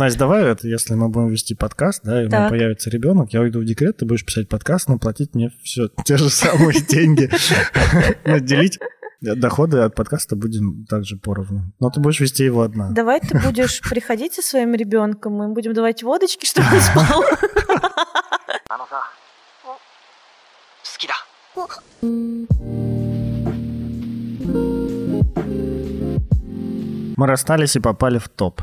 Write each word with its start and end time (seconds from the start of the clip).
Настя, 0.00 0.20
давай 0.20 0.44
это, 0.44 0.66
если 0.66 0.94
мы 0.94 1.10
будем 1.10 1.28
вести 1.28 1.54
подкаст, 1.54 2.00
да, 2.04 2.22
и 2.22 2.24
у 2.24 2.28
меня 2.28 2.48
появится 2.48 2.88
ребенок, 2.88 3.34
я 3.34 3.42
уйду 3.42 3.60
в 3.60 3.66
декрет, 3.66 3.98
ты 3.98 4.06
будешь 4.06 4.24
писать 4.24 4.48
подкаст, 4.48 4.88
но 4.88 4.98
платить 4.98 5.34
мне 5.34 5.52
все 5.62 5.90
те 6.06 6.16
же 6.16 6.30
самые 6.30 6.80
деньги. 6.88 7.30
Но 8.24 8.38
делить 8.38 8.78
доходы 9.20 9.80
от 9.80 9.94
подкаста 9.94 10.36
будем 10.36 10.86
также 10.86 11.18
поровну. 11.18 11.70
Но 11.80 11.90
ты 11.90 12.00
будешь 12.00 12.18
вести 12.20 12.44
его 12.44 12.62
одна. 12.62 12.88
Давай 12.92 13.20
ты 13.20 13.38
будешь 13.38 13.82
приходить 13.82 14.32
со 14.32 14.40
своим 14.40 14.74
ребенком, 14.74 15.34
мы 15.34 15.52
будем 15.52 15.74
давать 15.74 16.02
водочки, 16.02 16.46
чтобы 16.46 16.68
он 16.72 16.80
спал. 16.80 17.22
あ 22.02 22.99
Мы 27.20 27.26
расстались 27.26 27.76
и 27.76 27.80
попали 27.80 28.16
в 28.16 28.30
топ. 28.30 28.62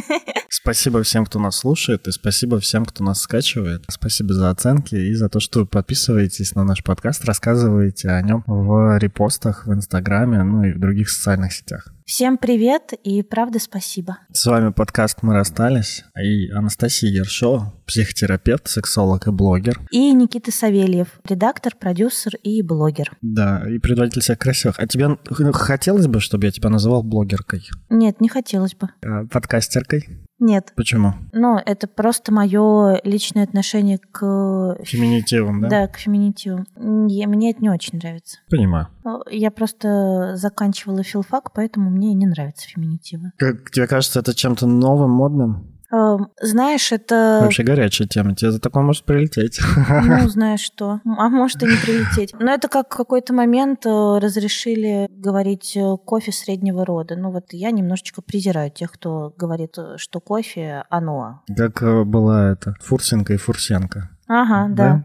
Спасибо 0.48 1.02
всем, 1.02 1.26
кто 1.26 1.38
нас 1.38 1.58
слушает, 1.58 2.08
и 2.08 2.10
спасибо 2.10 2.58
всем, 2.58 2.86
кто 2.86 3.04
нас 3.04 3.20
скачивает. 3.20 3.84
Спасибо 3.90 4.32
за 4.32 4.48
оценки 4.48 4.94
и 4.94 5.12
за 5.12 5.28
то, 5.28 5.40
что 5.40 5.66
подписываетесь 5.66 6.54
на 6.54 6.64
наш 6.64 6.82
подкаст, 6.82 7.26
рассказываете 7.26 8.08
о 8.08 8.22
нем 8.22 8.44
в 8.46 8.96
репостах, 8.96 9.66
в 9.66 9.74
Инстаграме, 9.74 10.42
ну 10.42 10.64
и 10.64 10.72
в 10.72 10.80
других 10.80 11.10
социальных 11.10 11.52
сетях. 11.52 11.92
Всем 12.08 12.38
привет 12.38 12.94
и 13.04 13.22
правда 13.22 13.58
спасибо. 13.58 14.16
С 14.32 14.46
вами 14.46 14.72
подкаст 14.72 15.18
«Мы 15.20 15.34
расстались» 15.34 16.04
и 16.18 16.48
Анастасия 16.48 17.10
Ершова, 17.10 17.74
психотерапевт, 17.86 18.66
сексолог 18.66 19.26
и 19.26 19.30
блогер. 19.30 19.78
И 19.90 20.14
Никита 20.14 20.50
Савельев, 20.50 21.20
редактор, 21.28 21.74
продюсер 21.78 22.32
и 22.42 22.62
блогер. 22.62 23.14
Да, 23.20 23.62
и 23.68 23.76
предводитель 23.78 24.22
всех 24.22 24.38
красивых. 24.38 24.78
А 24.78 24.86
тебе 24.86 25.18
хотелось 25.52 26.06
бы, 26.06 26.20
чтобы 26.20 26.46
я 26.46 26.50
тебя 26.50 26.70
называл 26.70 27.02
блогеркой, 27.02 27.68
Нет, 27.90 28.22
не 28.22 28.30
хотелось 28.30 28.74
бы. 28.74 28.88
а, 29.04 29.26
подкастеркой? 29.26 30.08
Нет. 30.40 30.72
Почему? 30.76 31.14
Но 31.32 31.60
это 31.64 31.88
просто 31.88 32.32
мое 32.32 33.00
личное 33.04 33.42
отношение 33.44 33.98
к... 33.98 34.76
Феминитивом, 34.84 35.60
да? 35.62 35.68
Да, 35.68 35.86
к 35.88 35.96
феминитиву. 35.98 36.64
Я- 37.08 37.26
Мне 37.28 37.50
это 37.50 37.60
не 37.60 37.70
очень 37.70 37.98
нравится. 37.98 38.38
Понимаю. 38.50 38.88
Ну, 39.04 39.22
Я 39.30 39.50
просто 39.50 40.36
заканчивала 40.36 41.02
филфак, 41.02 41.52
поэтому 41.52 41.90
мне 41.90 42.14
не 42.14 42.26
нравятся 42.26 42.68
феминитивы. 42.68 43.32
Как 43.36 43.70
тебе 43.70 43.86
кажется, 43.86 44.20
это 44.20 44.34
чем-то 44.34 44.66
новым, 44.66 45.10
модным? 45.10 45.77
Знаешь, 45.90 46.92
это... 46.92 47.40
Вообще 47.42 47.62
горячая 47.62 48.06
тема. 48.06 48.34
Тебе 48.34 48.52
за 48.52 48.60
такое 48.60 48.82
может 48.82 49.04
прилететь. 49.04 49.60
Ну, 49.88 50.28
знаешь 50.28 50.60
что. 50.60 51.00
А 51.04 51.28
может 51.28 51.62
и 51.62 51.66
не 51.66 51.76
прилететь. 51.76 52.34
Но 52.38 52.52
это 52.52 52.68
как 52.68 52.92
в 52.92 52.96
какой-то 52.96 53.32
момент 53.32 53.86
э, 53.86 54.18
разрешили 54.18 55.06
говорить 55.10 55.76
э, 55.76 55.96
кофе 56.04 56.32
среднего 56.32 56.84
рода. 56.84 57.16
Ну 57.16 57.30
вот 57.30 57.52
я 57.52 57.70
немножечко 57.70 58.20
презираю 58.20 58.70
тех, 58.70 58.92
кто 58.92 59.32
говорит, 59.36 59.78
э, 59.78 59.96
что 59.96 60.20
кофе 60.20 60.84
оно. 60.90 61.42
Как 61.56 62.06
была 62.06 62.52
это 62.52 62.74
Фурсенко 62.80 63.32
и 63.32 63.36
Фурсенко. 63.36 64.10
Ага, 64.26 64.66
да. 64.68 64.74
Да. 64.74 65.04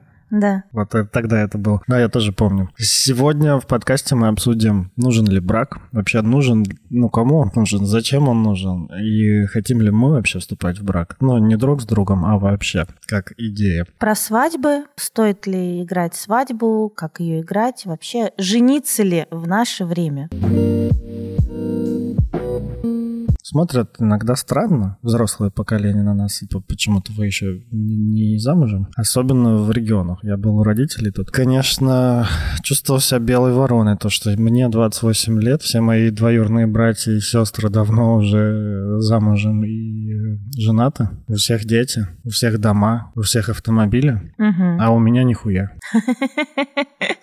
Вот 0.72 0.96
это- 0.96 1.06
тогда 1.06 1.42
это 1.42 1.58
было. 1.58 1.82
Да, 1.88 2.00
я 2.00 2.10
тоже 2.10 2.32
помню. 2.32 2.70
Сегодня 2.78 3.60
в 3.60 3.68
подкасте 3.68 4.16
мы 4.16 4.28
обсудим, 4.28 4.92
нужен 4.96 5.26
ли 5.28 5.40
брак. 5.40 5.78
Вообще 5.92 6.22
нужен, 6.22 6.66
ну 6.90 7.10
кому 7.10 7.38
он 7.38 7.52
нужен, 7.56 7.86
зачем 7.86 8.28
он 8.28 8.44
нужен. 8.44 8.86
И 9.00 9.46
хотим 9.46 9.82
ли 9.82 9.92
мы 9.92 10.12
вообще 10.12 10.40
вступать 10.40 10.80
в 10.80 10.84
брак. 10.84 11.16
Ну, 11.20 11.38
не 11.38 11.56
друг 11.56 11.82
с 11.82 11.86
другом, 11.86 12.26
а 12.26 12.38
вообще, 12.38 12.86
как 13.06 13.34
идея. 13.38 13.86
Про 14.00 14.16
свадьбы. 14.16 14.86
Стоит 14.96 15.46
ли 15.48 15.84
играть 15.84 16.16
свадьбу? 16.16 16.92
Как 16.96 17.20
ее 17.20 17.42
играть? 17.42 17.86
Вообще, 17.86 18.32
жениться 18.38 19.04
ли 19.04 19.26
в 19.32 19.48
наше 19.48 19.86
время? 19.86 20.30
Смотрят 23.58 23.98
иногда 24.00 24.36
странно 24.36 24.98
взрослое 25.04 25.52
поколение 25.52 26.02
на 26.02 26.16
нас, 26.16 26.40
типа, 26.40 26.60
почему-то 26.68 27.12
вы 27.14 27.28
еще 27.28 27.62
не 27.70 28.40
замужем. 28.40 28.88
Особенно 28.96 29.58
в 29.58 29.70
регионах. 29.72 30.18
Я 30.24 30.38
был 30.38 30.56
у 30.58 30.64
родителей 30.64 31.12
тут. 31.12 31.30
Конечно, 31.30 32.26
чувствовал 32.64 33.00
себя 33.00 33.20
белой 33.20 33.54
вороной, 33.54 33.96
то, 33.96 34.10
что 34.10 34.32
мне 34.32 34.70
28 34.70 35.40
лет, 35.40 35.62
все 35.62 35.82
мои 35.82 36.10
двоюродные 36.10 36.66
братья 36.66 37.12
и 37.12 37.20
сестры 37.20 37.70
давно 37.70 38.16
уже 38.16 39.00
замужем 39.02 39.64
и 39.64 40.40
женаты. 40.60 41.10
У 41.28 41.36
всех 41.36 41.66
дети, 41.66 42.08
у 42.24 42.30
всех 42.32 42.60
дома, 42.60 43.12
у 43.14 43.22
всех 43.22 43.50
автомобили, 43.50 44.34
Мгм. 44.40 44.82
а 44.82 44.90
у 44.90 44.98
меня 44.98 45.24
нихуя. 45.24 45.70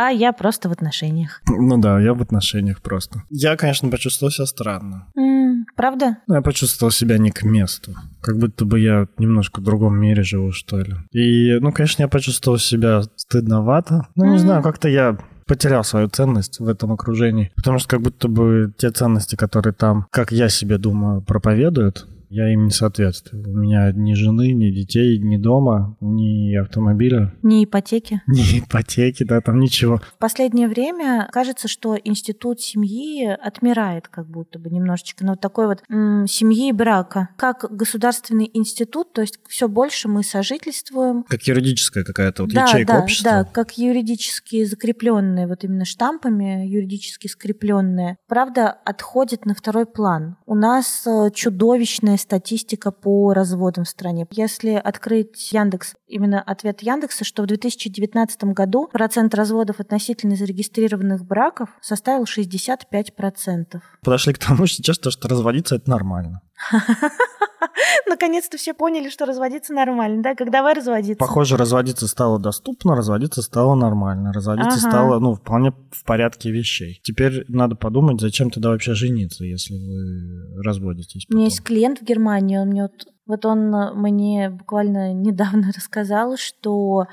А 0.00 0.10
я 0.10 0.32
просто 0.32 0.68
в 0.68 0.72
отношениях. 0.72 1.42
Ну 1.48 1.76
да, 1.78 1.98
я 2.00 2.14
в 2.14 2.22
отношениях 2.22 2.80
просто. 2.80 3.22
Я, 3.30 3.56
конечно, 3.56 3.90
почувствовал 3.90 4.30
себя 4.30 4.46
странно. 4.46 5.06
М, 5.16 5.66
Правда? 5.76 6.18
Ну, 6.28 6.36
Я 6.36 6.40
почувствовал 6.42 6.92
себя 6.92 7.18
не 7.18 7.30
к 7.32 7.42
месту. 7.42 7.94
Как 8.20 8.38
будто 8.38 8.64
бы 8.64 8.78
я 8.78 9.06
немножко 9.18 9.60
в 9.60 9.64
другом 9.64 9.98
мире 9.98 10.22
живу, 10.22 10.52
что 10.52 10.78
ли. 10.78 10.94
И, 11.10 11.58
ну, 11.60 11.72
конечно, 11.72 12.02
я 12.02 12.08
почувствовал 12.08 12.58
себя 12.58 13.02
стыдновато. 13.16 14.06
Ну, 14.14 14.24
не 14.26 14.30
Мгм. 14.30 14.38
знаю, 14.38 14.62
как-то 14.62 14.88
я 14.88 15.18
потерял 15.46 15.82
свою 15.82 16.08
ценность 16.08 16.60
в 16.60 16.68
этом 16.68 16.92
окружении. 16.92 17.50
Потому 17.56 17.78
что 17.80 17.88
как 17.88 18.00
будто 18.02 18.28
бы 18.28 18.72
те 18.78 18.90
ценности, 18.90 19.34
которые 19.34 19.72
там, 19.72 20.06
как 20.12 20.30
я 20.30 20.48
себе 20.48 20.78
думаю, 20.78 21.22
проповедуют, 21.22 22.06
я 22.30 22.52
им 22.52 22.66
не 22.66 22.70
соответствую. 22.70 23.48
У 23.48 23.56
меня 23.56 23.90
ни 23.92 24.14
жены, 24.14 24.52
ни 24.52 24.70
детей, 24.70 25.18
ни 25.18 25.36
дома, 25.36 25.96
ни 26.00 26.54
автомобиля, 26.56 27.34
Не 27.42 27.64
ипотеки. 27.64 28.22
ни 28.26 28.60
ипотеки, 28.60 29.24
да, 29.24 29.40
там 29.40 29.58
ничего. 29.60 29.98
В 29.98 30.18
последнее 30.18 30.68
время 30.68 31.28
кажется, 31.32 31.68
что 31.68 31.96
институт 32.02 32.60
семьи 32.60 33.26
отмирает 33.26 34.08
как 34.08 34.28
будто 34.28 34.58
бы 34.58 34.70
немножечко. 34.70 35.24
Но 35.24 35.32
вот 35.32 35.40
такой 35.40 35.66
вот 35.66 35.82
м, 35.88 36.26
семьи 36.26 36.68
и 36.68 36.72
брака. 36.72 37.30
Как 37.36 37.64
государственный 37.70 38.50
институт, 38.52 39.12
то 39.12 39.22
есть 39.22 39.38
все 39.48 39.68
больше 39.68 40.08
мы 40.08 40.22
сожительствуем. 40.22 41.24
Как 41.24 41.42
юридическая 41.42 42.04
какая-то 42.04 42.42
вот 42.42 42.52
да, 42.52 42.64
ячейка 42.64 42.92
да, 42.94 43.02
общества. 43.02 43.30
да, 43.30 43.44
как 43.44 43.78
юридически 43.78 44.64
закрепленные, 44.64 45.46
вот 45.46 45.64
именно 45.64 45.84
штампами 45.84 46.66
юридически 46.66 47.26
скрепленные, 47.28 48.16
правда, 48.26 48.68
отходит 48.84 49.46
на 49.46 49.54
второй 49.54 49.86
план. 49.86 50.36
У 50.46 50.54
нас 50.54 51.06
э, 51.06 51.30
чудовищная 51.34 52.17
статистика 52.18 52.90
по 52.90 53.32
разводам 53.32 53.84
в 53.84 53.88
стране. 53.88 54.26
Если 54.30 54.70
открыть 54.70 55.52
Яндекс, 55.52 55.94
именно 56.06 56.40
ответ 56.40 56.82
Яндекса, 56.82 57.24
что 57.24 57.42
в 57.42 57.46
2019 57.46 58.44
году 58.44 58.88
процент 58.92 59.34
разводов 59.34 59.80
относительно 59.80 60.36
зарегистрированных 60.36 61.24
браков 61.24 61.70
составил 61.80 62.24
65%. 62.24 63.80
Подошли 64.02 64.32
к 64.32 64.38
тому, 64.38 64.66
что 64.66 64.76
сейчас 64.76 64.98
то, 64.98 65.10
что 65.10 65.28
разводиться 65.28 65.76
это 65.76 65.90
нормально. 65.90 66.42
Наконец-то 68.06 68.56
все 68.56 68.74
поняли, 68.74 69.08
что 69.08 69.26
разводиться 69.26 69.72
нормально, 69.72 70.22
да? 70.22 70.34
Как 70.34 70.50
давай 70.50 70.74
разводиться? 70.74 71.18
Похоже, 71.18 71.56
разводиться 71.56 72.06
стало 72.06 72.38
доступно, 72.38 72.94
разводиться 72.96 73.42
стало 73.42 73.74
нормально, 73.74 74.32
разводиться 74.32 74.78
Ага. 74.78 74.90
стало, 74.90 75.18
ну, 75.18 75.34
вполне 75.34 75.72
в 75.90 76.04
порядке 76.04 76.50
вещей. 76.50 77.00
Теперь 77.02 77.44
надо 77.48 77.76
подумать, 77.76 78.20
зачем 78.20 78.50
тогда 78.50 78.70
вообще 78.70 78.94
жениться, 78.94 79.44
если 79.44 79.74
вы 79.74 80.62
разводитесь. 80.62 81.26
У 81.28 81.34
меня 81.34 81.44
потом. 81.44 81.44
есть 81.44 81.62
клиент 81.62 82.00
в 82.00 82.04
Германии, 82.04 82.58
он 82.58 82.68
мне 82.68 82.82
вот, 82.82 83.06
вот 83.26 83.44
он 83.44 83.70
мне 84.00 84.50
буквально 84.50 85.12
недавно 85.12 85.70
рассказал, 85.76 86.36
что 86.36 87.06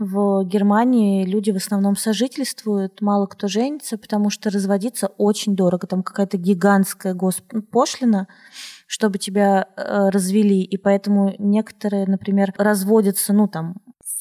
в 0.00 0.44
Германии 0.44 1.26
люди 1.26 1.50
в 1.50 1.56
основном 1.56 1.94
сожительствуют, 1.94 3.02
мало 3.02 3.26
кто 3.26 3.48
женится, 3.48 3.98
потому 3.98 4.30
что 4.30 4.48
разводиться 4.48 5.08
очень 5.18 5.54
дорого. 5.54 5.86
Там 5.86 6.02
какая-то 6.02 6.38
гигантская 6.38 7.12
госпошлина, 7.12 8.26
чтобы 8.90 9.18
тебя 9.18 9.68
э, 9.76 10.08
развели. 10.08 10.62
И 10.62 10.76
поэтому 10.76 11.32
некоторые, 11.38 12.06
например, 12.06 12.52
разводятся, 12.58 13.32
ну 13.32 13.46
там, 13.46 13.76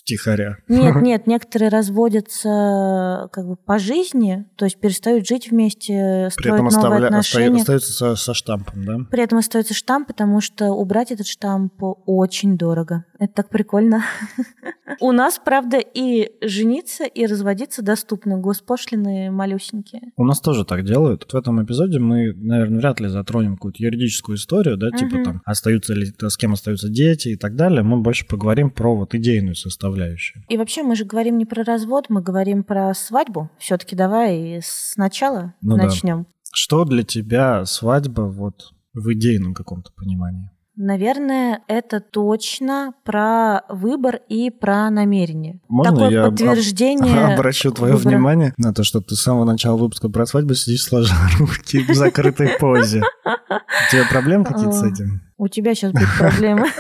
Втихаря. 0.10 0.58
нет, 0.68 0.96
нет, 1.02 1.28
некоторые 1.28 1.70
разводятся 1.70 3.30
как 3.32 3.48
бы 3.48 3.56
по 3.56 3.80
жизни, 3.80 4.46
то 4.56 4.66
есть 4.66 4.80
перестают 4.80 5.28
жить 5.28 5.52
вместе, 5.52 6.30
При 6.36 6.42
строить 6.42 6.56
этом 6.56 6.66
новые 6.66 6.80
оставля- 6.80 7.06
отношения. 7.08 7.50
оста- 7.50 7.60
остаются 7.62 7.94
со, 7.94 8.16
со 8.16 8.34
штампом, 8.34 8.86
да? 8.86 8.98
При 9.10 9.24
этом 9.24 9.38
остается 9.38 9.74
штамп, 9.74 10.08
потому 10.08 10.42
что 10.42 10.72
убрать 10.72 11.12
этот 11.12 11.28
штамп 11.28 11.74
очень 12.06 12.58
дорого. 12.58 13.06
Это 13.20 13.34
так 13.34 13.50
прикольно. 13.50 14.04
У 15.02 15.12
нас, 15.12 15.40
правда, 15.44 15.78
и 15.78 16.32
жениться, 16.42 17.06
и 17.06 17.26
разводиться 17.26 17.82
доступно. 17.84 18.38
Госпошлины 18.40 19.30
малюсенькие. 19.32 20.02
У 20.18 20.24
нас 20.26 20.40
тоже 20.42 20.66
так 20.66 20.84
делают. 20.84 21.32
В 21.32 21.36
этом 21.36 21.64
эпизоде 21.64 22.00
мы, 22.00 22.34
наверное, 22.34 22.80
вряд 22.80 23.00
ли 23.00 23.08
затронем 23.08 23.56
какую-то 23.56 23.84
юридическую 23.84 24.38
историю, 24.38 24.78
да, 24.78 24.90
типа 24.92 25.24
там, 25.24 25.42
остаются 25.46 25.94
ли, 25.94 26.08
с 26.20 26.38
кем 26.38 26.54
остаются 26.54 26.90
дети 26.90 27.30
и 27.30 27.36
так 27.36 27.56
далее. 27.56 27.84
Мы 27.84 28.02
больше 28.02 28.26
поговорим 28.26 28.72
про 28.72 28.96
вот 28.96 29.14
идейную 29.14 29.56
составляющую. 29.56 29.99
И 30.48 30.58
вообще 30.58 30.84
мы 30.84 30.96
же 30.96 31.06
говорим 31.06 31.38
не 31.38 31.46
про 31.46 31.64
развод, 31.64 32.06
мы 32.10 32.22
говорим 32.22 32.64
про 32.64 32.94
свадьбу. 32.94 33.50
Все-таки 33.60 33.96
давай 33.96 34.60
сначала 34.64 35.54
Ну 35.62 35.78
да. 35.78 35.84
начнем. 35.84 36.26
Что 36.54 36.84
для 36.86 37.04
тебя 37.04 37.66
свадьба 37.66 38.22
вот 38.24 38.72
в 38.94 39.14
идейном 39.14 39.54
каком-то 39.54 39.92
понимании? 39.96 40.50
Наверное, 40.82 41.60
это 41.68 42.00
точно 42.00 42.94
про 43.04 43.64
выбор 43.68 44.22
и 44.30 44.50
про 44.50 44.90
намерение. 44.90 45.60
Можно 45.68 45.94
Такое 45.94 46.10
я 46.10 46.24
об- 46.26 46.32
подтверждение. 46.32 47.26
Обращу 47.34 47.72
твое 47.72 47.96
выбора. 47.98 48.16
внимание 48.16 48.54
на 48.58 48.74
то, 48.74 48.84
что 48.86 49.02
ты 49.02 49.16
с 49.16 49.22
самого 49.22 49.44
начала 49.44 49.76
выпуска 49.76 50.08
про 50.08 50.26
свадьбу 50.26 50.54
сидишь 50.54 50.84
сложа 50.84 51.14
руки 51.40 51.84
в 51.84 51.94
закрытой 51.94 52.58
позе. 52.60 53.02
У 53.26 53.92
тебя 53.92 54.04
проблемы 54.10 54.46
какие-то 54.46 54.72
с 54.72 54.82
А. 54.84 54.88
этим? 54.88 55.22
У 55.38 55.50
тебя 55.50 55.76
сейчас 55.76 55.92
будет 55.92 56.08
проблема. 56.18 56.68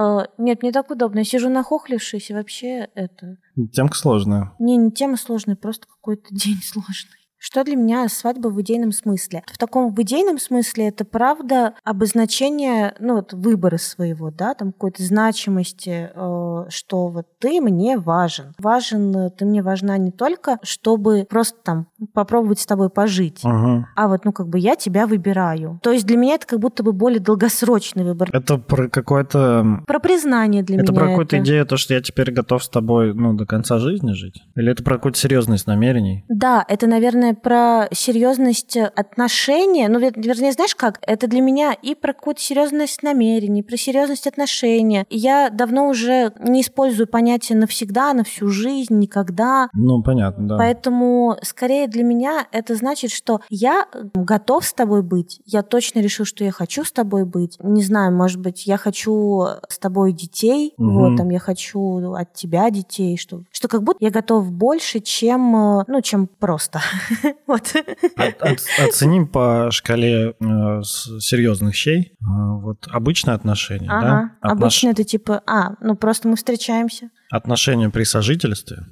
А, 0.00 0.28
Нет, 0.38 0.62
мне 0.62 0.72
так 0.72 0.90
удобно. 0.90 1.18
Я 1.18 1.24
сижу 1.24 1.50
нахохлившись, 1.50 2.30
и 2.30 2.34
вообще 2.34 2.88
это... 2.94 3.36
Темка 3.72 3.96
сложная. 3.96 4.52
Не, 4.58 4.76
не 4.78 4.90
тема 4.90 5.18
сложная, 5.18 5.56
просто 5.56 5.86
какой-то 5.86 6.28
день 6.30 6.60
сложный. 6.62 7.20
Что 7.42 7.64
для 7.64 7.74
меня 7.74 8.06
свадьба 8.08 8.48
в 8.48 8.60
идейном 8.60 8.92
смысле? 8.92 9.42
В 9.46 9.56
таком 9.56 9.94
в 9.94 10.02
идейном 10.02 10.38
смысле 10.38 10.88
это 10.88 11.06
правда 11.06 11.74
обозначение, 11.84 12.94
ну 13.00 13.14
вот 13.14 13.32
выбора 13.32 13.78
своего, 13.78 14.30
да, 14.30 14.52
там 14.52 14.72
какой-то 14.72 15.02
значимости, 15.02 16.10
э, 16.14 16.64
что 16.68 17.08
вот 17.08 17.26
ты 17.38 17.62
мне 17.62 17.96
важен. 17.96 18.54
Важен, 18.58 19.16
э, 19.16 19.30
ты 19.30 19.46
мне 19.46 19.62
важна 19.62 19.96
не 19.96 20.12
только, 20.12 20.58
чтобы 20.62 21.26
просто 21.30 21.58
там 21.62 21.86
попробовать 22.14 22.58
с 22.60 22.66
тобой 22.66 22.90
пожить, 22.90 23.40
Ага. 23.44 23.88
а 23.96 24.08
вот, 24.08 24.24
ну, 24.24 24.32
как 24.32 24.48
бы 24.48 24.58
я 24.58 24.76
тебя 24.76 25.06
выбираю. 25.06 25.78
То 25.82 25.92
есть 25.92 26.06
для 26.06 26.16
меня 26.16 26.34
это 26.34 26.46
как 26.46 26.60
будто 26.60 26.82
бы 26.82 26.92
более 26.92 27.20
долгосрочный 27.20 28.04
выбор. 28.04 28.28
Это 28.32 28.58
про 28.58 28.88
какое-то... 28.88 29.82
Про 29.86 29.98
признание 30.00 30.62
для 30.62 30.78
Это 30.80 30.92
меня. 30.92 31.00
про 31.00 31.08
какую-то 31.10 31.38
идею, 31.40 31.66
то, 31.66 31.76
что 31.76 31.94
я 31.94 32.00
теперь 32.00 32.32
готов 32.32 32.62
с 32.64 32.68
тобой, 32.68 33.14
ну, 33.14 33.34
до 33.34 33.46
конца 33.46 33.78
жизни 33.78 34.12
жить? 34.12 34.42
Или 34.56 34.72
это 34.72 34.82
про 34.82 34.96
какую-то 34.96 35.18
серьезность 35.18 35.66
намерений? 35.66 36.24
Да, 36.28 36.64
это, 36.68 36.86
наверное, 36.86 37.34
про 37.34 37.88
серьезность 37.92 38.76
отношения. 38.76 39.88
Ну, 39.88 39.98
вер- 40.00 40.12
вернее, 40.16 40.52
знаешь 40.52 40.74
как? 40.74 40.98
Это 41.02 41.26
для 41.26 41.40
меня 41.40 41.72
и 41.72 41.94
про 41.94 42.12
какую-то 42.12 42.40
серьезность 42.40 43.02
намерений, 43.02 43.62
про 43.62 43.76
серьезность 43.76 44.26
отношения. 44.26 45.04
Я 45.10 45.50
давно 45.50 45.88
уже 45.88 46.32
не 46.40 46.62
использую 46.62 47.06
понятие 47.06 47.58
навсегда, 47.58 48.12
на 48.14 48.24
всю 48.24 48.48
жизнь, 48.48 48.98
никогда. 48.98 49.68
Ну, 49.72 50.02
понятно, 50.02 50.48
да. 50.48 50.56
Поэтому, 50.58 51.36
скорее 51.42 51.86
для 51.90 52.02
меня 52.04 52.46
это 52.52 52.74
значит, 52.74 53.10
что 53.10 53.40
я 53.50 53.86
готов 54.14 54.64
с 54.64 54.72
тобой 54.72 55.02
быть. 55.02 55.40
Я 55.44 55.62
точно 55.62 56.00
решил, 56.00 56.24
что 56.24 56.44
я 56.44 56.52
хочу 56.52 56.84
с 56.84 56.92
тобой 56.92 57.24
быть. 57.24 57.56
Не 57.60 57.82
знаю, 57.82 58.12
может 58.14 58.40
быть, 58.40 58.66
я 58.66 58.76
хочу 58.76 59.46
с 59.68 59.78
тобой 59.78 60.12
детей. 60.12 60.74
Мгм. 60.78 60.94
Вот, 60.94 61.16
там, 61.16 61.30
я 61.30 61.38
хочу 61.38 62.12
от 62.14 62.32
тебя 62.34 62.70
детей. 62.70 63.16
Что, 63.16 63.42
что 63.50 63.68
как 63.68 63.82
будто 63.82 63.98
я 64.04 64.10
готов 64.10 64.50
больше, 64.50 65.00
чем, 65.00 65.80
э, 65.80 65.84
ну, 65.88 66.00
чем 66.02 66.26
просто. 66.26 66.80
Вот. 67.46 67.74
От- 68.16 68.42
от- 68.42 68.60
Оценим 68.88 69.26
по 69.26 69.68
шкале 69.70 70.34
э, 70.40 70.82
серьезных 70.82 71.74
щей. 71.74 72.12
А, 72.22 72.54
Вот 72.54 72.86
обычное 72.90 73.34
отношение, 73.34 73.90
Ага. 73.90 74.00
да? 74.40 74.48
Отнош- 74.48 74.52
Обычно 74.52 74.88
это 74.90 75.04
типа, 75.04 75.42
а, 75.46 75.74
ну, 75.80 75.96
просто 75.96 76.28
мы 76.28 76.36
встречаемся. 76.36 77.10
Отношения 77.30 77.90
при 77.90 78.04
сожительстве 78.04 78.84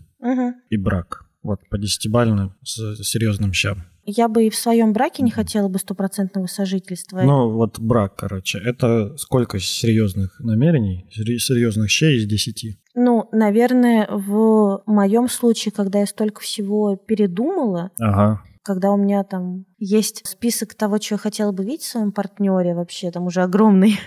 и 0.71 0.77
брак. 0.77 1.25
Вот 1.43 1.61
по 1.71 1.79
десятибалльным 1.79 2.55
с 2.63 3.03
серьезным 3.03 3.53
щам. 3.53 3.85
Я 4.05 4.29
бы 4.29 4.47
и 4.47 4.51
в 4.51 4.57
своем 4.57 4.95
браке 4.95 5.23
не 5.23 5.31
хотела 5.31 5.69
бы 5.69 5.79
стопроцентного 5.79 6.47
сожительства. 6.47 7.21
Ну, 7.23 7.51
вот 7.51 7.79
брак, 7.79 8.17
короче. 8.17 8.59
Это 8.59 9.15
сколько 9.19 9.61
серьезных 9.61 10.41
намерений, 10.41 11.07
серьезных 11.11 11.91
щей 11.91 12.17
из 12.17 12.27
десяти? 12.27 12.79
Ну, 12.95 13.29
наверное, 13.33 14.09
в 14.11 14.83
моем 14.87 15.29
случае, 15.29 15.73
когда 15.73 16.01
я 16.01 16.07
столько 16.07 16.41
всего 16.41 16.97
передумала, 16.97 17.91
Ага. 18.01 18.43
Когда 18.69 18.93
у 18.93 18.99
меня 18.99 19.25
там 19.25 19.65
есть 19.79 20.27
список 20.27 20.75
того, 20.75 20.99
что 21.01 21.15
я 21.15 21.19
хотела 21.19 21.53
бы 21.53 21.65
видеть 21.65 21.83
в 21.85 21.89
своем 21.89 22.13
партнере, 22.13 22.75
вообще 22.75 23.11
там 23.11 23.25
уже 23.25 23.41
огромный 23.43 23.99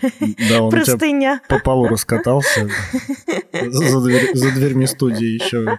Да, 0.50 0.62
он 0.62 0.70
простыня. 0.70 1.42
по 1.50 1.58
полу 1.60 1.88
раскатался. 1.88 2.70
За, 3.52 4.00
дверь- 4.02 4.36
за 4.36 4.52
дверьми 4.52 4.86
студии 4.88 5.26
еще 5.26 5.78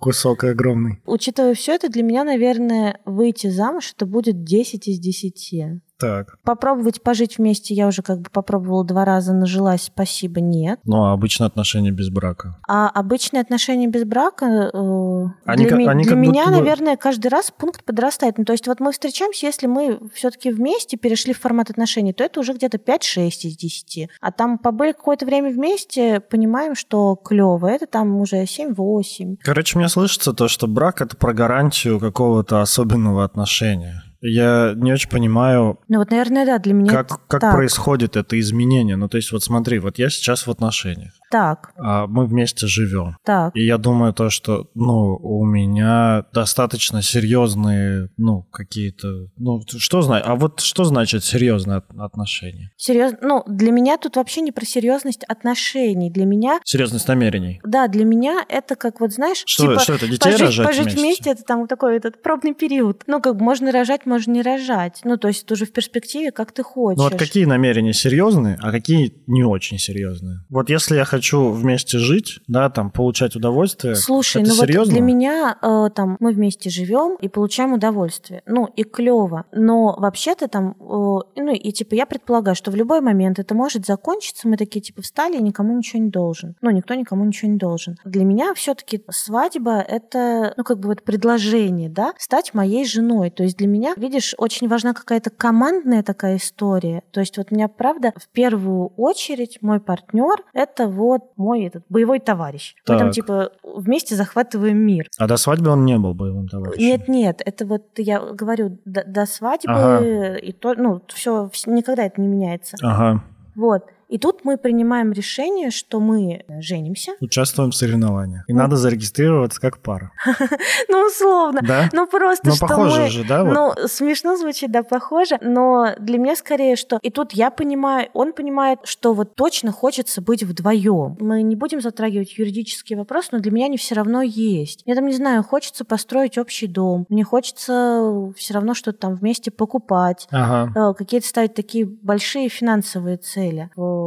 кусок 0.00 0.44
огромный. 0.44 1.00
Учитывая 1.06 1.54
все 1.54 1.74
это, 1.74 1.88
для 1.88 2.02
меня, 2.02 2.24
наверное, 2.24 3.00
выйти 3.04 3.46
замуж 3.48 3.92
это 3.96 4.04
будет 4.04 4.42
10 4.44 4.88
из 4.88 4.98
10. 4.98 5.80
Так. 5.98 6.38
Попробовать 6.44 7.02
пожить 7.02 7.38
вместе 7.38 7.74
я 7.74 7.88
уже 7.88 8.02
как 8.02 8.20
бы 8.20 8.30
попробовала 8.30 8.84
два 8.84 9.04
раза, 9.04 9.32
нажилась, 9.32 9.82
спасибо, 9.82 10.40
нет. 10.40 10.78
Ну, 10.84 11.04
а 11.04 11.12
обычно 11.12 11.46
отношения 11.46 11.90
без 11.90 12.08
брака. 12.08 12.56
А 12.68 12.88
обычные 12.88 13.40
отношения 13.40 13.88
без 13.88 14.04
брака 14.04 14.70
э, 14.72 15.24
Они 15.44 15.64
для, 15.64 15.70
как- 15.70 15.78
ми- 15.78 15.86
они 15.88 16.04
для 16.04 16.12
как 16.12 16.20
меня, 16.20 16.44
будто 16.44 16.58
наверное, 16.58 16.96
каждый 16.96 17.26
раз 17.28 17.50
пункт 17.50 17.84
подрастает. 17.84 18.38
Ну, 18.38 18.44
то 18.44 18.52
есть 18.52 18.66
вот 18.68 18.78
мы 18.78 18.92
встречаемся, 18.92 19.46
если 19.46 19.66
мы 19.66 19.98
все-таки 20.14 20.50
вместе 20.52 20.96
перешли 20.96 21.32
в 21.32 21.40
формат 21.40 21.70
отношений, 21.70 22.12
то 22.12 22.22
это 22.22 22.38
уже 22.40 22.52
где-то 22.52 22.78
5-6 22.78 23.28
из 23.48 23.56
10. 23.56 24.08
А 24.20 24.30
там 24.30 24.58
побыли 24.58 24.92
какое-то 24.92 25.26
время 25.26 25.50
вместе, 25.50 26.20
понимаем, 26.20 26.76
что 26.76 27.16
клево, 27.16 27.66
это 27.66 27.86
там 27.86 28.16
уже 28.20 28.44
7-8. 28.44 29.38
Короче, 29.42 29.76
мне 29.78 29.88
слышится 29.88 30.32
то, 30.32 30.46
что 30.46 30.68
брак— 30.68 31.00
это 31.02 31.16
про 31.16 31.32
гарантию 31.32 31.98
какого-то 31.98 32.62
особенного 32.62 33.24
отношения. 33.24 34.04
Я 34.20 34.74
не 34.76 34.92
очень 34.92 35.10
понимаю, 35.10 35.78
Ну 35.88 35.98
вот, 35.98 36.10
наверное, 36.10 36.44
да, 36.44 36.58
для 36.58 36.74
меня 36.74 36.90
как, 36.90 37.26
как 37.28 37.40
так. 37.40 37.54
происходит 37.54 38.16
это 38.16 38.38
изменение. 38.40 38.96
Ну, 38.96 39.08
то 39.08 39.16
есть, 39.16 39.30
вот 39.30 39.42
смотри, 39.44 39.78
вот 39.78 39.98
я 39.98 40.10
сейчас 40.10 40.46
в 40.46 40.50
отношениях, 40.50 41.12
Так, 41.30 41.72
а 41.76 42.06
мы 42.06 42.26
вместе 42.26 42.66
живем. 42.66 43.16
так. 43.24 43.54
И 43.56 43.64
я 43.64 43.78
думаю 43.78 44.12
то, 44.12 44.30
что, 44.30 44.68
ну, 44.74 45.16
у 45.16 45.44
меня 45.44 46.24
достаточно 46.32 47.02
серьезные, 47.02 48.10
ну, 48.16 48.42
какие-то, 48.50 49.28
ну, 49.36 49.60
что 49.66 50.02
знаю, 50.02 50.22
а 50.26 50.34
вот 50.36 50.60
что 50.60 50.84
значит 50.84 51.24
серьезные 51.24 51.78
от- 51.78 51.90
отношения? 51.98 52.70
Серьезно, 52.76 53.18
ну, 53.22 53.44
для 53.46 53.70
меня 53.72 53.98
тут 53.98 54.16
вообще 54.16 54.40
не 54.40 54.52
про 54.52 54.64
серьезность 54.64 55.24
отношений. 55.24 56.10
Для 56.10 56.24
меня, 56.24 56.60
Серьезность 56.64 57.08
намерений. 57.08 57.60
да, 57.64 57.88
для 57.88 58.04
меня 58.04 58.44
это 58.48 58.74
как 58.76 59.00
вот, 59.00 59.12
знаешь, 59.12 59.42
Что, 59.46 59.64
типа 59.68 59.80
что 59.80 59.94
это, 59.94 60.06
детей 60.06 60.18
пожить, 60.32 60.40
рожать 60.40 60.66
пожить 60.66 60.82
вместе? 60.84 61.00
вместе, 61.00 61.30
это 61.30 61.42
там 61.44 61.66
такой 61.66 61.96
этот 61.96 62.22
пробный 62.22 62.54
период. 62.54 63.02
Ну, 63.06 63.20
как 63.20 63.36
бы 63.36 63.44
можно 63.44 63.70
рожать, 63.72 64.06
можно 64.06 64.32
не 64.32 64.42
рожать. 64.42 65.00
Ну, 65.04 65.16
то 65.16 65.28
есть 65.28 65.44
это 65.44 65.54
уже 65.54 65.66
в 65.66 65.72
перспективе, 65.72 66.32
как 66.32 66.52
ты 66.52 66.62
хочешь. 66.62 66.98
Ну 66.98 67.04
вот 67.04 67.18
какие 67.18 67.44
намерения 67.44 67.92
серьезные, 67.92 68.56
а 68.60 68.70
какие 68.70 69.12
не 69.26 69.42
очень 69.44 69.78
серьезные? 69.78 70.40
Вот 70.48 70.70
если 70.70 70.96
я 70.96 71.04
хочу 71.04 71.17
вместе 71.52 71.98
жить, 71.98 72.40
да, 72.48 72.70
там 72.70 72.90
получать 72.90 73.36
удовольствие, 73.36 73.94
Слушай, 73.96 74.42
это 74.42 74.50
ну 74.50 74.56
вот 74.56 74.66
серьезно? 74.66 74.92
для 74.92 75.02
меня 75.02 75.58
э, 75.60 75.90
там 75.94 76.16
мы 76.20 76.32
вместе 76.32 76.70
живем 76.70 77.16
и 77.16 77.28
получаем 77.28 77.72
удовольствие. 77.72 78.42
Ну 78.46 78.66
и 78.76 78.84
клево. 78.84 79.44
Но 79.52 79.96
вообще-то 79.98 80.48
там, 80.48 80.76
э, 80.78 80.84
ну 80.84 81.52
и 81.52 81.72
типа 81.72 81.94
я 81.94 82.06
предполагаю, 82.06 82.54
что 82.54 82.70
в 82.70 82.76
любой 82.76 83.00
момент 83.00 83.38
это 83.38 83.54
может 83.54 83.86
закончиться. 83.86 84.48
Мы 84.48 84.56
такие 84.56 84.80
типа 84.80 85.02
встали 85.02 85.36
и 85.36 85.42
никому 85.42 85.76
ничего 85.76 86.02
не 86.02 86.10
должен. 86.10 86.54
Ну 86.60 86.70
никто 86.70 86.94
никому 86.94 87.24
ничего 87.24 87.50
не 87.50 87.58
должен. 87.58 87.96
Для 88.04 88.24
меня 88.24 88.54
все-таки 88.54 89.02
свадьба 89.10 89.80
это, 89.80 90.54
ну 90.56 90.64
как 90.64 90.78
бы 90.78 90.88
вот 90.88 91.02
предложение, 91.02 91.88
да, 91.88 92.12
стать 92.18 92.54
моей 92.54 92.84
женой. 92.84 93.30
То 93.30 93.42
есть 93.42 93.56
для 93.56 93.66
меня, 93.66 93.94
видишь, 93.96 94.34
очень 94.38 94.68
важна 94.68 94.94
какая-то 94.94 95.30
командная 95.30 96.02
такая 96.02 96.36
история. 96.36 97.02
То 97.10 97.20
есть 97.20 97.36
вот 97.38 97.48
у 97.50 97.54
меня 97.54 97.68
правда 97.68 98.12
в 98.16 98.28
первую 98.28 98.88
очередь 98.96 99.58
мой 99.62 99.80
партнер 99.80 100.44
это 100.52 100.86
вот 100.86 101.07
мой 101.36 101.64
этот 101.64 101.84
боевой 101.88 102.20
товарищ. 102.20 102.74
Мы 102.86 102.98
там 102.98 103.08
Так. 103.08 103.14
типа 103.14 103.52
вместе 103.62 104.14
захватываем 104.14 104.78
мир. 104.78 105.08
А 105.18 105.26
до 105.26 105.36
свадьбы 105.36 105.70
он 105.70 105.84
не 105.84 105.98
был 105.98 106.14
боевым 106.14 106.48
товарищем? 106.48 106.82
Нет, 106.82 107.08
нет, 107.08 107.42
это 107.44 107.66
вот 107.66 107.82
я 107.96 108.20
говорю 108.20 108.78
до, 108.84 109.04
до 109.04 109.26
свадьбы 109.26 109.72
Ага. 109.72 110.34
и 110.36 110.52
то, 110.52 110.74
ну 110.74 111.00
все 111.08 111.50
никогда 111.66 112.04
это 112.04 112.20
не 112.20 112.28
меняется. 112.28 112.76
Ага. 112.82 113.22
Вот. 113.54 113.84
И 114.08 114.18
тут 114.18 114.44
мы 114.44 114.56
принимаем 114.56 115.12
решение, 115.12 115.70
что 115.70 116.00
мы 116.00 116.44
женимся. 116.60 117.12
Участвуем 117.20 117.70
в 117.70 117.74
соревнованиях. 117.74 118.44
И 118.48 118.52
Ну. 118.52 118.58
надо 118.58 118.76
зарегистрироваться 118.76 119.60
как 119.60 119.78
пара. 119.80 120.12
Ну 120.88 121.06
условно. 121.06 121.60
Да? 121.62 121.88
Ну 121.92 122.06
просто 122.06 122.48
Ну, 122.48 122.54
что 122.54 122.66
похоже 122.66 123.00
мы... 123.02 123.08
же, 123.10 123.24
да? 123.24 123.44
вот? 123.44 123.52
Ну, 123.54 123.88
смешно 123.88 124.36
звучит, 124.36 124.70
да, 124.70 124.82
похоже, 124.82 125.38
но 125.42 125.94
для 125.98 126.18
меня 126.18 126.36
скорее, 126.36 126.76
что 126.76 126.98
и 127.02 127.10
тут 127.10 127.32
я 127.32 127.50
понимаю, 127.50 128.08
он 128.14 128.32
понимает, 128.32 128.78
что 128.84 129.12
вот 129.12 129.34
точно 129.34 129.72
хочется 129.72 130.22
быть 130.22 130.42
вдвоем. 130.42 131.16
Мы 131.20 131.42
не 131.42 131.56
будем 131.56 131.80
затрагивать 131.80 132.38
юридические 132.38 132.98
вопросы, 132.98 133.28
но 133.32 133.38
для 133.40 133.50
меня 133.52 133.66
они 133.66 133.76
все 133.76 133.94
равно 133.94 134.22
есть. 134.22 134.82
Я 134.86 134.94
там 134.94 135.06
не 135.06 135.14
знаю, 135.14 135.42
хочется 135.42 135.84
построить 135.84 136.38
общий 136.38 136.66
дом, 136.66 137.04
мне 137.08 137.24
хочется 137.24 138.32
все 138.36 138.54
равно 138.54 138.74
что-то 138.74 138.98
там 138.98 139.14
вместе 139.14 139.50
покупать, 139.50 140.26
Ага. 140.30 140.72
э, 140.90 140.94
какие-то 140.94 141.26
ставить 141.26 141.54
такие 141.54 141.84
большие 141.86 142.48
финансовые 142.48 143.16
цели. 143.18 143.70
В 143.76 143.97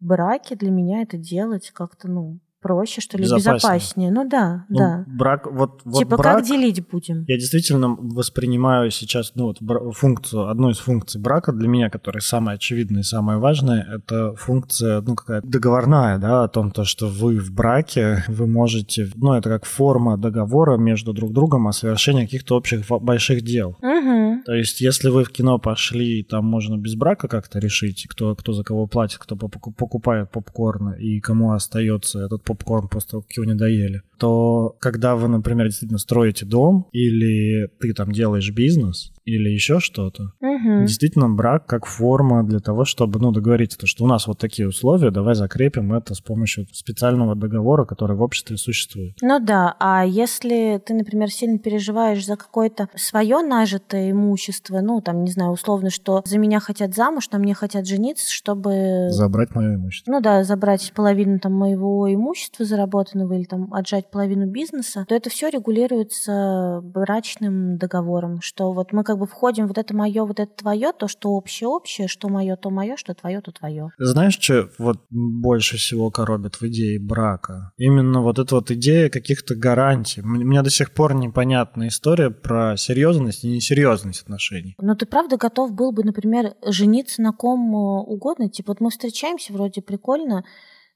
браке 0.00 0.56
для 0.56 0.70
меня 0.70 1.02
это 1.02 1.16
делать 1.18 1.70
как-то, 1.70 2.08
ну, 2.08 2.40
проще, 2.64 3.02
что 3.02 3.18
ли, 3.18 3.24
Безопаснее. 3.24 3.54
безопаснее. 3.56 4.10
Ну 4.10 4.26
да, 4.26 4.64
Ну, 4.70 4.78
да. 4.78 5.04
Брак, 5.06 5.46
вот, 5.52 5.82
вот 5.84 5.98
типа 5.98 6.16
брак, 6.16 6.36
как 6.36 6.46
делить 6.46 6.88
будем? 6.88 7.26
Я 7.28 7.36
действительно 7.36 7.88
воспринимаю 7.88 8.90
сейчас 8.90 9.32
ну, 9.34 9.52
вот, 9.52 9.58
функцию, 9.94 10.48
одну 10.48 10.70
из 10.70 10.78
функций 10.78 11.20
брака 11.20 11.52
для 11.52 11.68
меня, 11.68 11.90
которая 11.90 12.22
самая 12.22 12.56
очевидная 12.56 13.02
и 13.02 13.04
самая 13.04 13.36
важная, 13.36 13.86
это 13.96 14.34
функция, 14.36 15.02
ну, 15.02 15.14
какая 15.14 15.42
договорная, 15.42 16.16
да, 16.18 16.44
о 16.44 16.48
том, 16.48 16.70
то, 16.70 16.84
что 16.84 17.06
вы 17.06 17.38
в 17.38 17.52
браке, 17.52 18.24
вы 18.28 18.46
можете, 18.46 19.10
ну, 19.14 19.34
это 19.34 19.50
как 19.50 19.66
форма 19.66 20.16
договора 20.16 20.78
между 20.78 21.12
друг 21.12 21.34
другом 21.34 21.68
о 21.68 21.72
совершении 21.72 22.24
каких-то 22.24 22.56
общих 22.56 22.86
больших 22.88 23.42
дел. 23.42 23.76
Угу. 23.82 24.42
То 24.46 24.54
есть, 24.54 24.80
если 24.80 25.10
вы 25.10 25.24
в 25.24 25.30
кино 25.30 25.58
пошли, 25.58 26.22
там 26.22 26.46
можно 26.46 26.76
без 26.78 26.94
брака 26.94 27.28
как-то 27.28 27.58
решить, 27.58 28.06
кто, 28.08 28.34
кто 28.34 28.52
за 28.54 28.64
кого 28.64 28.86
платит, 28.86 29.18
кто 29.18 29.36
поку- 29.36 29.72
покупает 29.72 30.30
попкорн 30.30 30.94
и 30.94 31.20
кому 31.20 31.52
остается 31.52 32.20
этот 32.20 32.42
попкорн 32.42 32.53
после 32.88 33.10
того, 33.10 33.22
как 33.22 33.32
его 33.32 33.44
не 33.44 33.54
доели, 33.54 34.02
то 34.18 34.76
когда 34.80 35.16
вы, 35.16 35.28
например, 35.28 35.66
действительно 35.66 35.98
строите 35.98 36.46
дом, 36.46 36.88
или 36.92 37.68
ты 37.80 37.92
там 37.94 38.12
делаешь 38.12 38.50
бизнес, 38.50 39.12
или 39.24 39.48
еще 39.48 39.80
что-то, 39.80 40.32
Угу. 40.40 40.82
действительно 40.82 41.28
брак 41.28 41.66
как 41.66 41.86
форма 41.86 42.44
для 42.44 42.60
того, 42.60 42.84
чтобы, 42.84 43.18
ну, 43.20 43.32
договориться, 43.32 43.78
то, 43.78 43.86
что 43.86 44.04
у 44.04 44.06
нас 44.06 44.26
вот 44.26 44.38
такие 44.38 44.68
условия, 44.68 45.10
давай 45.10 45.34
закрепим 45.34 45.94
это 45.94 46.14
с 46.14 46.20
помощью 46.20 46.66
специального 46.72 47.34
договора, 47.34 47.84
который 47.84 48.16
в 48.16 48.22
обществе 48.22 48.56
существует. 48.56 49.16
Ну 49.22 49.40
да, 49.40 49.74
а 49.80 50.04
если 50.04 50.80
ты, 50.84 50.94
например, 50.94 51.30
сильно 51.30 51.58
переживаешь 51.58 52.24
за 52.24 52.36
какое-то 52.36 52.88
свое 52.96 53.40
нажитое 53.40 54.10
имущество, 54.10 54.80
ну 54.80 55.00
там, 55.00 55.24
не 55.24 55.30
знаю, 55.30 55.52
условно, 55.52 55.90
что 55.90 56.22
за 56.24 56.38
меня 56.38 56.60
хотят 56.60 56.94
замуж, 56.94 57.30
на 57.30 57.38
мне 57.38 57.54
хотят 57.54 57.86
жениться, 57.86 58.30
чтобы... 58.30 59.08
Забрать 59.10 59.54
мое 59.54 59.76
имущество. 59.76 60.12
Ну 60.12 60.20
да, 60.20 60.44
забрать 60.44 60.92
половину 60.94 61.38
там 61.38 61.52
моего 61.52 62.12
имущества 62.12 62.64
заработанного 62.64 63.34
или 63.34 63.44
там 63.44 63.72
отжать 63.72 64.03
половину 64.10 64.46
бизнеса, 64.46 65.04
то 65.08 65.14
это 65.14 65.30
все 65.30 65.48
регулируется 65.48 66.80
брачным 66.82 67.78
договором, 67.78 68.40
что 68.40 68.72
вот 68.72 68.92
мы 68.92 69.04
как 69.04 69.18
бы 69.18 69.26
входим, 69.26 69.66
вот 69.66 69.78
это 69.78 69.94
мое, 69.94 70.24
вот 70.24 70.40
это 70.40 70.52
твое, 70.54 70.92
то, 70.92 71.08
что 71.08 71.30
общее 71.30 71.68
общее, 71.68 72.08
что 72.08 72.28
мое, 72.28 72.56
то 72.56 72.70
мое, 72.70 72.96
что 72.96 73.14
твое, 73.14 73.40
то 73.40 73.52
твое. 73.52 73.90
Знаешь, 73.98 74.38
что 74.40 74.68
вот 74.78 74.98
больше 75.10 75.76
всего 75.76 76.10
коробит 76.10 76.56
в 76.56 76.62
идее 76.64 76.98
брака? 77.00 77.72
Именно 77.76 78.22
вот 78.22 78.38
эта 78.38 78.54
вот 78.54 78.70
идея 78.70 79.08
каких-то 79.10 79.54
гарантий. 79.54 80.20
М- 80.20 80.44
Мне 80.44 80.62
до 80.62 80.70
сих 80.70 80.92
пор 80.92 81.14
непонятна 81.14 81.88
история 81.88 82.30
про 82.30 82.76
серьезность 82.76 83.44
и 83.44 83.48
несерьезность 83.48 84.22
отношений. 84.22 84.74
Но 84.80 84.94
ты 84.94 85.06
правда 85.06 85.36
готов 85.36 85.72
был 85.72 85.92
бы, 85.92 86.04
например, 86.04 86.54
жениться 86.64 87.22
на 87.22 87.32
ком 87.32 87.74
э, 87.74 88.02
угодно? 88.02 88.48
Типа 88.48 88.72
вот 88.72 88.80
мы 88.80 88.90
встречаемся, 88.90 89.52
вроде 89.52 89.82
прикольно 89.82 90.44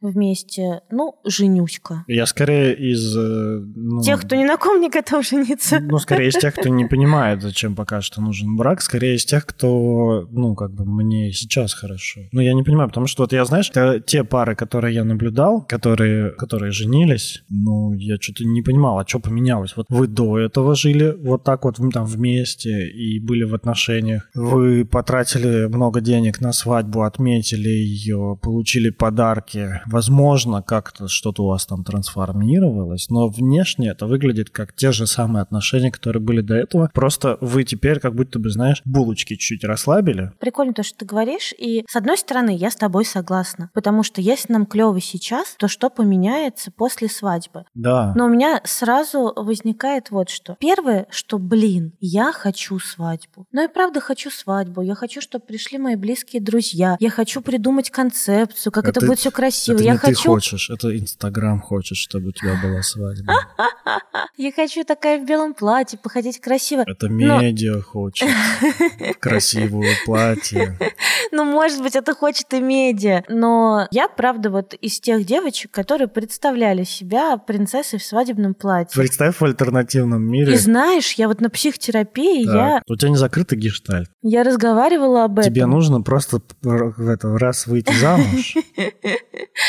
вместе, 0.01 0.81
ну, 0.91 1.15
женюська. 1.25 2.05
Я 2.07 2.27
скорее 2.27 2.75
из... 2.75 3.17
э, 3.17 3.61
ну, 3.77 4.01
Тех, 4.03 4.21
кто 4.23 4.37
ни 4.37 4.45
на 4.45 4.57
ком 4.57 4.81
не 4.81 4.89
готов 4.89 5.27
жениться. 5.27 5.81
Ну, 5.81 5.99
скорее 5.99 6.29
из 6.29 6.35
тех, 6.35 6.55
кто 6.55 6.69
не 6.69 6.85
понимает, 6.85 7.43
зачем 7.43 7.75
пока 7.75 8.01
что 8.01 8.21
нужен 8.21 8.57
брак, 8.57 8.81
скорее 8.81 9.17
из 9.17 9.25
тех, 9.25 9.45
кто, 9.47 10.27
ну, 10.31 10.55
как 10.55 10.73
бы 10.73 10.85
мне 10.85 11.33
сейчас 11.33 11.75
хорошо. 11.75 12.21
Ну, 12.33 12.41
я 12.41 12.55
не 12.55 12.63
понимаю, 12.63 12.89
потому 12.89 13.07
что 13.07 13.23
вот 13.23 13.33
я, 13.33 13.45
знаешь, 13.45 13.71
те, 14.07 14.25
пары, 14.25 14.55
которые 14.55 14.95
я 14.95 15.05
наблюдал, 15.05 15.65
которые, 15.69 16.31
которые 16.31 16.73
женились, 16.73 17.43
ну, 17.49 17.93
я 17.95 18.17
что-то 18.21 18.45
не 18.45 18.63
понимал, 18.63 18.99
а 18.99 19.07
что 19.07 19.19
поменялось? 19.19 19.77
Вот 19.77 19.87
вы 19.89 20.07
до 20.07 20.39
этого 20.39 20.75
жили 20.75 21.17
вот 21.19 21.45
так 21.45 21.65
вот 21.65 21.77
там 21.93 22.05
вместе 22.05 22.89
и 22.89 23.21
были 23.21 23.45
в 23.45 23.55
отношениях, 23.55 24.31
вы 24.35 24.85
потратили 24.85 25.67
много 25.67 26.01
денег 26.01 26.41
на 26.41 26.53
свадьбу, 26.53 27.03
отметили 27.03 27.69
ее, 27.69 28.39
получили 28.41 28.91
подарки, 28.91 29.81
возможно, 29.91 30.63
как-то 30.63 31.09
что-то 31.09 31.45
у 31.45 31.49
вас 31.49 31.67
там 31.67 31.85
трансформировалось, 31.85 33.09
но 33.11 33.29
внешне 33.29 33.91
это 33.91 34.07
выглядит 34.07 34.51
как 34.51 34.73
те 34.73 34.93
же 34.93 35.07
самые 35.07 35.43
отношения, 35.43 35.91
которые 35.91 36.23
были 36.23 36.41
до 36.41 36.55
этого. 36.55 36.91
Просто 36.93 37.39
вы 37.41 37.65
теперь 37.65 38.01
как 38.01 38.15
будто 38.15 38.39
бы, 38.39 38.51
знаешь, 38.51 38.83
булочки 38.85 39.37
чуть 39.37 39.65
расслабили. 39.65 40.33
Прикольно 40.39 40.73
то, 40.75 40.83
что 40.83 40.99
ты 40.99 41.05
говоришь. 41.07 41.55
И 41.59 41.85
с 41.89 41.97
одной 41.97 42.19
стороны, 42.19 42.55
я 42.55 42.71
с 42.71 42.77
тобой 42.77 43.05
согласна. 43.05 43.71
Потому 43.75 44.03
что 44.03 44.21
если 44.21 44.53
нам 44.53 44.67
клево 44.67 45.01
сейчас, 45.01 45.55
то 45.59 45.69
что 45.69 45.91
поменяется 45.91 46.71
после 46.71 47.09
свадьбы? 47.09 47.65
Да. 47.75 48.13
Но 48.17 48.27
у 48.27 48.29
меня 48.29 48.61
сразу 48.65 49.33
возникает 49.37 50.11
вот 50.11 50.29
что. 50.29 50.57
Первое, 50.61 51.07
что, 51.11 51.39
блин, 51.39 51.93
я 52.01 52.33
хочу 52.33 52.79
свадьбу. 52.79 53.47
Но 53.53 53.63
я 53.63 53.69
правда 53.69 54.01
хочу 54.01 54.31
свадьбу. 54.31 54.83
Я 54.83 54.95
хочу, 54.95 55.21
чтобы 55.21 55.45
пришли 55.47 55.79
мои 55.79 55.97
близкие 55.97 56.43
друзья. 56.43 56.97
Я 57.01 57.11
хочу 57.11 57.41
придумать 57.41 57.91
концепцию, 57.91 58.73
как 58.73 58.85
это, 58.89 59.01
Это- 59.01 59.07
будет 59.07 59.19
все 59.19 59.31
красиво. 59.31 59.78
Это 59.79 59.85
я 59.85 59.93
не 59.93 59.99
ты 59.99 60.07
хочу. 60.07 60.31
хочешь, 60.31 60.71
это 60.71 60.97
Инстаграм 60.99 61.61
хочет, 61.61 61.97
чтобы 61.97 62.29
у 62.29 62.33
тебя 62.33 62.59
была 62.63 62.83
свадьба. 62.83 63.35
Я 64.37 64.53
хочу 64.53 64.85
такая 64.85 65.19
в 65.21 65.27
белом 65.27 65.53
платье, 65.53 65.99
походить 65.99 66.41
красиво. 66.41 66.85
Это 66.87 67.09
медиа 67.09 67.81
хочет 67.81 68.29
красивое 69.21 69.95
платье. 70.05 70.79
Ну, 71.31 71.45
может 71.45 71.83
быть, 71.83 71.95
это 71.95 72.15
хочет 72.15 72.53
и 72.55 72.61
медиа. 72.61 73.23
Но 73.29 73.87
я, 73.91 74.09
правда, 74.09 74.51
вот 74.51 74.73
из 74.75 74.99
тех 74.99 75.27
девочек, 75.27 75.71
которые 75.71 76.09
представляли 76.09 76.85
себя 76.85 77.37
принцессой 77.37 77.99
в 77.99 78.05
свадебном 78.05 78.55
платье. 78.55 78.99
Представь 78.99 79.37
в 79.37 79.45
альтернативном 79.45 80.23
мире. 80.23 80.55
И 80.55 80.57
знаешь, 80.57 81.13
я 81.13 81.29
вот 81.29 81.43
на 81.43 81.51
психотерапии, 81.51 82.47
я, 82.47 82.83
у 82.89 82.97
тебя 82.97 83.11
не 83.11 83.17
закрытый 83.17 83.59
гештальт. 83.59 84.09
я 84.23 84.43
разговаривала 84.43 85.25
об 85.25 85.39
этом. 85.39 85.53
Тебе 85.53 85.67
нужно 85.67 86.01
просто 86.01 86.41
в 86.63 87.09
это, 87.09 87.37
раз 87.37 87.67
выйти 87.67 87.93
замуж, 87.93 88.55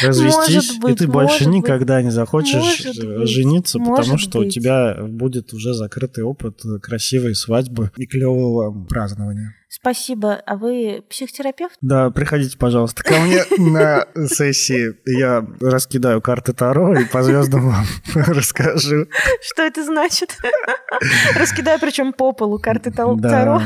развестись, 0.01 0.77
быть, 0.79 0.95
и 0.95 0.97
ты 0.97 1.07
больше 1.07 1.45
быть. 1.45 1.55
никогда 1.55 2.01
не 2.01 2.11
захочешь 2.11 2.55
Может 2.55 3.03
э, 3.03 3.17
быть, 3.19 3.29
жениться, 3.29 3.79
потому 3.79 4.11
может 4.11 4.19
что 4.19 4.39
у 4.39 4.43
быть. 4.43 4.53
тебя 4.53 4.95
будет 5.01 5.53
уже 5.53 5.73
закрытый 5.73 6.23
опыт 6.23 6.59
э, 6.65 6.79
красивой 6.79 7.35
свадьбы 7.35 7.91
и 7.95 8.05
клевого 8.05 8.85
празднования. 8.85 9.55
Спасибо. 9.71 10.33
А 10.47 10.55
вы 10.55 11.03
психотерапевт? 11.09 11.75
Да, 11.81 12.09
приходите, 12.09 12.57
пожалуйста, 12.57 13.03
ко 13.03 13.19
мне 13.19 13.43
на 13.59 14.07
сессии. 14.27 14.95
Я 15.05 15.45
раскидаю 15.61 16.21
карты 16.21 16.53
Таро 16.53 16.99
и 16.99 17.05
по 17.05 17.21
звездам 17.21 17.69
вам 17.69 17.85
расскажу. 18.15 19.05
Что 19.41 19.61
это 19.61 19.85
значит? 19.85 20.37
Раскидаю 21.35 21.79
причем 21.79 22.13
по 22.13 22.33
полу 22.33 22.57
карты. 22.57 22.91
Таро. 22.91 23.61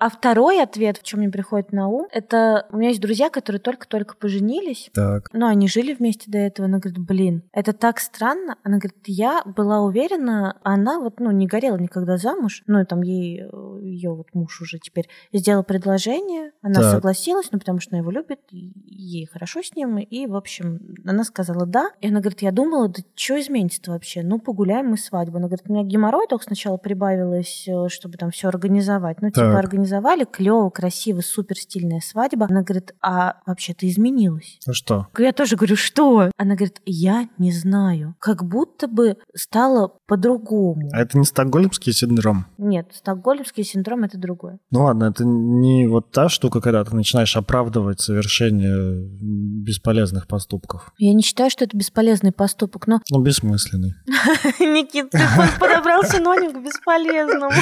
А 0.00 0.08
второй 0.08 0.62
ответ, 0.62 0.96
в 0.96 1.02
чем 1.02 1.20
мне 1.20 1.28
приходит 1.28 1.72
на 1.72 1.88
ум, 1.88 2.08
это 2.10 2.66
у 2.72 2.78
меня 2.78 2.88
есть 2.88 3.02
друзья, 3.02 3.28
которые 3.28 3.60
только-только 3.60 4.16
поженились, 4.16 4.90
Так, 4.94 5.28
Ну, 5.34 5.46
они 5.46 5.68
жили 5.68 5.92
вместе 5.92 6.30
до 6.30 6.38
этого. 6.38 6.66
Она 6.68 6.78
говорит, 6.78 6.98
блин, 6.98 7.42
это 7.52 7.74
так 7.74 8.00
странно. 8.00 8.56
Она 8.62 8.78
говорит, 8.78 8.96
я 9.04 9.42
была 9.44 9.82
уверена, 9.82 10.58
она 10.62 10.98
вот, 11.00 11.20
ну, 11.20 11.30
не 11.32 11.46
горела 11.46 11.76
никогда 11.76 12.16
замуж. 12.16 12.62
Ну, 12.66 12.80
и 12.80 12.86
там 12.86 13.02
ей, 13.02 13.42
ее 13.82 14.14
вот 14.14 14.28
муж 14.32 14.62
уже 14.62 14.78
теперь 14.78 15.06
сделал 15.34 15.64
предложение, 15.64 16.52
она 16.62 16.80
Так. 16.80 16.92
согласилась, 16.92 17.52
ну, 17.52 17.58
потому 17.58 17.80
что 17.80 17.94
она 17.94 18.00
его 18.00 18.10
любит, 18.10 18.40
ей 18.50 19.26
хорошо 19.26 19.60
с 19.62 19.76
ним, 19.76 19.98
и, 19.98 20.26
в 20.26 20.34
общем, 20.34 20.80
она 21.04 21.24
сказала 21.24 21.66
да. 21.66 21.90
И 22.00 22.08
она 22.08 22.20
говорит, 22.20 22.40
я 22.40 22.52
думала, 22.52 22.88
да 22.88 23.02
что 23.14 23.38
изменится 23.38 23.90
вообще? 23.90 24.22
Ну, 24.22 24.38
погуляем 24.38 24.86
мы 24.86 24.96
свадьбу. 24.96 25.36
Она 25.36 25.48
говорит, 25.48 25.66
у 25.68 25.72
меня 25.74 25.84
геморрой 25.84 26.26
только 26.26 26.46
сначала 26.46 26.78
прибавилось, 26.78 27.68
э, 27.68 27.88
чтобы 27.88 28.16
там 28.16 28.30
все 28.30 28.48
организовать. 28.48 29.20
Ну, 29.20 29.28
типа, 29.28 29.50
Так. 29.52 29.58
Организовали, 29.90 30.24
клево, 30.24 30.70
красиво, 30.70 31.20
супер 31.20 31.56
стильная 31.56 32.00
свадьба. 32.00 32.46
Она 32.48 32.62
говорит, 32.62 32.94
а 33.02 33.36
вообще 33.46 33.74
ты 33.74 33.88
изменилась. 33.88 34.58
ну 34.66 34.72
что? 34.72 35.08
Я 35.18 35.32
тоже 35.32 35.56
говорю, 35.56 35.76
что? 35.76 36.30
Она 36.36 36.54
говорит, 36.54 36.80
я 36.86 37.28
не 37.38 37.52
знаю. 37.52 38.14
Как 38.20 38.44
будто 38.44 38.86
бы 38.88 39.16
стало 39.34 39.92
по-другому. 40.06 40.88
А 40.92 41.00
это 41.00 41.18
не 41.18 41.24
стокгольмский 41.24 41.92
синдром? 41.92 42.46
Нет, 42.58 42.90
стокгольмский 42.94 43.64
синдром 43.64 44.04
это 44.04 44.18
другое. 44.18 44.58
Ну 44.70 44.84
ладно, 44.84 45.04
это 45.04 45.24
не 45.24 45.86
вот 45.86 46.10
та 46.12 46.28
штука, 46.28 46.60
когда 46.60 46.84
ты 46.84 46.94
начинаешь 46.94 47.36
оправдывать 47.36 48.00
совершение 48.00 49.08
бесполезных 49.20 50.26
поступков. 50.26 50.92
Я 50.98 51.12
не 51.14 51.22
считаю, 51.22 51.50
что 51.50 51.64
это 51.64 51.76
бесполезный 51.76 52.32
поступок, 52.32 52.86
но... 52.86 53.00
Ну, 53.10 53.22
бессмысленный. 53.22 53.94
Никит, 54.60 55.10
ты 55.10 55.18
под- 55.36 55.58
подобрал 55.58 56.02
синоним 56.04 56.52
к 56.52 56.64
бесполезному. 56.64 57.50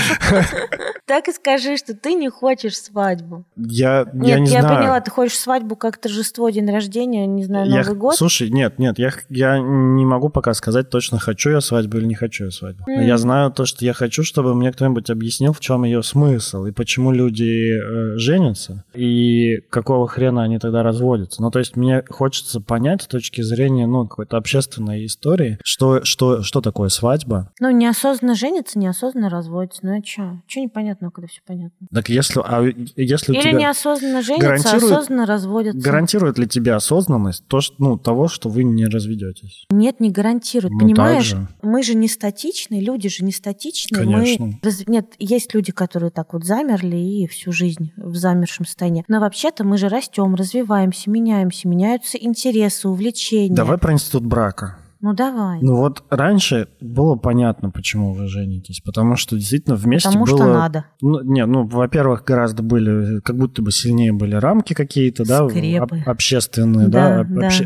Так 1.09 1.27
и 1.27 1.33
скажи, 1.33 1.79
что 1.79 1.95
ты 1.95 2.13
не 2.19 2.29
хочешь 2.29 2.79
свадьбу. 2.79 3.45
Я, 3.57 4.01
я 4.01 4.07
Нет, 4.13 4.41
не 4.41 4.51
я 4.53 4.61
знаю. 4.61 4.77
поняла, 4.79 5.01
ты 5.01 5.11
хочешь 5.11 5.39
свадьбу 5.39 5.75
как 5.77 5.97
торжество, 5.99 6.49
день 6.51 6.71
рождения, 6.71 7.27
не 7.27 7.45
знаю, 7.45 7.69
Я 7.69 7.79
Новый 7.83 7.97
год. 7.97 8.15
Слушай, 8.17 8.51
нет, 8.51 8.79
нет, 8.79 8.99
я, 8.99 9.11
я 9.31 9.59
не 9.59 10.05
могу 10.05 10.29
пока 10.29 10.55
сказать 10.55 10.91
точно, 10.91 11.19
хочу 11.19 11.51
я 11.51 11.61
свадьбу 11.61 11.97
или 11.99 12.05
не 12.07 12.15
хочу 12.15 12.45
я 12.45 12.51
свадьбу. 12.51 12.85
М. 12.89 13.07
я 13.07 13.19
знаю 13.19 13.51
то, 13.51 13.65
что 13.65 13.85
я 13.85 13.93
хочу, 13.93 14.23
чтобы 14.23 14.55
мне 14.55 14.73
кто-нибудь 14.73 15.11
объяснил, 15.11 15.53
в 15.53 15.61
чем 15.61 15.85
ее 15.85 16.03
смысл 16.03 16.67
и 16.67 16.73
почему 16.73 17.13
люди 17.13 17.73
э, 17.79 18.19
женятся. 18.19 18.59
разводятся. 18.59 18.85
И 18.95 19.61
какого 19.71 20.09
хрена 20.09 20.43
они 20.43 20.59
тогда 20.59 20.83
разводятся? 20.83 21.43
Ну, 21.43 21.51
то 21.51 21.59
есть 21.59 21.77
мне 21.77 22.03
хочется 22.09 22.61
понять 22.61 23.03
с 23.03 23.07
точки 23.07 23.43
зрения, 23.43 23.87
ну, 23.87 24.07
какой-то 24.07 24.37
общественной 24.37 25.07
истории, 25.07 25.59
что, 25.65 26.05
что, 26.05 26.43
что 26.43 26.61
такое 26.61 26.89
свадьба. 26.89 27.51
Ну, 27.61 27.71
неосознанно 27.71 28.35
женится, 28.35 28.79
неосознанно 28.79 29.31
разводится. 29.31 29.81
Ну, 29.83 29.99
а 29.99 30.05
что? 30.05 30.41
Что 30.47 30.61
непонятно, 30.61 31.11
когда 31.11 31.29
все 31.29 31.41
понятно? 31.47 31.87
Так 31.93 32.08
если, 32.09 32.41
а 32.45 32.63
если 32.97 33.35
Или 33.35 33.53
неосознанно 33.57 34.23
женится, 34.23 34.47
гарантирует- 34.49 34.93
осознанно 34.93 35.27
разводится. 35.27 35.79
Гарантирует 35.79 36.39
ли 36.39 36.47
тебе 36.49 36.75
осознанность 36.75 37.45
то, 37.47 37.61
что, 37.61 37.75
ну, 37.79 37.97
того, 37.99 38.29
что 38.29 38.49
вы 38.49 38.65
не 38.65 38.87
разведетесь? 38.87 39.65
Нет, 39.71 40.01
не 40.01 40.11
гарантирует. 40.11 40.73
Ну, 40.73 40.79
Понимаешь, 40.81 41.25
же. 41.27 41.49
мы 41.63 41.83
же 41.83 41.95
не 41.95 42.09
статичные, 42.09 42.81
люди 42.81 43.09
же 43.09 43.25
не 43.25 43.33
статичные. 43.33 44.03
Конечно. 44.05 44.47
Мы... 44.47 44.59
раз- 44.63 44.87
Нет, 44.87 45.07
есть 45.19 45.55
люди, 45.55 45.73
которые 45.73 46.11
так 46.11 46.33
вот 46.33 46.45
замерли 46.45 46.97
и 46.97 47.27
всю 47.27 47.53
жизнь 47.53 47.93
в 47.97 48.17
замершем 48.17 48.67
состоянии. 48.67 49.05
Но 49.09 49.21
вообще-то 49.21 49.65
мы 49.65 49.79
же 49.79 49.89
растем, 49.89 50.35
развиваемся, 50.35 51.11
меняемся, 51.11 51.69
меняются 51.69 52.19
интересы, 52.19 52.89
увлечения. 52.89 53.55
Давай 53.55 53.79
про 53.79 53.93
институт 53.93 54.25
брака. 54.25 54.79
Ну 55.01 55.13
давай. 55.15 55.61
Ну 55.63 55.77
вот 55.77 56.03
раньше 56.11 56.69
было 56.81 57.15
понятно, 57.15 57.71
почему 57.71 58.13
вы 58.15 58.27
женитесь, 58.27 58.81
потому 58.85 59.17
что 59.17 59.37
действительно 59.37 59.77
вместе 59.77 60.09
Потому 60.09 60.25
было... 60.27 60.37
что 60.39 60.47
надо. 60.53 60.85
Ну, 61.01 61.21
не, 61.23 61.47
ну, 61.47 61.67
во-первых, 61.67 62.25
гораздо 62.25 62.63
были, 62.63 63.21
как 63.21 63.37
будто 63.37 63.63
бы 63.63 63.71
сильнее 63.71 64.13
были 64.13 64.35
рамки 64.35 64.75
какие-то, 64.75 65.25
да, 65.25 65.49
Скрепы. 65.49 65.99
об- 66.01 66.09
общественные, 66.09 66.89
да, 66.89 67.09
Да, 67.09 67.21
об- 67.21 67.35
да. 67.35 67.47
обще- 67.47 67.65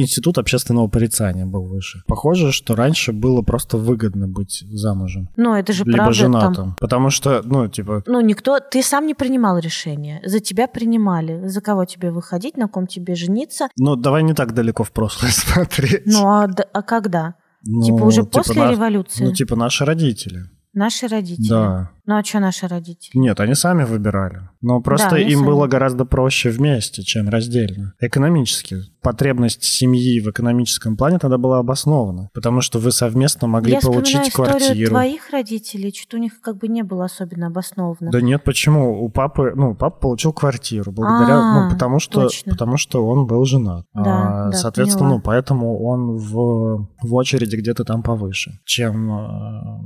институт 0.00 0.38
общественного 0.38 0.88
порицания 0.88 1.46
был 1.46 1.64
выше. 1.64 2.02
Похоже, 2.06 2.50
что 2.52 2.74
раньше 2.74 3.12
было 3.12 3.42
просто 3.42 3.76
выгодно 3.78 4.26
быть 4.28 4.64
замужем, 4.72 5.28
Но 5.36 5.56
это 5.56 5.72
же 5.72 5.84
либо 5.84 5.98
правда 5.98 6.12
женатым, 6.14 6.54
там. 6.54 6.76
потому 6.80 7.10
что, 7.10 7.42
ну, 7.44 7.68
типа, 7.68 8.02
Ну, 8.06 8.20
никто, 8.20 8.58
ты 8.58 8.82
сам 8.82 9.06
не 9.06 9.14
принимал 9.14 9.58
решение. 9.58 10.20
За 10.24 10.40
тебя 10.40 10.66
принимали. 10.66 11.46
За 11.46 11.60
кого 11.60 11.84
тебе 11.84 12.10
выходить, 12.10 12.56
на 12.56 12.66
ком 12.68 12.86
тебе 12.86 13.14
жениться. 13.14 13.68
ну, 13.78 13.94
давай 13.96 14.22
не 14.24 14.34
так 14.34 14.52
далеко 14.52 14.82
в 14.84 14.90
прошлое 14.90 15.30
смотреть. 15.32 16.02
Ну, 16.06 16.26
а, 16.26 16.48
а 16.72 16.82
когда? 16.82 17.34
Ну, 17.64 17.82
типа 17.82 18.04
уже 18.04 18.24
после 18.24 18.60
наш- 18.60 18.72
революции? 18.72 19.24
Ну, 19.24 19.32
типа 19.32 19.56
наши 19.56 19.84
родители. 19.84 20.50
Наши 20.74 21.06
родители. 21.06 21.48
Да. 21.48 21.90
Ну, 22.04 22.16
а 22.16 22.24
что 22.24 22.40
наши 22.40 22.66
родители? 22.66 23.16
Нет, 23.16 23.38
они 23.38 23.54
сами 23.54 23.84
выбирали. 23.84 24.48
Но 24.60 24.80
просто 24.80 25.10
Да, 25.10 25.18
им 25.18 25.38
сами. 25.40 25.46
было 25.46 25.66
гораздо 25.68 26.04
проще 26.04 26.50
вместе, 26.50 27.02
чем 27.02 27.28
раздельно. 27.28 27.92
Экономически. 28.00 28.78
Потребность 29.02 29.62
семьи 29.62 30.18
в 30.20 30.28
экономическом 30.30 30.96
плане 30.96 31.18
тогда 31.18 31.38
была 31.38 31.58
обоснована. 31.58 32.28
Потому 32.34 32.60
что 32.60 32.78
вы 32.80 32.90
совместно 32.90 33.46
могли 33.46 33.74
Я 33.74 33.80
получить 33.80 34.28
историю 34.28 34.58
квартиру. 34.58 34.90
твоих 34.90 35.30
родителей, 35.30 35.92
что-то 35.96 36.16
у 36.16 36.20
них 36.20 36.40
как 36.40 36.56
бы 36.58 36.66
не 36.68 36.82
было 36.82 37.04
особенно 37.04 37.48
обосновано. 37.48 38.10
Да 38.10 38.20
нет, 38.20 38.42
почему? 38.42 39.04
У 39.04 39.08
папы, 39.08 39.52
ну, 39.54 39.74
папа 39.76 40.00
получил 40.00 40.32
квартиру 40.32 40.90
благодаря, 40.90 41.36
А, 41.38 41.64
ну, 41.64 41.70
потому 41.74 42.00
что, 42.00 42.22
точно. 42.22 42.50
потому 42.52 42.76
что 42.78 43.06
он 43.06 43.26
был 43.26 43.44
женат. 43.44 43.84
Да, 43.94 44.46
А, 44.46 44.50
да, 44.50 44.52
соответственно, 44.52 45.04
поняла. 45.04 45.16
ну, 45.18 45.22
поэтому 45.22 45.84
он 45.84 46.16
в, 46.16 46.88
в 47.02 47.14
очереди 47.14 47.56
где-то 47.56 47.84
там 47.84 48.02
повыше, 48.02 48.58
чем 48.64 49.10
э, 49.12 49.80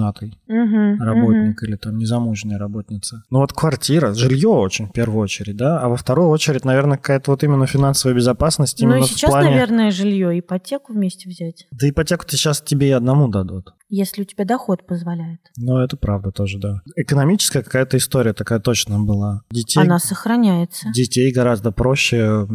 неженатый. 0.00 0.38
Мгм, 0.46 1.02
работник 1.02 1.62
или 1.62 1.76
там 1.76 1.98
незамужняя 1.98 2.58
работница. 2.58 3.22
Ну 3.30 3.40
вот 3.40 3.52
квартира, 3.52 4.14
жилье 4.14 4.48
очень 4.48 4.86
в 4.88 4.92
первую 4.92 5.22
очередь, 5.22 5.56
да, 5.56 5.80
а 5.80 5.88
во 5.88 5.96
вторую 5.96 6.28
очередь, 6.28 6.64
наверное, 6.64 6.96
какая-то 6.96 7.30
вот 7.30 7.42
именно 7.44 7.66
финансовая 7.66 8.16
безопасность 8.16 8.80
мгм. 8.80 8.90
Ну 8.90 8.96
именно 8.96 9.06
и 9.06 9.08
сейчас, 9.08 9.30
в 9.30 9.32
плане... 9.32 9.50
наверное, 9.50 9.90
жилье, 9.90 10.38
ипотеку 10.38 10.92
вместе 10.92 11.28
взять, 11.28 11.66
Да 11.70 11.88
ипотеку-то 11.88 12.36
сейчас 12.36 12.60
тебе 12.60 12.88
и 12.88 12.92
одному 12.92 13.28
дадут. 13.28 13.74
Если 13.90 14.22
у 14.22 14.24
тебя 14.24 14.44
доход 14.44 14.86
позволяет. 14.86 15.40
Ну, 15.58 15.78
это 15.78 15.96
правда 15.96 16.30
тоже, 16.30 16.58
да. 16.58 16.80
Экономическая 16.96 17.62
какая-то 17.62 17.96
история 17.96 18.32
такая 18.32 18.60
точно 18.60 19.00
была. 19.00 19.42
Детей, 19.50 19.80
Она 19.82 19.98
сохраняется. 19.98 20.88
детей 20.94 21.32
гораздо 21.32 21.72
проще 21.72 22.16
э, 22.16 22.46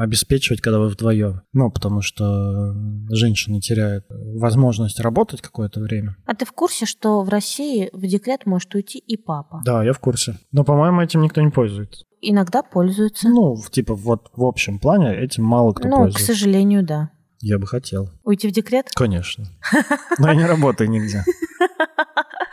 обеспечивать, 0.00 0.60
когда 0.60 0.78
вы 0.78 0.88
вдвоем. 0.88 1.42
Ну, 1.52 1.70
потому 1.70 2.00
что 2.00 2.74
женщина 3.10 3.60
теряет 3.60 4.04
возможность 4.08 5.00
работать 5.00 5.40
какое-то 5.40 5.80
время. 5.80 6.16
А 6.26 6.34
ты 6.34 6.44
в 6.44 6.52
курсе, 6.52 6.86
что 6.86 7.22
в 7.22 7.28
России 7.28 7.90
в 7.92 8.06
декрет 8.06 8.46
может 8.46 8.74
уйти 8.74 8.98
и 8.98 9.16
папа? 9.16 9.60
Да, 9.64 9.84
я 9.84 9.92
в 9.92 9.98
курсе. 9.98 10.38
Но, 10.52 10.64
по-моему, 10.64 11.00
этим 11.00 11.22
никто 11.22 11.40
не 11.40 11.50
пользуется. 11.50 12.04
Иногда 12.20 12.62
пользуются. 12.62 13.28
Ну, 13.28 13.56
типа, 13.70 13.94
вот 13.94 14.30
в 14.34 14.44
общем 14.44 14.78
плане 14.78 15.14
этим 15.16 15.44
мало 15.44 15.72
кто 15.72 15.88
Ну, 15.88 15.94
к 15.94 15.98
пользуется. 15.98 16.26
сожалению, 16.34 16.84
да. 16.84 17.10
Я 17.40 17.58
бы 17.58 17.66
хотел. 17.66 18.10
Уйти 18.24 18.48
в 18.48 18.52
декрет? 18.52 18.90
Конечно. 18.94 19.44
Но 20.18 20.28
я 20.28 20.34
не 20.34 20.44
работаю 20.44 20.90
нигде. 20.90 21.24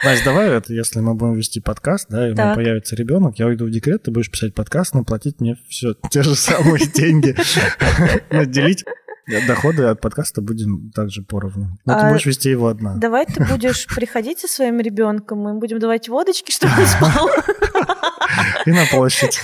Настя, 0.04 0.26
давай 0.26 0.50
это, 0.50 0.72
если 0.74 1.00
мы 1.00 1.16
будем 1.16 1.34
вести 1.34 1.60
подкаст, 1.60 2.08
да, 2.10 2.28
и 2.28 2.32
у 2.32 2.34
меня 2.34 2.54
появится 2.54 2.96
ребенок, 2.96 3.40
я 3.40 3.48
уйду 3.48 3.66
в 3.66 3.72
декрет, 3.72 4.04
ты 4.04 4.12
будешь 4.12 4.30
писать 4.30 4.54
подкаст, 4.54 4.94
но 4.94 5.04
платить 5.04 5.40
мне 5.40 5.58
все 5.68 5.96
те 6.12 6.22
же 6.22 6.36
самые 6.36 6.86
деньги. 6.94 7.36
Наделить 8.30 8.86
доходы 9.48 9.84
от 9.86 10.02
подкаста 10.02 10.42
будем 10.42 10.92
также 10.92 11.22
поровну. 11.24 11.78
Но 11.86 11.94
ты 11.94 12.00
А, 12.00 12.12
будешь 12.12 12.26
вести 12.26 12.50
его 12.50 12.68
одна. 12.68 12.96
Давай 12.96 13.26
ты 13.26 13.44
будешь 13.44 13.88
приходить 13.96 14.40
со 14.40 14.48
своим 14.48 14.80
ребенком, 14.80 15.40
мы 15.40 15.54
будем 15.56 15.80
давать 15.80 16.10
водочки, 16.10 16.52
чтобы 16.52 16.74
он 16.78 16.86
спал. 16.88 17.30
И 18.66 18.72
на 18.72 18.86
площадь. 18.92 19.40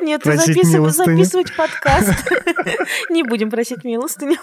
Нет, 0.00 0.24
записыв- 0.24 0.88
записывать 0.90 1.56
подкаст. 1.56 2.14
Не 3.10 3.22
будем 3.22 3.50
просить 3.50 3.84
милостыню. 3.84 4.36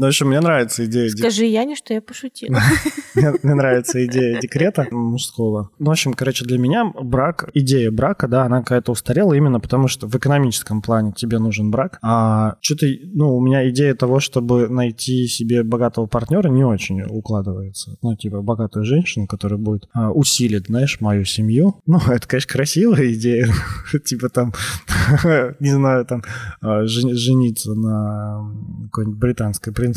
Ну, 0.00 0.06
в 0.06 0.08
общем, 0.08 0.28
мне 0.28 0.40
нравится 0.40 0.86
идея. 0.86 1.10
Скажи 1.10 1.44
Яне, 1.44 1.76
что 1.76 1.92
я 1.92 2.00
пошутила. 2.00 2.58
Мне, 3.14 3.54
нравится 3.54 4.04
идея 4.06 4.40
декрета 4.40 4.86
мужского. 4.90 5.70
Ну, 5.78 5.86
в 5.86 5.90
общем, 5.90 6.14
короче, 6.14 6.44
для 6.44 6.58
меня 6.58 6.84
брак, 6.84 7.50
идея 7.54 7.90
брака, 7.90 8.28
да, 8.28 8.44
она 8.44 8.60
какая-то 8.60 8.92
устарела 8.92 9.34
именно 9.34 9.60
потому, 9.60 9.88
что 9.88 10.06
в 10.06 10.16
экономическом 10.16 10.80
плане 10.82 11.12
тебе 11.12 11.38
нужен 11.38 11.70
брак. 11.70 11.98
А 12.02 12.56
что-то, 12.60 12.86
ну, 13.02 13.36
у 13.36 13.40
меня 13.40 13.68
идея 13.70 13.94
того, 13.94 14.20
чтобы 14.20 14.68
найти 14.68 15.26
себе 15.26 15.62
богатого 15.62 16.06
партнера 16.06 16.48
не 16.48 16.64
очень 16.64 17.02
укладывается. 17.02 17.96
Ну, 18.02 18.16
типа, 18.16 18.42
богатую 18.42 18.84
женщину, 18.84 19.26
которая 19.26 19.58
будет 19.58 19.88
а, 19.92 20.10
усилить, 20.10 20.66
знаешь, 20.66 21.00
мою 21.00 21.24
семью. 21.24 21.80
Ну, 21.86 21.98
это, 22.08 22.26
конечно, 22.26 22.52
красивая 22.52 23.12
идея. 23.12 23.48
Типа 24.04 24.28
там, 24.28 24.52
не 25.60 25.72
знаю, 25.72 26.04
там, 26.04 26.22
а, 26.60 26.84
жен- 26.86 27.16
жениться 27.16 27.74
на 27.74 28.50
какой-нибудь 28.84 29.18
британской 29.18 29.72
принцессе. 29.72 29.89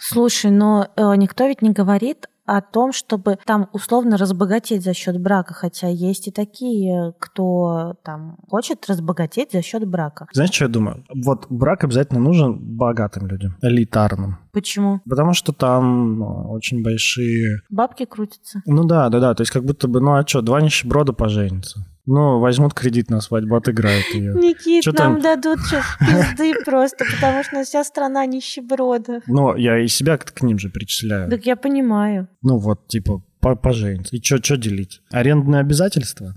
Слушай, 0.00 0.50
но 0.50 0.88
э, 0.96 1.14
никто 1.16 1.46
ведь 1.46 1.62
не 1.62 1.70
говорит 1.70 2.28
о 2.44 2.60
том, 2.60 2.92
чтобы 2.92 3.38
там 3.46 3.68
условно 3.72 4.16
разбогатеть 4.16 4.82
за 4.82 4.94
счет 4.94 5.20
брака, 5.20 5.54
хотя 5.54 5.88
есть 5.88 6.28
и 6.28 6.30
такие, 6.30 7.14
кто 7.18 7.94
там 8.04 8.36
хочет 8.48 8.88
разбогатеть 8.88 9.52
за 9.52 9.62
счет 9.62 9.86
брака. 9.86 10.26
Знаешь, 10.32 10.52
что 10.52 10.64
я 10.64 10.68
думаю? 10.68 11.04
Вот 11.14 11.46
брак 11.50 11.84
обязательно 11.84 12.20
нужен 12.20 12.58
богатым 12.58 13.26
людям, 13.28 13.56
элитарным. 13.62 14.38
Почему? 14.52 15.00
Потому 15.08 15.34
что 15.34 15.52
там 15.52 16.18
ну, 16.18 16.50
очень 16.50 16.82
большие... 16.82 17.60
Бабки 17.70 18.04
крутятся. 18.04 18.62
Ну 18.66 18.84
да, 18.84 19.08
да, 19.08 19.20
да. 19.20 19.34
То 19.34 19.42
есть 19.42 19.52
как 19.52 19.64
будто 19.64 19.88
бы, 19.88 20.00
ну 20.00 20.14
а 20.14 20.26
что, 20.26 20.42
два 20.42 20.60
нищеброда 20.60 21.12
поженятся. 21.12 21.86
Ну, 22.06 22.40
возьмут 22.40 22.74
кредит 22.74 23.10
на 23.10 23.20
свадьбу, 23.20 23.54
отыграют 23.56 24.06
ее. 24.14 24.34
Никит, 24.34 24.82
Чё 24.82 24.92
нам 24.92 25.20
там? 25.20 25.22
дадут 25.22 25.60
чё, 25.70 25.80
пизды 26.00 26.54
просто, 26.64 27.04
потому 27.04 27.44
что 27.44 27.62
вся 27.62 27.84
страна 27.84 28.26
нищебродов. 28.26 29.22
Но 29.28 29.56
я 29.56 29.78
и 29.78 29.86
себя 29.88 30.16
к, 30.18 30.42
ним 30.42 30.58
же 30.58 30.68
причисляю. 30.68 31.30
Так 31.30 31.46
я 31.46 31.54
понимаю. 31.56 32.26
Ну 32.42 32.58
вот, 32.58 32.88
типа, 32.88 33.22
по- 33.40 33.54
пожениться. 33.54 34.16
И 34.16 34.22
что 34.22 34.56
делить? 34.56 35.00
Арендные 35.12 35.60
обязательства? 35.60 36.34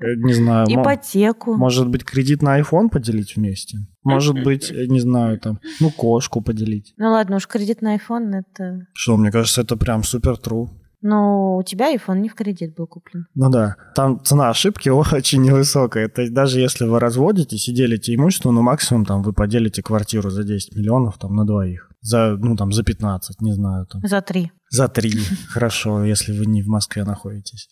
Э, 0.00 0.14
Не 0.16 0.34
знаю. 0.34 0.66
мо- 0.68 0.82
Ипотеку. 0.82 1.54
Может 1.56 1.88
быть, 1.88 2.04
кредит 2.04 2.42
на 2.42 2.58
iPhone 2.60 2.88
поделить 2.90 3.36
вместе? 3.36 3.78
Может 4.02 4.42
быть, 4.42 4.70
э, 4.70 4.86
не 4.86 5.00
знаю, 5.00 5.38
там, 5.38 5.58
ну, 5.80 5.90
кошку 5.90 6.40
поделить. 6.42 6.92
Ну 6.96 7.10
ладно, 7.10 7.36
уж 7.36 7.46
кредит 7.46 7.80
на 7.80 7.96
iPhone 7.96 8.34
это... 8.34 8.86
Что, 8.92 9.16
мне 9.16 9.30
кажется, 9.30 9.62
это 9.62 9.76
прям 9.76 10.02
супер 10.02 10.32
true. 10.34 10.68
Но 11.06 11.58
у 11.58 11.62
тебя 11.62 11.94
iPhone 11.94 12.18
не 12.18 12.28
в 12.28 12.34
кредит 12.34 12.74
был 12.74 12.88
куплен. 12.88 13.26
Ну 13.36 13.48
да, 13.48 13.76
там 13.94 14.20
цена 14.24 14.50
ошибки 14.50 14.88
очень 15.14 15.40
невысокая. 15.40 16.08
То 16.08 16.22
есть 16.22 16.34
даже 16.34 16.58
если 16.58 16.84
вы 16.84 16.98
разводитесь 16.98 17.68
и 17.68 17.72
делите 17.72 18.14
имущество, 18.14 18.50
ну 18.50 18.62
максимум 18.62 19.04
там 19.04 19.22
вы 19.22 19.32
поделите 19.32 19.82
квартиру 19.82 20.30
за 20.30 20.42
10 20.42 20.74
миллионов 20.74 21.16
там 21.18 21.36
на 21.36 21.46
двоих. 21.46 21.88
За, 22.00 22.36
ну 22.36 22.56
там 22.56 22.72
за 22.72 22.82
15, 22.82 23.40
не 23.40 23.52
знаю, 23.52 23.86
там. 23.86 24.00
За 24.04 24.20
три. 24.20 24.50
За 24.70 24.88
3, 24.88 25.12
хорошо, 25.48 26.04
если 26.04 26.32
вы 26.36 26.46
не 26.46 26.62
в 26.62 26.66
Москве 26.66 27.04
находитесь. 27.04 27.68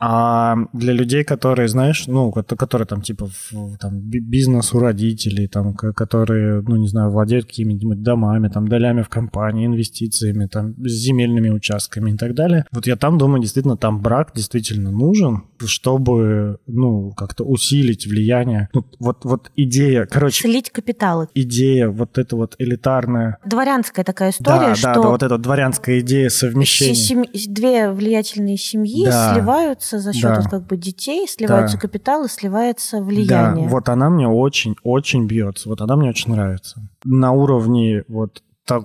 А 0.00 0.54
для 0.72 0.92
людей, 0.92 1.24
которые, 1.24 1.66
знаешь, 1.68 2.06
ну, 2.06 2.30
ко- 2.30 2.42
которые 2.44 2.86
там 2.86 3.02
типа 3.02 3.26
в- 3.26 3.76
там, 3.78 3.98
би- 3.98 4.20
бизнес 4.20 4.72
у 4.72 4.78
родителей, 4.78 5.48
там, 5.48 5.74
ко- 5.74 5.92
которые, 5.92 6.62
ну, 6.62 6.76
не 6.76 6.86
знаю, 6.86 7.10
владеют 7.10 7.46
какими-нибудь 7.46 8.02
домами, 8.02 8.48
там, 8.48 8.68
долями 8.68 9.02
в 9.02 9.08
компании, 9.08 9.66
инвестициями, 9.66 10.46
там, 10.46 10.74
с 10.86 10.90
земельными 10.92 11.50
участками 11.50 12.12
и 12.12 12.16
так 12.16 12.34
далее. 12.34 12.64
Вот 12.70 12.86
я 12.86 12.94
там 12.96 13.18
думаю, 13.18 13.40
действительно, 13.42 13.76
там 13.76 14.00
брак 14.00 14.30
действительно 14.36 14.92
нужен, 14.92 15.42
чтобы, 15.64 16.58
ну, 16.68 17.10
как-то 17.16 17.42
усилить 17.44 18.06
влияние. 18.06 18.68
Ну, 18.74 18.84
вот, 19.00 19.24
вот 19.24 19.50
идея, 19.56 20.06
короче, 20.06 20.42
Слить 20.48 20.70
капиталы. 20.70 21.26
идея 21.34 21.88
вот 21.88 22.18
эта 22.18 22.36
вот 22.36 22.54
элитарная, 22.58 23.38
Дворянская 23.44 24.04
такая 24.04 24.30
история, 24.30 24.68
да, 24.68 24.74
что 24.76 24.94
да, 24.94 25.02
да, 25.02 25.08
вот 25.08 25.22
эта 25.24 25.38
дворянская 25.38 25.98
идея 26.00 26.28
совмещения. 26.28 26.94
се- 26.94 27.02
сем- 27.34 27.52
две 27.54 27.90
влиятельные 27.90 28.56
семьи 28.58 29.04
Да. 29.06 29.32
сливаются 29.34 29.87
сливаются 29.88 29.98
за 29.98 30.12
счет 30.12 30.22
Да. 30.22 30.40
вот 30.40 30.50
как 30.50 30.66
бы 30.66 30.76
детей, 30.76 31.26
сливаются 31.28 31.76
Да. 31.76 31.80
капиталы, 31.80 32.28
сливается 32.28 33.02
влияние. 33.02 33.66
Да, 33.66 33.72
вот 33.72 33.88
она 33.88 34.10
мне 34.10 34.28
очень-очень 34.28 35.26
бьется. 35.26 35.68
Вот 35.68 35.80
она 35.80 35.96
мне 35.96 36.10
очень 36.10 36.32
нравится. 36.32 36.88
На 37.04 37.32
уровне 37.32 38.04
вот 38.08 38.42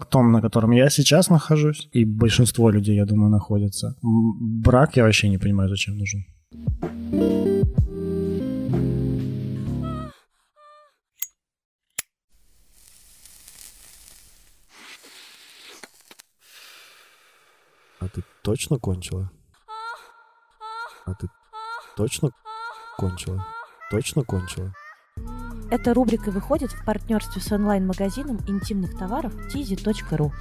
том, 0.10 0.32
на 0.32 0.42
котором 0.42 0.72
я 0.72 0.90
сейчас 0.90 1.30
нахожусь, 1.30 1.90
и 1.92 2.06
большинство 2.06 2.70
людей, 2.72 2.96
я 2.96 3.06
думаю, 3.06 3.30
находятся. 3.30 3.96
М, 4.04 4.62
Брак 4.62 4.96
я 4.98 5.04
вообще 5.04 5.30
не 5.30 5.38
понимаю, 5.38 5.70
зачем 5.70 5.98
нужен. 5.98 6.24
А 18.00 18.08
ты 18.10 18.24
точно 18.42 18.80
кончила? 18.80 19.32
А 21.06 21.14
ты 21.14 21.28
точно 21.96 22.32
кончила? 22.98 23.46
Точно 23.92 24.24
кончила? 24.24 24.74
Эта 25.70 25.94
рубрика 25.94 26.32
выходит 26.32 26.72
в 26.72 26.86
партнерстве 26.86 27.42
с 27.42 27.52
онлайн-магазином 27.52 28.38
интимных 28.48 28.98
товаров 28.98 29.34
tizi.ru. 29.54 30.32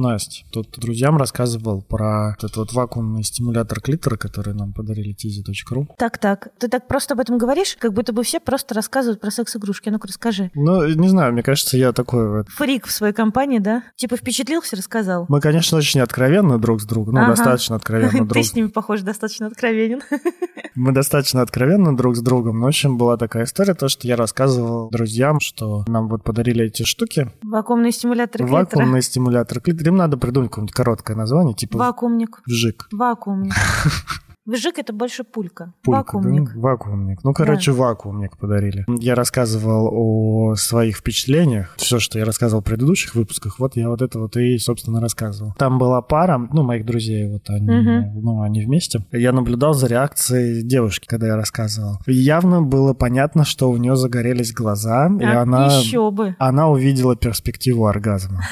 Настя, 0.00 0.44
тут 0.50 0.68
друзьям 0.78 1.16
рассказывал 1.16 1.82
про 1.82 2.34
этот 2.36 2.56
вот 2.56 2.72
вакуумный 2.72 3.22
стимулятор 3.22 3.80
клитора, 3.80 4.16
который 4.16 4.54
нам 4.54 4.72
подарили 4.72 5.14
tizi.ru. 5.14 5.86
Так-так, 5.98 6.48
ты 6.58 6.68
так 6.68 6.88
просто 6.88 7.14
об 7.14 7.20
этом 7.20 7.38
говоришь, 7.38 7.76
как 7.78 7.92
будто 7.92 8.12
бы 8.12 8.22
все 8.22 8.40
просто 8.40 8.74
рассказывают 8.74 9.20
про 9.20 9.30
секс-игрушки. 9.30 9.88
Ну-ка, 9.90 10.08
расскажи. 10.08 10.50
Ну, 10.54 10.86
не 10.88 11.08
знаю, 11.08 11.32
мне 11.32 11.42
кажется, 11.42 11.76
я 11.76 11.92
такой 11.92 12.28
вот... 12.28 12.48
Фрик 12.48 12.86
в 12.86 12.90
своей 12.92 13.12
компании, 13.12 13.58
да? 13.58 13.84
Типа 13.96 14.16
впечатлился, 14.16 14.76
рассказал? 14.76 15.26
Мы, 15.28 15.40
конечно, 15.40 15.78
очень 15.78 16.00
откровенны 16.00 16.58
друг 16.58 16.80
с 16.80 16.84
другом. 16.84 17.14
Ну, 17.14 17.20
Ага. 17.20 17.30
достаточно 17.30 17.76
откровенно 17.76 18.10
друг 18.26 18.32
Ты 18.32 18.42
с 18.42 18.54
ними, 18.54 18.68
похоже, 18.68 19.04
достаточно 19.04 19.46
откровенен. 19.46 20.00
Мы 20.74 20.92
достаточно 20.92 21.42
откровенны 21.42 21.96
друг 21.96 22.16
с 22.16 22.20
другом. 22.20 22.60
Но, 22.60 22.66
в 22.66 22.68
общем, 22.68 22.96
была 22.96 23.16
такая 23.16 23.44
история, 23.44 23.74
то, 23.74 23.88
что 23.88 24.06
я 24.06 24.16
рассказывал 24.16 24.88
друзьям, 24.90 25.40
что 25.40 25.84
нам 25.88 26.08
вот 26.08 26.22
подарили 26.22 26.64
эти 26.66 26.84
штуки. 26.84 27.30
Вакуумный 27.42 27.92
стимулятор 27.92 28.42
клитора. 28.42 28.60
Вакуумный 28.60 29.02
стимулятор 29.02 29.60
клитора. 29.60 29.89
Им 29.90 29.96
надо 29.96 30.16
придумать 30.16 30.50
какое-нибудь 30.50 30.72
короткое 30.72 31.16
название, 31.16 31.52
типа 31.52 31.76
Вакуумник. 31.76 32.42
вжик. 32.46 32.86
Вакуумник. 32.92 33.52
Вжик 34.50 34.78
это 34.78 34.92
больше 34.92 35.22
пулька. 35.22 35.72
Пулька, 35.84 35.98
Вакуумник. 36.16 36.52
да? 36.54 36.60
Вакуумник. 36.60 37.22
Ну, 37.22 37.32
короче, 37.32 37.70
вакуумник 37.70 38.36
подарили. 38.36 38.84
Я 38.88 39.14
рассказывал 39.14 39.88
о 39.92 40.54
своих 40.56 40.96
впечатлениях. 40.96 41.74
Все, 41.76 42.00
что 42.00 42.18
я 42.18 42.24
рассказывал 42.24 42.60
в 42.60 42.64
предыдущих 42.64 43.14
выпусках, 43.14 43.60
вот 43.60 43.76
я 43.76 43.88
вот 43.88 44.02
это 44.02 44.18
вот 44.18 44.36
и, 44.36 44.58
собственно, 44.58 45.00
рассказывал. 45.00 45.54
Там 45.56 45.78
была 45.78 46.02
пара, 46.02 46.36
ну, 46.52 46.64
моих 46.64 46.84
друзей, 46.84 47.28
вот 47.30 47.48
они, 47.48 47.68
Мгм. 47.70 48.20
ну, 48.22 48.42
они 48.42 48.64
вместе. 48.64 49.04
Я 49.12 49.32
наблюдал 49.32 49.72
за 49.72 49.86
реакцией 49.86 50.62
девушки, 50.62 51.06
когда 51.06 51.28
я 51.28 51.36
рассказывал. 51.36 51.98
Явно 52.06 52.60
было 52.62 52.92
понятно, 52.92 53.44
что 53.44 53.70
у 53.70 53.76
нее 53.76 53.94
загорелись 53.94 54.52
глаза, 54.52 55.08
и 55.20 55.24
А, 55.24 55.42
она... 55.42 55.66
Еще 55.66 56.10
бы. 56.10 56.34
Она 56.40 56.68
увидела 56.68 57.14
перспективу 57.14 57.86
оргазма. 57.86 58.40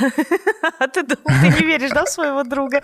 А 0.81 0.87
ты 0.87 1.03
думал, 1.03 1.17
ты 1.25 1.49
не 1.61 1.67
веришь, 1.67 1.91
да, 1.91 2.05
в 2.05 2.09
своего 2.09 2.45
друга? 2.45 2.81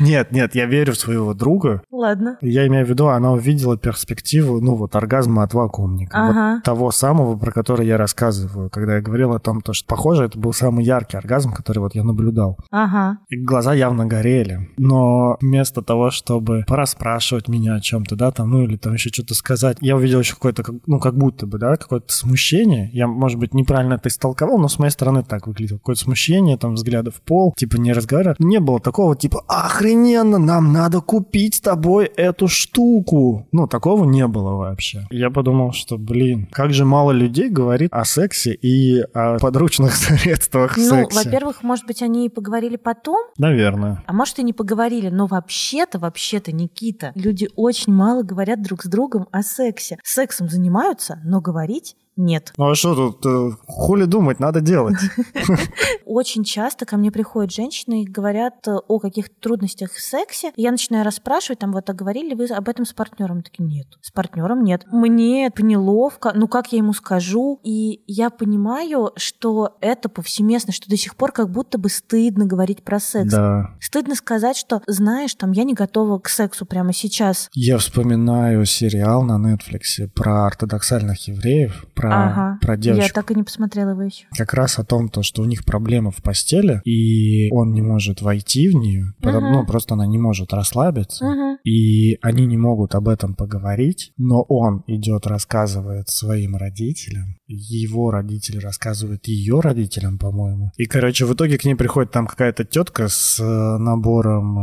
Нет, 0.00 0.32
нет, 0.32 0.54
я 0.54 0.66
верю 0.66 0.92
в 0.94 0.96
своего 0.96 1.11
друга. 1.34 1.82
Ладно. 1.90 2.38
Я 2.40 2.66
имею 2.66 2.86
в 2.86 2.88
виду, 2.88 3.08
она 3.08 3.32
увидела 3.32 3.76
перспективу, 3.76 4.60
ну 4.60 4.74
вот, 4.74 4.94
оргазма 4.96 5.42
от 5.42 5.54
вакуумника. 5.54 6.16
Вот 6.26 6.30
Ага. 6.30 6.60
того 6.64 6.90
самого, 6.92 7.36
про 7.36 7.50
который 7.52 7.86
я 7.86 7.96
рассказываю, 7.96 8.70
когда 8.70 8.96
я 8.96 9.00
говорил 9.00 9.32
о 9.32 9.38
том, 9.38 9.60
то, 9.60 9.72
что, 9.72 9.86
похоже, 9.86 10.24
это 10.24 10.38
был 10.38 10.52
самый 10.52 10.84
яркий 10.84 11.16
оргазм, 11.16 11.52
который 11.52 11.78
вот 11.78 11.94
я 11.94 12.04
наблюдал. 12.04 12.56
Ага. 12.70 13.18
И 13.28 13.36
глаза 13.36 13.74
явно 13.74 14.06
горели. 14.06 14.70
Но 14.76 15.36
вместо 15.40 15.82
того, 15.82 16.10
чтобы 16.10 16.64
порасспрашивать 16.66 17.48
меня 17.48 17.74
о 17.74 17.80
чем-то, 17.80 18.16
да, 18.16 18.30
там, 18.30 18.50
ну 18.50 18.62
или 18.62 18.76
там 18.76 18.94
еще 18.94 19.10
что-то 19.10 19.34
сказать, 19.34 19.76
я 19.80 19.96
увидел 19.96 20.20
еще 20.20 20.34
какое-то, 20.34 20.62
как- 20.62 20.76
ну 20.86 20.98
как 20.98 21.16
будто 21.16 21.46
бы, 21.46 21.58
да, 21.58 21.76
какое-то 21.76 22.12
смущение. 22.12 22.90
Я, 22.92 23.06
может 23.06 23.38
быть, 23.38 23.54
неправильно 23.54 23.94
это 23.94 24.08
истолковал, 24.08 24.58
но 24.58 24.68
с 24.68 24.78
моей 24.78 24.90
стороны 24.92 25.22
так 25.22 25.46
выглядело. 25.46 25.78
Какое-то 25.78 26.02
смущение, 26.02 26.56
там, 26.56 26.74
взгляды 26.74 27.10
в 27.10 27.20
пол, 27.22 27.52
типа 27.56 27.76
не 27.76 27.92
разговаривать. 27.92 28.40
Не 28.40 28.60
было 28.60 28.80
такого, 28.80 29.16
типа, 29.16 29.42
охрененно, 29.48 30.38
нам 30.38 30.72
надо 30.72 30.91
купить 31.00 31.54
с 31.56 31.60
тобой 31.60 32.06
эту 32.16 32.48
штуку. 32.48 33.46
Ну, 33.52 33.66
такого 33.66 34.04
не 34.04 34.26
было 34.26 34.56
вообще. 34.56 35.06
Я 35.10 35.30
подумал, 35.30 35.72
что, 35.72 35.98
блин, 35.98 36.48
как 36.52 36.72
же 36.72 36.84
мало 36.84 37.12
людей 37.12 37.48
говорит 37.48 37.88
о 37.92 38.04
сексе 38.04 38.52
и 38.52 39.00
о 39.14 39.38
подручных 39.38 39.94
средствах 39.96 40.76
Ну, 40.76 40.82
секса. 40.90 41.24
во-первых, 41.24 41.62
может 41.62 41.86
быть, 41.86 42.02
они 42.02 42.26
и 42.26 42.28
поговорили 42.28 42.76
потом, 42.76 43.18
Наверное. 43.38 44.02
а 44.06 44.12
может 44.12 44.38
и 44.38 44.42
не 44.42 44.52
поговорили, 44.52 45.08
но 45.08 45.26
вообще-то, 45.26 45.98
вообще-то, 45.98 46.52
Никита, 46.52 47.12
люди 47.14 47.48
очень 47.56 47.92
мало 47.92 48.22
говорят 48.22 48.62
друг 48.62 48.82
с 48.82 48.86
другом 48.86 49.28
о 49.32 49.42
сексе. 49.42 49.98
Сексом 50.02 50.48
занимаются, 50.48 51.20
но 51.24 51.40
говорить 51.40 51.96
нет. 52.16 52.52
Ну 52.56 52.70
а 52.70 52.74
что 52.74 52.94
тут? 52.94 53.24
э, 53.26 53.50
Хули 53.66 54.04
думать, 54.04 54.40
надо 54.40 54.60
делать. 54.60 54.96
Очень 56.04 56.44
часто 56.44 56.84
ко 56.84 56.96
мне 56.96 57.10
приходят 57.10 57.52
женщины 57.52 58.02
и 58.02 58.06
говорят 58.06 58.66
э, 58.66 58.76
о 58.86 58.98
каких-то 58.98 59.34
трудностях 59.40 59.92
в 59.92 60.00
сексе. 60.00 60.52
Я 60.56 60.70
начинаю 60.70 61.04
расспрашивать, 61.04 61.60
там 61.60 61.72
вот, 61.72 61.88
а 61.88 61.94
говорили 61.94 62.30
ли 62.30 62.34
вы 62.34 62.46
об 62.46 62.68
этом 62.68 62.84
с 62.84 62.92
партнером? 62.92 63.42
Такие, 63.42 63.64
нет. 63.64 63.86
С 64.00 64.10
партнером 64.10 64.62
нет. 64.62 64.84
Мне 64.90 65.46
это 65.46 65.62
неловко, 65.64 66.32
ну 66.34 66.48
как 66.48 66.72
я 66.72 66.78
ему 66.78 66.92
скажу? 66.92 67.60
И 67.62 68.02
я 68.06 68.30
понимаю, 68.30 69.12
что 69.16 69.76
это 69.80 70.08
повсеместно, 70.08 70.72
что 70.72 70.88
до 70.88 70.96
сих 70.96 71.16
пор 71.16 71.32
как 71.32 71.50
будто 71.50 71.78
бы 71.78 71.88
стыдно 71.88 72.44
говорить 72.46 72.82
про 72.82 73.00
секс. 73.00 73.32
Да. 73.32 73.74
Стыдно 73.80 74.14
сказать, 74.14 74.56
что, 74.56 74.82
знаешь, 74.86 75.34
там, 75.34 75.52
я 75.52 75.64
не 75.64 75.74
готова 75.74 76.18
к 76.18 76.28
сексу 76.28 76.66
прямо 76.66 76.92
сейчас. 76.92 77.48
Я 77.54 77.78
вспоминаю 77.78 78.64
сериал 78.66 79.22
на 79.22 79.38
Netflix 79.38 80.08
про 80.14 80.46
ортодоксальных 80.46 81.28
евреев, 81.28 81.86
про, 82.02 82.26
ага. 82.26 82.58
про 82.60 82.74
Я 82.74 82.80
девочку. 82.80 83.14
так 83.14 83.30
и 83.30 83.34
не 83.34 83.42
посмотрела 83.42 83.90
его 83.90 84.02
еще. 84.02 84.26
Как 84.36 84.54
раз 84.54 84.78
о 84.78 84.84
том, 84.84 85.08
то, 85.08 85.22
что 85.22 85.42
у 85.42 85.44
них 85.44 85.64
проблема 85.64 86.10
в 86.10 86.16
постели, 86.22 86.80
и 86.84 87.48
он 87.52 87.72
не 87.72 87.82
может 87.82 88.22
войти 88.22 88.68
в 88.68 88.74
нее, 88.74 89.14
потому- 89.20 89.48
Мгм. 89.48 89.52
ну, 89.58 89.66
просто 89.66 89.94
она 89.94 90.06
не 90.06 90.18
может 90.18 90.52
расслабиться. 90.52 91.24
Мгм. 91.24 91.58
И 91.64 92.18
они 92.22 92.46
не 92.46 92.56
могут 92.56 92.94
об 92.94 93.08
этом 93.08 93.34
поговорить, 93.34 94.12
но 94.16 94.42
он 94.42 94.82
идет, 94.86 95.26
рассказывает 95.26 96.08
своим 96.08 96.56
родителям, 96.56 97.36
его 97.46 98.10
родители 98.10 98.58
рассказывают 98.58 99.26
ее 99.28 99.60
родителям, 99.60 100.18
по-моему. 100.18 100.72
И, 100.76 100.86
короче, 100.86 101.24
в 101.26 101.34
итоге 101.34 101.58
к 101.58 101.64
ней 101.64 101.74
приходит 101.74 102.10
там 102.10 102.26
какая-то 102.26 102.64
тетка 102.64 103.06
с 103.08 103.38
э, 103.40 103.78
набором, 103.78 104.58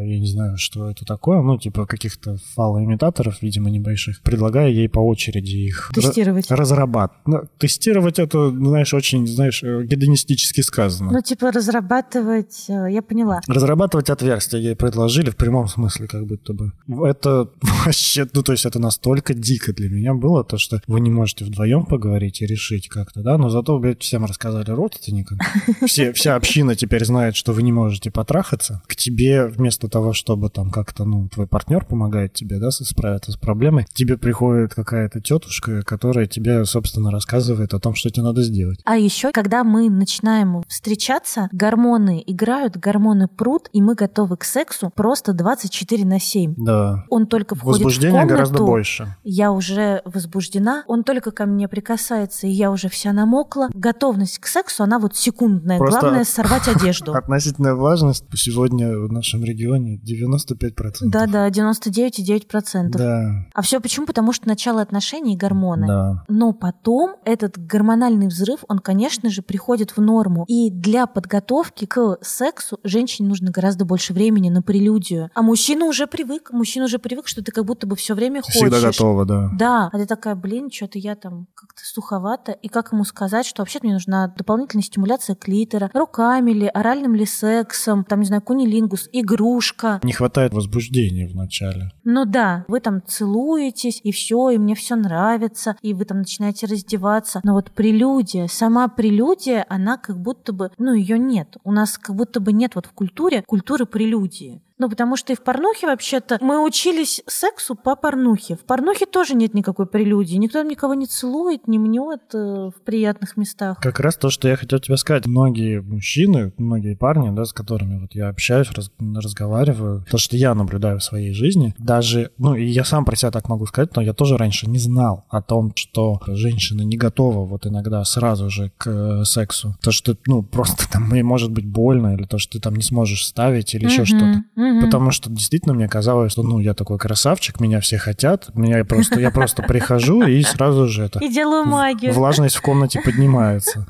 э, 0.00 0.08
я 0.08 0.18
не 0.18 0.26
знаю, 0.26 0.56
что 0.56 0.90
это 0.90 1.04
такое, 1.04 1.42
ну, 1.42 1.58
типа 1.58 1.86
каких-то 1.86 2.36
фалоимитаторов, 2.54 3.40
видимо, 3.42 3.70
небольших, 3.70 4.20
предлагая 4.22 4.68
ей 4.70 4.88
по 4.88 4.98
очереди 5.00 5.56
их 5.58 5.90
Тестировать. 5.94 6.48
Разрабатывать. 6.72 7.26
Ну, 7.26 7.42
тестировать 7.58 8.18
это, 8.18 8.50
знаешь, 8.50 8.94
очень, 8.94 9.26
знаешь, 9.26 9.62
э, 9.62 9.84
гедонистически 9.84 10.60
сказано. 10.60 11.12
Ну, 11.12 11.20
типа, 11.22 11.52
разрабатывать, 11.52 12.64
э, 12.68 12.86
я 12.90 13.02
поняла. 13.02 13.40
Разрабатывать 13.46 14.10
отверстия 14.10 14.58
ей 14.58 14.76
предложили 14.76 15.30
в 15.30 15.36
прямом 15.36 15.68
смысле, 15.68 16.08
как 16.08 16.26
будто 16.26 16.52
бы. 16.52 16.72
Это 17.06 17.48
вообще, 17.84 18.26
ну 18.32 18.42
то 18.42 18.52
есть 18.52 18.66
это 18.66 18.78
настолько 18.78 19.34
дико 19.34 19.72
для 19.72 19.88
меня 19.88 20.14
было, 20.14 20.44
то 20.44 20.58
что 20.58 20.80
вы 20.86 21.00
не 21.00 21.10
можете 21.10 21.44
вдвоем 21.44 21.86
поговорить 21.86 22.42
и 22.42 22.46
решить 22.46 22.88
как-то, 22.88 23.22
да, 23.22 23.38
но 23.38 23.48
зато, 23.50 23.78
блядь, 23.78 24.02
всем 24.02 24.24
рассказали 24.24 24.70
родственникам. 24.70 25.38
Все, 25.86 26.12
вся 26.12 26.36
община 26.36 26.74
теперь 26.74 27.04
знает, 27.04 27.36
что 27.36 27.52
вы 27.52 27.62
не 27.62 27.72
можете 27.72 28.10
потрахаться. 28.10 28.82
К 28.86 28.96
тебе 28.96 29.46
вместо 29.46 29.88
того, 29.88 30.12
чтобы 30.12 30.50
там 30.50 30.70
как-то, 30.70 31.04
ну, 31.04 31.28
твой 31.28 31.46
партнер 31.46 31.84
помогает 31.84 32.32
тебе, 32.32 32.58
да, 32.58 32.70
справиться 32.70 33.32
с 33.32 33.36
проблемой, 33.36 33.86
тебе 33.92 34.16
приходит 34.16 34.74
какая-то 34.74 35.20
тетушка, 35.20 35.82
которая 35.82 36.26
тебе, 36.26 36.61
собственно, 36.64 37.10
рассказывает 37.10 37.74
о 37.74 37.78
том, 37.78 37.94
что 37.94 38.10
тебе 38.10 38.22
надо 38.24 38.42
сделать. 38.42 38.80
А 38.84 38.96
еще, 38.96 39.30
когда 39.32 39.64
мы 39.64 39.88
начинаем 39.90 40.62
встречаться, 40.68 41.48
гормоны 41.52 42.22
играют, 42.26 42.76
гормоны 42.76 43.28
прут, 43.28 43.68
и 43.72 43.80
мы 43.82 43.94
готовы 43.94 44.36
к 44.36 44.44
сексу 44.44 44.90
просто 44.94 45.32
24 45.32 46.04
на 46.04 46.20
7. 46.20 46.54
Да. 46.56 47.04
Он 47.08 47.26
только 47.26 47.54
входит 47.54 47.80
в 47.80 47.84
Возбуждение 47.84 48.12
комнату, 48.20 48.34
гораздо 48.34 48.58
больше. 48.64 49.16
я 49.24 49.52
уже 49.52 50.02
возбуждена, 50.04 50.84
он 50.86 51.04
только 51.04 51.30
ко 51.30 51.46
мне 51.46 51.68
прикасается, 51.68 52.46
и 52.46 52.50
я 52.50 52.70
уже 52.70 52.88
вся 52.88 53.12
намокла. 53.12 53.68
Готовность 53.74 54.38
к 54.38 54.46
сексу, 54.46 54.82
она 54.84 54.98
вот 54.98 55.16
секундная. 55.16 55.78
Просто 55.78 56.00
Главное 56.00 56.24
сорвать 56.24 56.68
одежду. 56.68 57.12
Относительная 57.14 57.74
влажность 57.74 58.24
сегодня 58.34 58.98
в 58.98 59.12
нашем 59.12 59.44
регионе 59.44 59.98
95%. 59.98 60.92
Да-да, 61.02 61.48
99,9%. 61.48 62.88
Да, 62.90 63.46
А 63.54 63.62
все 63.62 63.80
почему? 63.80 64.06
Потому 64.06 64.32
что 64.32 64.48
начало 64.48 64.80
отношений 64.82 65.34
и 65.34 65.36
гормоны. 65.36 65.86
да. 65.86 66.24
Но 66.28 66.51
но 66.52 66.58
потом 66.58 67.16
этот 67.24 67.56
гормональный 67.56 68.26
взрыв, 68.26 68.64
он, 68.68 68.78
конечно 68.78 69.30
же, 69.30 69.40
приходит 69.40 69.96
в 69.96 70.00
норму. 70.02 70.44
И 70.48 70.70
для 70.70 71.06
подготовки 71.06 71.86
к 71.86 72.18
сексу 72.20 72.78
женщине 72.84 73.28
нужно 73.28 73.50
гораздо 73.50 73.86
больше 73.86 74.12
времени 74.12 74.50
на 74.50 74.60
прелюдию. 74.60 75.30
А 75.34 75.40
мужчина 75.40 75.86
уже 75.86 76.06
привык, 76.06 76.50
мужчина 76.52 76.84
уже 76.84 76.98
привык, 76.98 77.26
что 77.26 77.42
ты 77.42 77.50
как 77.52 77.64
будто 77.64 77.86
бы 77.86 77.96
все 77.96 78.14
время 78.14 78.42
хочешь. 78.42 78.60
Всегда 78.60 78.80
готова, 78.80 79.24
да. 79.24 79.50
Да, 79.58 79.90
а 79.90 79.98
ты 79.98 80.04
такая, 80.04 80.34
блин, 80.34 80.70
что-то 80.70 80.98
я 80.98 81.14
там 81.14 81.46
как-то 81.54 81.80
суховато. 81.84 82.52
И 82.52 82.68
как 82.68 82.92
ему 82.92 83.04
сказать, 83.04 83.46
что 83.46 83.62
вообще 83.62 83.78
мне 83.82 83.94
нужна 83.94 84.28
дополнительная 84.36 84.84
стимуляция 84.84 85.34
клитора, 85.34 85.90
руками 85.94 86.50
ли, 86.50 86.66
оральным 86.66 87.14
ли 87.14 87.24
сексом, 87.24 88.04
там, 88.04 88.20
не 88.20 88.26
знаю, 88.26 88.42
кунилингус, 88.42 89.08
игрушка. 89.12 90.00
Не 90.02 90.12
хватает 90.12 90.52
возбуждения 90.52 91.28
вначале. 91.28 91.92
Ну 92.04 92.26
да, 92.26 92.66
вы 92.68 92.80
там 92.80 93.02
целуетесь, 93.06 94.00
и 94.04 94.12
все, 94.12 94.50
и 94.50 94.58
мне 94.58 94.74
все 94.74 94.96
нравится, 94.96 95.76
и 95.80 95.94
вы 95.94 96.04
там 96.04 96.18
начинаете 96.18 96.41
раздеваться. 96.66 97.40
Но 97.44 97.54
вот 97.54 97.70
прелюдия, 97.70 98.48
сама 98.48 98.88
прелюдия, 98.88 99.64
она 99.68 99.96
как 99.96 100.18
будто 100.18 100.52
бы, 100.52 100.70
ну, 100.78 100.94
ее 100.94 101.18
нет. 101.18 101.56
У 101.64 101.72
нас 101.72 101.98
как 101.98 102.16
будто 102.16 102.40
бы 102.40 102.52
нет 102.52 102.74
вот 102.74 102.86
в 102.86 102.92
культуре 102.92 103.42
культуры 103.46 103.86
прелюдии. 103.86 104.62
Ну, 104.82 104.90
потому 104.90 105.16
что 105.16 105.32
и 105.32 105.36
в 105.36 105.44
порнухе 105.44 105.86
вообще-то 105.86 106.38
мы 106.40 106.60
учились 106.66 107.22
сексу 107.28 107.76
по 107.76 107.94
порнухе. 107.94 108.56
В 108.56 108.64
порнухе 108.64 109.06
тоже 109.06 109.36
нет 109.36 109.54
никакой 109.54 109.86
прелюдии. 109.86 110.34
Никто 110.34 110.60
никого 110.64 110.94
не 110.94 111.06
целует, 111.06 111.68
не 111.68 111.78
мнет 111.78 112.22
э, 112.34 112.70
в 112.76 112.82
приятных 112.84 113.36
местах. 113.36 113.78
Как 113.78 114.00
раз 114.00 114.16
то, 114.16 114.28
что 114.28 114.48
я 114.48 114.56
хотел 114.56 114.80
тебе 114.80 114.96
сказать. 114.96 115.26
Многие 115.26 115.80
мужчины, 115.80 116.52
многие 116.58 116.96
парни, 116.96 117.32
да, 117.32 117.44
с 117.44 117.52
которыми 117.52 118.00
вот 118.00 118.16
я 118.16 118.28
общаюсь, 118.28 118.72
раз, 118.72 118.90
разговариваю, 118.98 120.04
то, 120.10 120.18
что 120.18 120.36
я 120.36 120.52
наблюдаю 120.52 120.98
в 120.98 121.04
своей 121.04 121.32
жизни, 121.32 121.76
даже, 121.78 122.32
ну, 122.36 122.56
и 122.56 122.64
я 122.64 122.82
сам 122.82 123.04
про 123.04 123.14
себя 123.14 123.30
так 123.30 123.48
могу 123.48 123.66
сказать, 123.66 123.94
но 123.94 124.02
я 124.02 124.14
тоже 124.14 124.36
раньше 124.36 124.68
не 124.68 124.80
знал 124.80 125.26
о 125.28 125.42
том, 125.42 125.70
что 125.76 126.20
женщина 126.26 126.82
не 126.82 126.96
готова 126.96 127.46
вот 127.46 127.68
иногда 127.68 128.02
сразу 128.02 128.50
же 128.50 128.72
к 128.78 128.90
э, 128.90 129.24
сексу. 129.26 129.76
То, 129.80 129.92
что, 129.92 130.16
ну, 130.26 130.42
просто 130.42 130.90
там 130.90 131.08
может 131.24 131.52
быть 131.52 131.66
больно, 131.66 132.16
или 132.16 132.24
то, 132.24 132.38
что 132.38 132.54
ты 132.54 132.60
там 132.60 132.74
не 132.74 132.82
сможешь 132.82 133.24
ставить, 133.24 133.76
или 133.76 133.84
еще 133.84 134.04
что-то. 134.04 134.42
Потому 134.80 135.10
что 135.10 135.30
действительно 135.30 135.74
мне 135.74 135.88
казалось, 135.88 136.32
что 136.32 136.42
ну 136.42 136.58
я 136.58 136.74
такой 136.74 136.98
красавчик, 136.98 137.60
меня 137.60 137.80
все 137.80 137.98
хотят, 137.98 138.54
меня 138.54 138.84
просто 138.84 139.20
я 139.20 139.30
просто 139.30 139.62
прихожу 139.62 140.22
и 140.22 140.42
сразу 140.42 140.88
же 140.88 141.04
это. 141.04 141.18
И 141.20 141.28
делаю 141.28 141.64
магию. 141.64 142.12
Влажность 142.12 142.56
в 142.56 142.62
комнате 142.62 143.00
поднимается. 143.04 143.86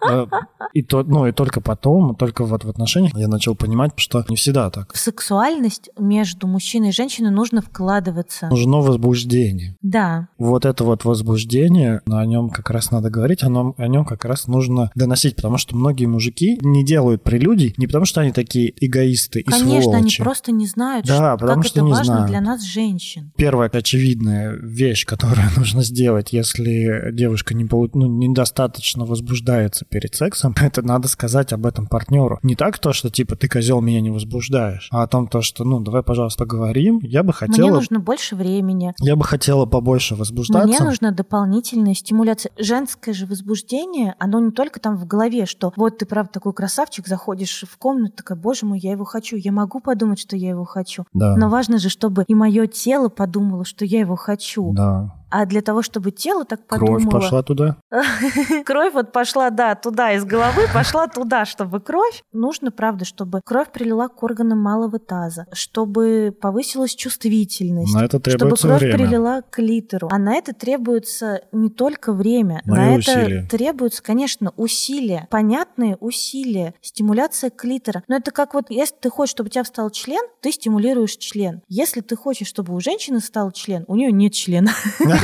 А, 0.00 0.26
и 0.72 0.82
то, 0.82 1.02
ну 1.02 1.26
и 1.26 1.32
только 1.32 1.60
потом, 1.60 2.14
только 2.14 2.44
вот 2.44 2.64
в 2.64 2.68
отношениях 2.68 3.12
я 3.16 3.28
начал 3.28 3.54
понимать, 3.54 3.92
что 3.96 4.24
не 4.28 4.36
всегда 4.36 4.70
так. 4.70 4.92
В 4.92 4.98
сексуальность 4.98 5.90
между 5.98 6.46
мужчиной 6.46 6.90
и 6.90 6.92
женщиной 6.92 7.30
нужно 7.30 7.62
вкладываться. 7.62 8.48
Нужно 8.48 8.78
возбуждение. 8.78 9.76
Да. 9.82 10.28
Вот 10.38 10.64
это 10.64 10.84
вот 10.84 11.04
возбуждение, 11.04 12.00
о 12.08 12.24
нем 12.24 12.50
как 12.50 12.70
раз 12.70 12.90
надо 12.90 13.10
говорить, 13.10 13.42
о 13.42 13.48
нем, 13.48 13.74
о 13.76 13.86
нем 13.88 14.04
как 14.04 14.24
раз 14.24 14.46
нужно 14.46 14.90
доносить, 14.94 15.36
потому 15.36 15.58
что 15.58 15.76
многие 15.76 16.06
мужики 16.06 16.58
не 16.62 16.84
делают 16.84 17.22
прелюдий 17.22 17.74
не 17.76 17.86
потому, 17.86 18.04
что 18.04 18.20
они 18.20 18.32
такие 18.32 18.72
эгоисты 18.80 19.40
и 19.40 19.44
Конечно, 19.44 19.82
сволочи. 19.82 20.21
Просто 20.24 20.52
не 20.52 20.66
знают, 20.66 21.06
Да, 21.06 21.16
что, 21.16 21.36
потому 21.38 21.62
как 21.62 21.68
что 21.70 21.80
это 21.80 21.86
не 21.86 21.92
важно 21.92 22.04
знают. 22.14 22.30
для 22.30 22.40
нас, 22.40 22.62
женщин. 22.64 23.32
Первая 23.36 23.68
очевидная 23.72 24.52
вещь, 24.52 25.04
которую 25.06 25.46
нужно 25.56 25.82
сделать, 25.82 26.32
если 26.32 27.10
девушка 27.12 27.54
не 27.54 27.64
полу- 27.64 27.90
ну, 27.94 28.06
недостаточно 28.06 29.04
возбуждается 29.04 29.84
перед 29.84 30.14
сексом, 30.14 30.54
это 30.60 30.82
надо 30.82 31.08
сказать 31.08 31.52
об 31.52 31.66
этом 31.66 31.86
партнеру. 31.86 32.38
Не 32.42 32.54
так 32.56 32.78
то, 32.78 32.92
что 32.92 33.10
типа 33.10 33.36
ты 33.36 33.48
козел 33.48 33.80
меня 33.80 34.00
не 34.00 34.10
возбуждаешь, 34.10 34.88
а 34.90 35.02
о 35.02 35.06
том 35.06 35.28
то, 35.28 35.42
что 35.42 35.64
ну 35.64 35.80
давай, 35.80 36.02
пожалуйста, 36.02 36.44
поговорим. 36.44 36.98
Я 37.02 37.22
бы 37.22 37.26
Мне 37.28 37.32
хотела, 37.48 37.70
нужно 37.74 38.00
больше 38.00 38.36
времени. 38.36 38.94
я 39.00 39.16
бы 39.16 39.24
хотела 39.24 39.66
побольше 39.66 40.14
возбуждаться. 40.14 40.66
Мне 40.66 40.78
нужна 40.80 41.10
дополнительная 41.10 41.94
стимуляция. 41.94 42.52
Женское 42.58 43.12
же 43.14 43.26
возбуждение, 43.26 44.14
оно 44.18 44.40
не 44.40 44.50
только 44.50 44.80
там 44.80 44.96
в 44.96 45.06
голове, 45.06 45.46
что 45.46 45.72
вот 45.76 45.98
ты, 45.98 46.06
правда, 46.06 46.32
такой 46.32 46.52
красавчик, 46.52 47.06
заходишь 47.06 47.64
в 47.68 47.76
комнату, 47.78 48.14
такая, 48.16 48.36
боже 48.38 48.66
мой, 48.66 48.78
я 48.78 48.92
его 48.92 49.04
хочу. 49.04 49.36
Я 49.36 49.52
могу 49.52 49.80
подумать, 49.80 50.11
что 50.18 50.36
я 50.36 50.50
его 50.50 50.64
хочу. 50.64 51.04
Да. 51.12 51.36
Но 51.36 51.48
важно 51.48 51.78
же, 51.78 51.88
чтобы 51.88 52.24
и 52.26 52.34
мое 52.34 52.66
тело 52.66 53.08
подумало, 53.08 53.64
что 53.64 53.84
я 53.84 54.00
его 54.00 54.16
хочу. 54.16 54.72
Да. 54.72 55.21
А 55.32 55.46
для 55.46 55.62
того, 55.62 55.80
чтобы 55.80 56.10
тело 56.10 56.44
так 56.44 56.66
Кровь 56.66 57.04
подумало... 57.04 57.20
пошла 57.20 57.42
туда. 57.42 57.76
Кровь 58.66 58.92
вот 58.92 59.12
пошла, 59.12 59.48
да, 59.48 59.74
туда 59.74 60.12
из 60.12 60.26
головы, 60.26 60.68
пошла 60.74 61.08
туда, 61.08 61.46
чтобы 61.46 61.80
кровь... 61.80 62.22
Нужно, 62.32 62.70
правда, 62.70 63.06
чтобы 63.06 63.40
кровь 63.42 63.72
прилила 63.72 64.08
к 64.08 64.22
органам 64.22 64.58
малого 64.58 64.98
таза, 64.98 65.46
чтобы 65.52 66.36
повысилась 66.38 66.94
чувствительность. 66.94 67.94
На 67.94 68.04
это 68.04 68.18
чтобы 68.18 68.38
требуется 68.38 68.68
кровь 68.68 68.80
время. 68.80 68.98
прилила 68.98 69.40
к 69.40 69.58
литеру. 69.58 70.08
А 70.12 70.18
на 70.18 70.34
это 70.34 70.52
требуется 70.52 71.40
не 71.50 71.70
только 71.70 72.12
время, 72.12 72.60
Но 72.66 72.74
на 72.74 72.90
это 72.90 72.98
усилия. 72.98 73.48
требуется, 73.50 74.02
конечно, 74.02 74.52
усилия, 74.58 75.28
понятные 75.30 75.96
усилия, 75.96 76.74
стимуляция 76.82 77.48
клитора. 77.48 78.02
Но 78.06 78.16
это 78.16 78.32
как 78.32 78.52
вот, 78.52 78.66
если 78.68 78.96
ты 79.00 79.08
хочешь, 79.08 79.32
чтобы 79.32 79.48
у 79.48 79.50
тебя 79.50 79.64
встал 79.64 79.88
член, 79.88 80.22
ты 80.42 80.52
стимулируешь 80.52 81.16
член. 81.16 81.62
Если 81.68 82.02
ты 82.02 82.16
хочешь, 82.16 82.48
чтобы 82.48 82.74
у 82.74 82.80
женщины 82.80 83.20
стал 83.20 83.50
член, 83.50 83.84
у 83.88 83.96
нее 83.96 84.12
нет 84.12 84.34
члена. 84.34 84.72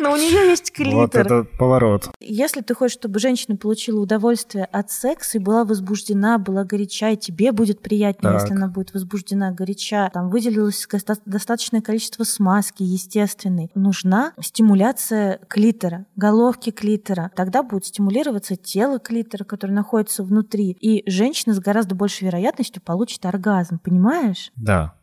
Но 0.00 0.12
у 0.12 0.16
нее 0.16 0.48
есть 0.50 0.70
Вот 0.78 0.84
клитор. 1.10 1.26
это 1.26 1.44
поворот. 1.58 2.10
Если 2.20 2.60
ты 2.60 2.74
хочешь, 2.74 2.94
чтобы 2.98 3.18
женщина 3.18 3.56
получила 3.56 4.00
удовольствие 4.00 4.64
от 4.66 4.90
секса 4.90 5.38
и 5.38 5.40
была 5.40 5.64
возбуждена, 5.64 6.38
была 6.38 6.64
горяча, 6.64 7.10
и 7.10 7.16
тебе 7.16 7.52
будет 7.52 7.80
приятнее, 7.82 8.32
Так. 8.32 8.42
если 8.42 8.54
она 8.54 8.68
будет 8.68 8.92
возбуждена, 8.94 9.50
горяча, 9.52 10.10
там 10.12 10.30
выделилось 10.30 10.86
доста- 10.90 11.20
достаточное 11.26 11.80
количество 11.80 12.24
смазки 12.24 12.82
естественной, 12.82 13.70
нужна 13.74 14.32
стимуляция 14.40 15.38
клитора, 15.48 16.06
головки 16.16 16.70
клитора. 16.70 17.30
Тогда 17.34 17.62
будет 17.62 17.86
стимулироваться 17.86 18.56
тело 18.56 18.98
клитора, 18.98 19.44
которое 19.44 19.72
находится 19.72 20.22
внутри, 20.22 20.70
и 20.80 21.08
женщина 21.10 21.54
с 21.54 21.58
гораздо 21.60 21.94
большей 21.94 22.24
вероятностью 22.26 22.82
получит 22.82 23.24
оргазм, 23.26 23.78
понимаешь? 23.78 24.52
Да. 24.56 24.94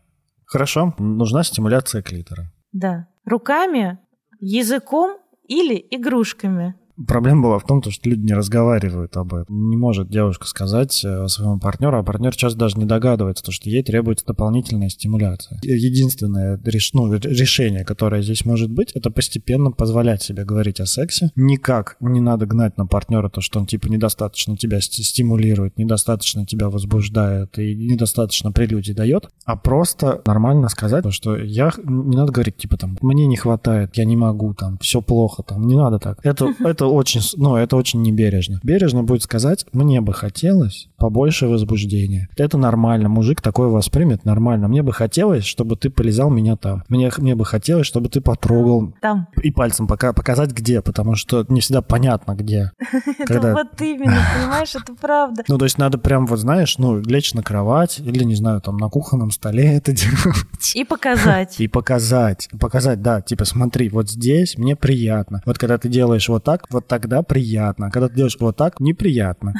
Хорошо. 0.45 0.93
Нужна 0.99 1.43
стимуляция 1.43 2.01
клитора. 2.01 2.51
Да. 2.71 3.07
Руками, 3.25 3.97
языком 4.39 5.17
или 5.47 5.85
игрушками. 5.89 6.75
Проблема 7.07 7.43
была 7.43 7.59
в 7.59 7.65
том, 7.65 7.81
то, 7.81 7.91
что 7.91 8.09
люди 8.09 8.21
не 8.21 8.33
разговаривают 8.33 9.15
об 9.17 9.33
этом. 9.33 9.69
Не 9.69 9.77
может 9.77 10.09
девушка 10.09 10.47
сказать 10.47 11.03
э, 11.03 11.27
своему 11.27 11.59
партнеру, 11.59 11.97
а 11.99 12.03
партнер 12.03 12.35
часто 12.35 12.57
даже 12.59 12.77
не 12.77 12.85
догадывается, 12.85 13.43
то, 13.43 13.51
что 13.51 13.69
ей 13.69 13.83
требуется 13.83 14.25
дополнительная 14.25 14.89
стимуляция. 14.89 15.59
Единственное 15.63 16.57
реш- 16.57 16.91
ну, 16.93 17.11
решение, 17.13 17.83
которое 17.83 18.21
здесь 18.21 18.45
может 18.45 18.71
быть, 18.71 18.91
это 18.93 19.09
постепенно 19.09 19.71
позволять 19.71 20.21
себе 20.21 20.45
говорить 20.45 20.79
о 20.79 20.85
сексе. 20.85 21.31
Никак 21.35 21.97
не 21.99 22.21
надо 22.21 22.45
гнать 22.45 22.77
на 22.77 22.85
партнера 22.85 23.29
то, 23.29 23.41
что 23.41 23.59
он 23.59 23.65
типа 23.65 23.87
недостаточно 23.87 24.55
тебя 24.57 24.79
ст- 24.79 24.93
стимулирует, 25.03 25.77
недостаточно 25.77 26.45
тебя 26.45 26.69
возбуждает 26.69 27.57
и 27.59 27.75
недостаточно 27.75 28.51
прелюдий 28.51 28.93
дает, 28.93 29.29
а 29.45 29.55
просто 29.55 30.21
нормально 30.25 30.69
сказать, 30.69 31.03
то, 31.03 31.11
что 31.11 31.35
я 31.37 31.71
не 31.83 32.15
надо 32.15 32.31
говорить 32.31 32.57
типа 32.57 32.77
там 32.77 32.97
мне 33.01 33.27
не 33.27 33.35
хватает, 33.37 33.95
я 33.97 34.05
не 34.05 34.15
могу, 34.15 34.53
там 34.53 34.77
все 34.79 35.01
плохо, 35.01 35.43
там 35.43 35.67
не 35.67 35.75
надо 35.75 35.99
так. 35.99 36.19
Это 36.23 36.53
это 36.63 36.84
очень, 36.85 37.21
с- 37.21 37.35
ну 37.37 37.55
это 37.55 37.75
очень 37.75 38.01
небережно. 38.01 38.59
Бережно 38.63 39.03
будет 39.03 39.23
сказать, 39.23 39.65
мне 39.73 40.01
бы 40.01 40.13
хотелось 40.13 40.87
побольше 40.97 41.47
возбуждения. 41.47 42.29
Это 42.37 42.57
нормально, 42.57 43.09
мужик 43.09 43.41
такое 43.41 43.67
воспримет 43.67 44.25
нормально. 44.25 44.67
Мне 44.67 44.83
бы 44.83 44.93
хотелось, 44.93 45.43
чтобы 45.45 45.75
ты 45.75 45.89
полезал 45.89 46.29
меня 46.29 46.55
там. 46.55 46.83
Мне 46.89 47.11
мне 47.17 47.35
бы 47.35 47.45
хотелось, 47.45 47.85
чтобы 47.87 48.09
ты 48.09 48.21
потрогал 48.21 48.93
Там. 49.01 49.27
и 49.41 49.51
пальцем 49.51 49.87
пока 49.87 50.13
показать 50.13 50.51
где, 50.51 50.81
потому 50.81 51.15
что 51.15 51.45
не 51.49 51.61
всегда 51.61 51.81
понятно 51.81 52.33
где. 52.35 52.71
Это 53.19 53.25
Когда- 53.33 53.53
вот 53.53 53.81
именно, 53.81 54.21
понимаешь, 54.37 54.75
это 54.75 54.93
правда. 54.93 55.43
Ну, 55.47 55.57
то 55.57 55.65
есть 55.65 55.77
надо 55.77 55.97
прям, 55.97 56.25
вот 56.25 56.39
знаешь, 56.39 56.77
ну, 56.77 56.99
лечь 56.99 57.33
на 57.33 57.43
кровать 57.43 57.99
или, 57.99 58.23
не 58.23 58.35
знаю, 58.35 58.61
там, 58.61 58.77
на 58.77 58.89
кухонном 58.89 59.31
столе 59.31 59.73
это 59.77 59.91
делать. 59.93 60.75
И 60.75 60.83
показать. 60.83 61.55
И 61.59 61.67
показать. 61.67 62.49
Показать, 62.59 63.01
да, 63.01 63.21
типа, 63.21 63.45
смотри, 63.45 63.89
вот 63.89 64.09
здесь 64.09 64.57
мне 64.57 64.75
приятно. 64.75 65.41
Вот 65.45 65.57
когда 65.57 65.77
ты 65.77 65.89
делаешь 65.89 66.27
вот 66.29 66.43
так, 66.43 66.65
вот 66.69 66.87
тогда 66.87 67.21
приятно. 67.23 67.89
Когда 67.91 68.07
ты 68.09 68.15
делаешь 68.15 68.37
вот 68.39 68.55
так, 68.57 68.79
неприятно. 68.79 69.53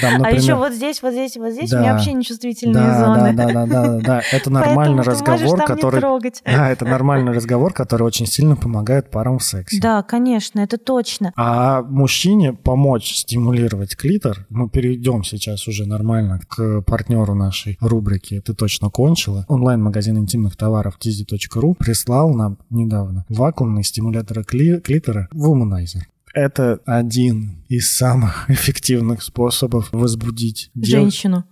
Там, 0.00 0.14
А 0.16 0.18
например, 0.18 0.40
вот 0.60 0.72
здесь, 0.72 1.02
вот 1.02 1.12
здесь, 1.12 1.36
вот 1.36 1.52
здесь 1.52 1.70
Да. 1.70 1.78
у 1.78 1.80
меня 1.80 1.92
вообще 1.94 2.12
нечувствительные 2.12 2.74
да, 2.74 3.04
зоны. 3.04 3.32
да, 3.32 3.46
да, 3.46 3.66
да, 3.66 3.66
да, 3.66 4.00
да. 4.00 4.22
Это 4.32 4.50
нормальный 4.50 5.02
разговор, 5.02 5.62
который... 5.64 6.00
Да, 6.44 6.70
это 6.70 6.84
нормальный 6.84 7.32
разговор, 7.32 7.72
который 7.72 8.02
очень 8.02 8.26
сильно 8.26 8.56
помогает 8.56 9.10
парам 9.10 9.38
в 9.38 9.42
сексе. 9.44 9.80
Да, 9.80 10.02
конечно, 10.02 10.60
это 10.60 10.78
точно. 10.78 11.32
А 11.36 11.82
мужчине 11.82 12.52
помочь 12.52 13.14
стимулировать 13.14 13.96
клитор, 13.96 14.46
мы 14.48 14.68
перейдем 14.68 15.24
сейчас 15.24 15.66
уже 15.66 15.86
нормально 15.86 16.40
к 16.48 16.82
партнеру 16.82 17.34
нашей 17.34 17.76
рубрики 17.80 18.40
«Ты 18.40 18.54
точно 18.54 18.90
кончила». 18.90 19.44
Онлайн-магазин 19.48 20.18
интимных 20.18 20.56
товаров 20.56 20.98
tizi.ru 21.00 21.74
прислал 21.74 22.30
нам 22.30 22.58
недавно 22.70 23.24
вакуумный 23.28 23.84
стимулятор 23.84 24.40
кли- 24.40 24.80
клитора 24.80 25.28
Womanizer. 25.34 26.02
Это 26.34 26.80
один 26.86 27.64
из 27.68 27.96
самых 27.96 28.48
эффективных 28.50 29.22
способов 29.22 29.88
возбудить 29.92 30.70
дев- 30.74 30.90
Женщину. 31.00 31.44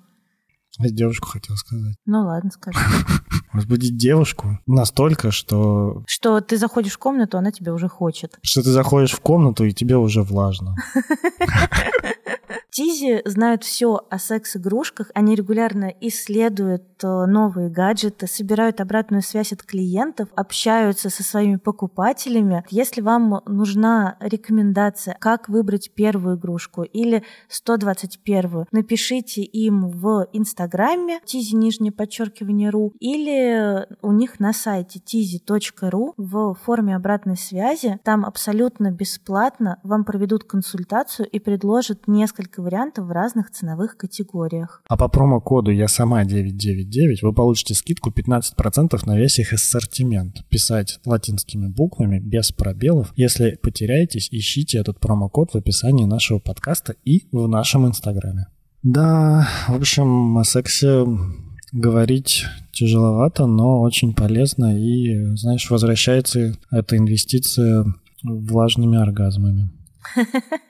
Девушку 0.81 1.27
хотел 1.29 1.57
сказать. 1.57 1.97
Ну 2.07 2.21
ладно, 2.25 2.51
скажи. 2.53 2.79
Возбудить 3.53 3.97
девушку 3.97 4.61
настолько, 4.67 5.33
что, 5.33 6.05
Что 6.07 6.41
ты 6.41 6.57
заходишь 6.57 6.93
в 6.93 6.99
комнату, 6.99 7.37
она 7.39 7.51
тебя 7.51 7.73
уже 7.75 7.89
хочет. 7.89 8.39
что 8.43 8.63
ты 8.63 8.71
заходишь 8.71 9.11
в 9.11 9.19
комнату, 9.21 9.65
и 9.65 9.73
тебе 9.73 9.97
уже 9.97 10.23
влажно. 10.23 10.77
Тизи 12.79 13.23
знают 13.25 13.65
все 13.65 14.07
о 14.09 14.21
секс-игрушках, 14.21 15.11
они 15.13 15.35
регулярно 15.35 15.93
исследуют 16.01 16.85
э, 17.03 17.27
новые 17.27 17.71
гаджеты, 17.71 18.29
собирают 18.29 18.81
обратную 18.81 19.23
связь 19.23 19.53
от 19.53 19.65
клиентов, 19.65 20.29
общаются 20.37 21.11
со 21.11 21.25
своими 21.25 21.57
покупателями. 21.57 22.65
Если 22.71 23.01
вам 23.01 23.43
нужна 23.47 24.17
рекомендация, 24.21 25.17
как 25.19 25.49
выбрать 25.49 25.91
первую 25.93 26.37
игрушку 26.37 26.85
или 26.85 27.25
121, 27.49 28.67
напишите 28.71 29.43
им 29.43 29.89
в 29.89 30.29
Инстаграме 30.33 31.19
tizi 31.27 31.57
нижнее 31.57 31.91
подчеркивание 31.91 32.71
ру 32.71 32.93
или 33.01 33.89
у 34.03 34.13
них 34.13 34.39
на 34.39 34.53
сайте 34.53 35.01
tizi.ru 35.01 36.13
в 36.17 36.55
форме 36.55 36.95
обратной 36.95 37.37
связи. 37.37 37.99
Там 38.05 38.25
абсолютно 38.25 38.93
бесплатно 38.93 39.81
вам 39.83 40.05
проведут 40.05 40.45
консультацию 40.45 41.29
и 41.29 41.41
предложат 41.41 42.07
несколько 42.07 42.63
вариантов 42.69 43.07
в 43.07 43.11
разных 43.11 43.51
ценовых 43.51 43.97
категориях. 43.97 44.83
А 44.89 44.97
по 44.99 45.09
промокоду 45.09 45.71
«Я 45.71 45.89
сама 45.89 46.25
999» 46.25 47.17
вы 47.23 47.33
получите 47.33 47.73
скидку 47.75 48.11
15% 48.11 49.07
на 49.07 49.19
весь 49.19 49.39
их 49.39 49.55
ассортимент. 49.55 50.47
Писать 50.51 51.01
латинскими 51.07 51.67
буквами, 51.67 52.19
без 52.19 52.53
пробелов. 52.53 53.13
Если 53.17 53.59
потеряетесь, 53.63 54.29
ищите 54.31 54.79
этот 54.79 55.01
промокод 55.01 55.53
в 55.53 55.57
описании 55.57 56.05
нашего 56.05 56.41
подкаста 56.41 56.95
и 57.07 57.27
в 57.33 57.49
нашем 57.49 57.87
инстаграме. 57.87 58.49
Да, 58.83 59.49
в 59.69 59.77
общем, 59.77 60.37
о 60.37 60.45
сексе 60.45 61.07
говорить 61.73 62.45
тяжеловато, 62.73 63.47
но 63.47 63.81
очень 63.81 64.15
полезно. 64.15 64.79
И, 64.79 65.35
знаешь, 65.37 65.71
возвращается 65.71 66.55
эта 66.71 66.99
инвестиция 66.99 67.87
влажными 68.23 68.99
оргазмами. 68.99 69.71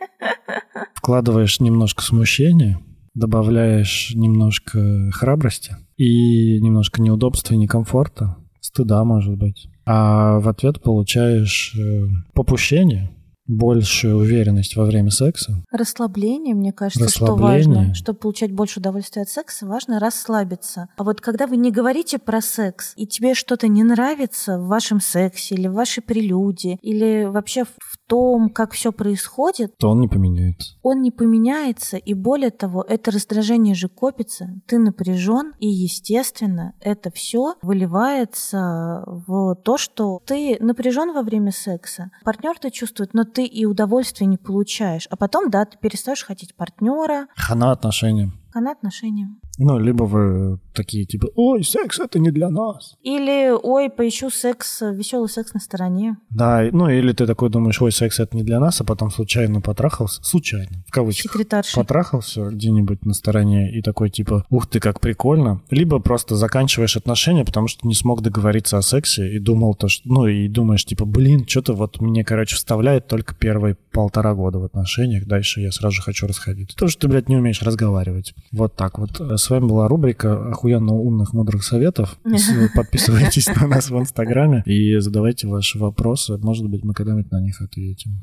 Вкладываешь 0.95 1.61
немножко 1.61 2.03
смущения, 2.03 2.81
добавляешь 3.15 4.13
немножко 4.15 5.11
храбрости 5.13 5.77
и 5.97 6.61
немножко 6.61 7.03
неудобства 7.03 7.55
и 7.55 7.57
некомфорта, 7.57 8.37
стыда, 8.61 9.05
может 9.05 9.37
быть. 9.37 9.69
А 9.87 10.39
в 10.39 10.49
ответ 10.49 10.83
получаешь 10.83 11.75
э, 11.79 12.07
попущение, 12.35 13.11
большую 13.49 14.19
уверенность 14.19 14.77
во 14.77 14.85
время 14.85 15.11
секса. 15.11 15.65
Расслабление, 15.73 16.55
мне 16.55 16.73
кажется, 16.73 17.09
что 17.09 17.27
Расслабление. 17.27 17.77
важно. 17.77 17.95
Чтобы 17.95 18.19
получать 18.19 18.53
больше 18.53 18.79
удовольствия 18.79 19.23
от 19.23 19.31
секса, 19.31 19.67
важно 19.67 19.99
расслабиться. 19.99 20.89
А 20.97 21.03
вот 21.03 21.21
когда 21.21 21.47
вы 21.47 21.57
не 21.57 21.71
говорите 21.73 22.19
про 22.19 22.41
секс, 22.41 22.93
и 22.97 23.07
тебе 23.07 23.35
что-то 23.35 23.67
не 23.67 23.83
нравится 23.83 24.59
в 24.59 24.67
вашем 24.67 25.01
сексе, 25.01 25.55
или 25.55 25.67
в 25.67 25.73
вашей 25.73 26.03
прелюдии, 26.03 26.79
или 26.83 27.25
вообще 27.25 27.65
в 27.65 27.99
том, 28.07 28.51
как 28.51 28.73
все 28.73 28.93
происходит, 28.93 29.77
То 29.79 29.91
он 29.91 30.01
не 30.01 30.09
поменяется. 30.09 30.75
он 30.83 31.01
не 31.01 31.11
поменяется, 31.11 31.97
и 31.97 32.15
более 32.15 32.51
того, 32.51 32.83
это 32.87 33.11
раздражение 33.11 33.75
же 33.75 33.89
копится, 33.89 34.51
ты 34.67 34.79
напряжен, 34.79 35.53
и, 35.59 35.69
естественно, 35.69 36.75
это 36.81 37.11
все 37.11 37.55
выливается 37.63 39.05
в 39.07 39.55
то, 39.57 39.79
что 39.79 40.21
ты 40.27 40.57
напряжен 40.61 41.13
во 41.15 41.23
время 41.23 41.53
секса, 41.53 42.11
партнер 42.25 42.59
ты 42.59 42.71
чувствует, 42.71 43.15
но 43.15 43.25
ты 43.39 43.45
и 43.45 43.67
удовольствия 43.67 44.27
не 44.27 44.37
получаешь, 44.37 45.07
а 45.11 45.17
потом, 45.17 45.49
да, 45.49 45.65
ты 45.65 45.79
перестаешь 45.79 46.25
хотеть 46.25 46.57
партнера, 46.57 47.29
Хана 47.37 47.71
отношениям. 47.71 48.33
она 48.53 48.73
отношения. 48.73 49.29
Ну, 49.59 49.79
либо 49.79 50.05
вы 50.05 50.59
такие 50.75 51.05
типа, 51.05 51.29
ой, 51.35 51.65
секс 51.65 51.99
это 51.99 52.19
не 52.19 52.31
для 52.31 52.49
нас. 52.51 52.97
Или, 53.03 53.51
ой, 53.51 53.91
поищу 53.91 54.31
секс, 54.31 54.81
веселый 54.81 55.29
секс 55.29 55.53
на 55.53 55.61
стороне. 55.61 56.17
Да, 56.31 56.63
ну 56.73 56.89
или 56.89 57.13
ты 57.13 57.27
такой 57.27 57.51
думаешь, 57.51 57.83
ой, 57.83 57.91
секс 57.91 58.21
это 58.21 58.37
не 58.37 58.45
для 58.45 58.61
нас, 58.61 58.81
а 58.81 58.85
потом 58.85 59.11
случайно 59.11 59.61
потрахался, 59.61 60.23
случайно, 60.23 60.85
в 60.87 60.93
кавычках, 60.93 61.33
Секретарша. 61.33 61.75
потрахался 61.75 62.51
где-нибудь 62.51 63.05
на 63.05 63.15
стороне 63.15 63.73
и 63.77 63.83
такой 63.83 64.11
типа, 64.11 64.45
ух 64.51 64.69
ты, 64.69 64.79
как 64.79 65.01
прикольно. 65.01 65.63
Либо 65.71 65.99
просто 65.99 66.37
заканчиваешь 66.37 66.97
отношения, 66.97 67.45
потому 67.45 67.67
что 67.67 67.87
не 67.87 67.95
смог 67.95 68.23
договориться 68.23 68.79
о 68.79 68.83
сексе 68.83 69.35
и 69.35 69.41
думал 69.41 69.75
то, 69.75 69.89
что, 69.89 70.09
ну 70.09 70.27
и 70.27 70.49
думаешь 70.49 70.85
типа, 70.85 71.05
блин, 71.05 71.47
что-то 71.47 71.75
вот 71.75 72.01
мне, 72.01 72.25
короче, 72.25 72.55
вставляет 72.55 73.09
только 73.09 73.35
первые 73.35 73.77
полтора 73.91 74.35
года 74.35 74.59
в 74.61 74.65
отношениях, 74.65 75.27
дальше 75.27 75.61
я 75.61 75.73
сразу 75.73 75.97
же 75.97 76.03
хочу 76.03 76.29
расходиться. 76.29 76.77
То, 76.77 76.87
что 76.87 77.03
ты, 77.03 77.09
блядь, 77.09 77.29
не 77.29 77.37
умеешь 77.37 77.63
разговаривать. 77.63 78.35
Вот 78.53 78.77
так 78.77 78.99
вот. 78.99 79.21
С 79.49 79.51
вами 79.51 79.65
была 79.67 79.89
рубрика 79.89 80.51
охуенно 80.51 80.93
умных, 80.93 81.33
мудрых 81.33 81.65
советов. 81.65 82.19
С- 82.23 82.51
Подписывайтесь 82.77 83.49
на 83.57 83.67
нас 83.67 83.89
в 83.89 83.99
Инстаграме 83.99 84.63
и 84.67 84.99
задавайте 84.99 85.47
ваши 85.49 85.79
вопросы. 85.79 86.37
Может 86.37 86.69
быть, 86.69 86.85
мы 86.85 86.93
когда-нибудь 86.93 87.33
на 87.33 87.41
них 87.41 87.59
ответим. 87.63 88.21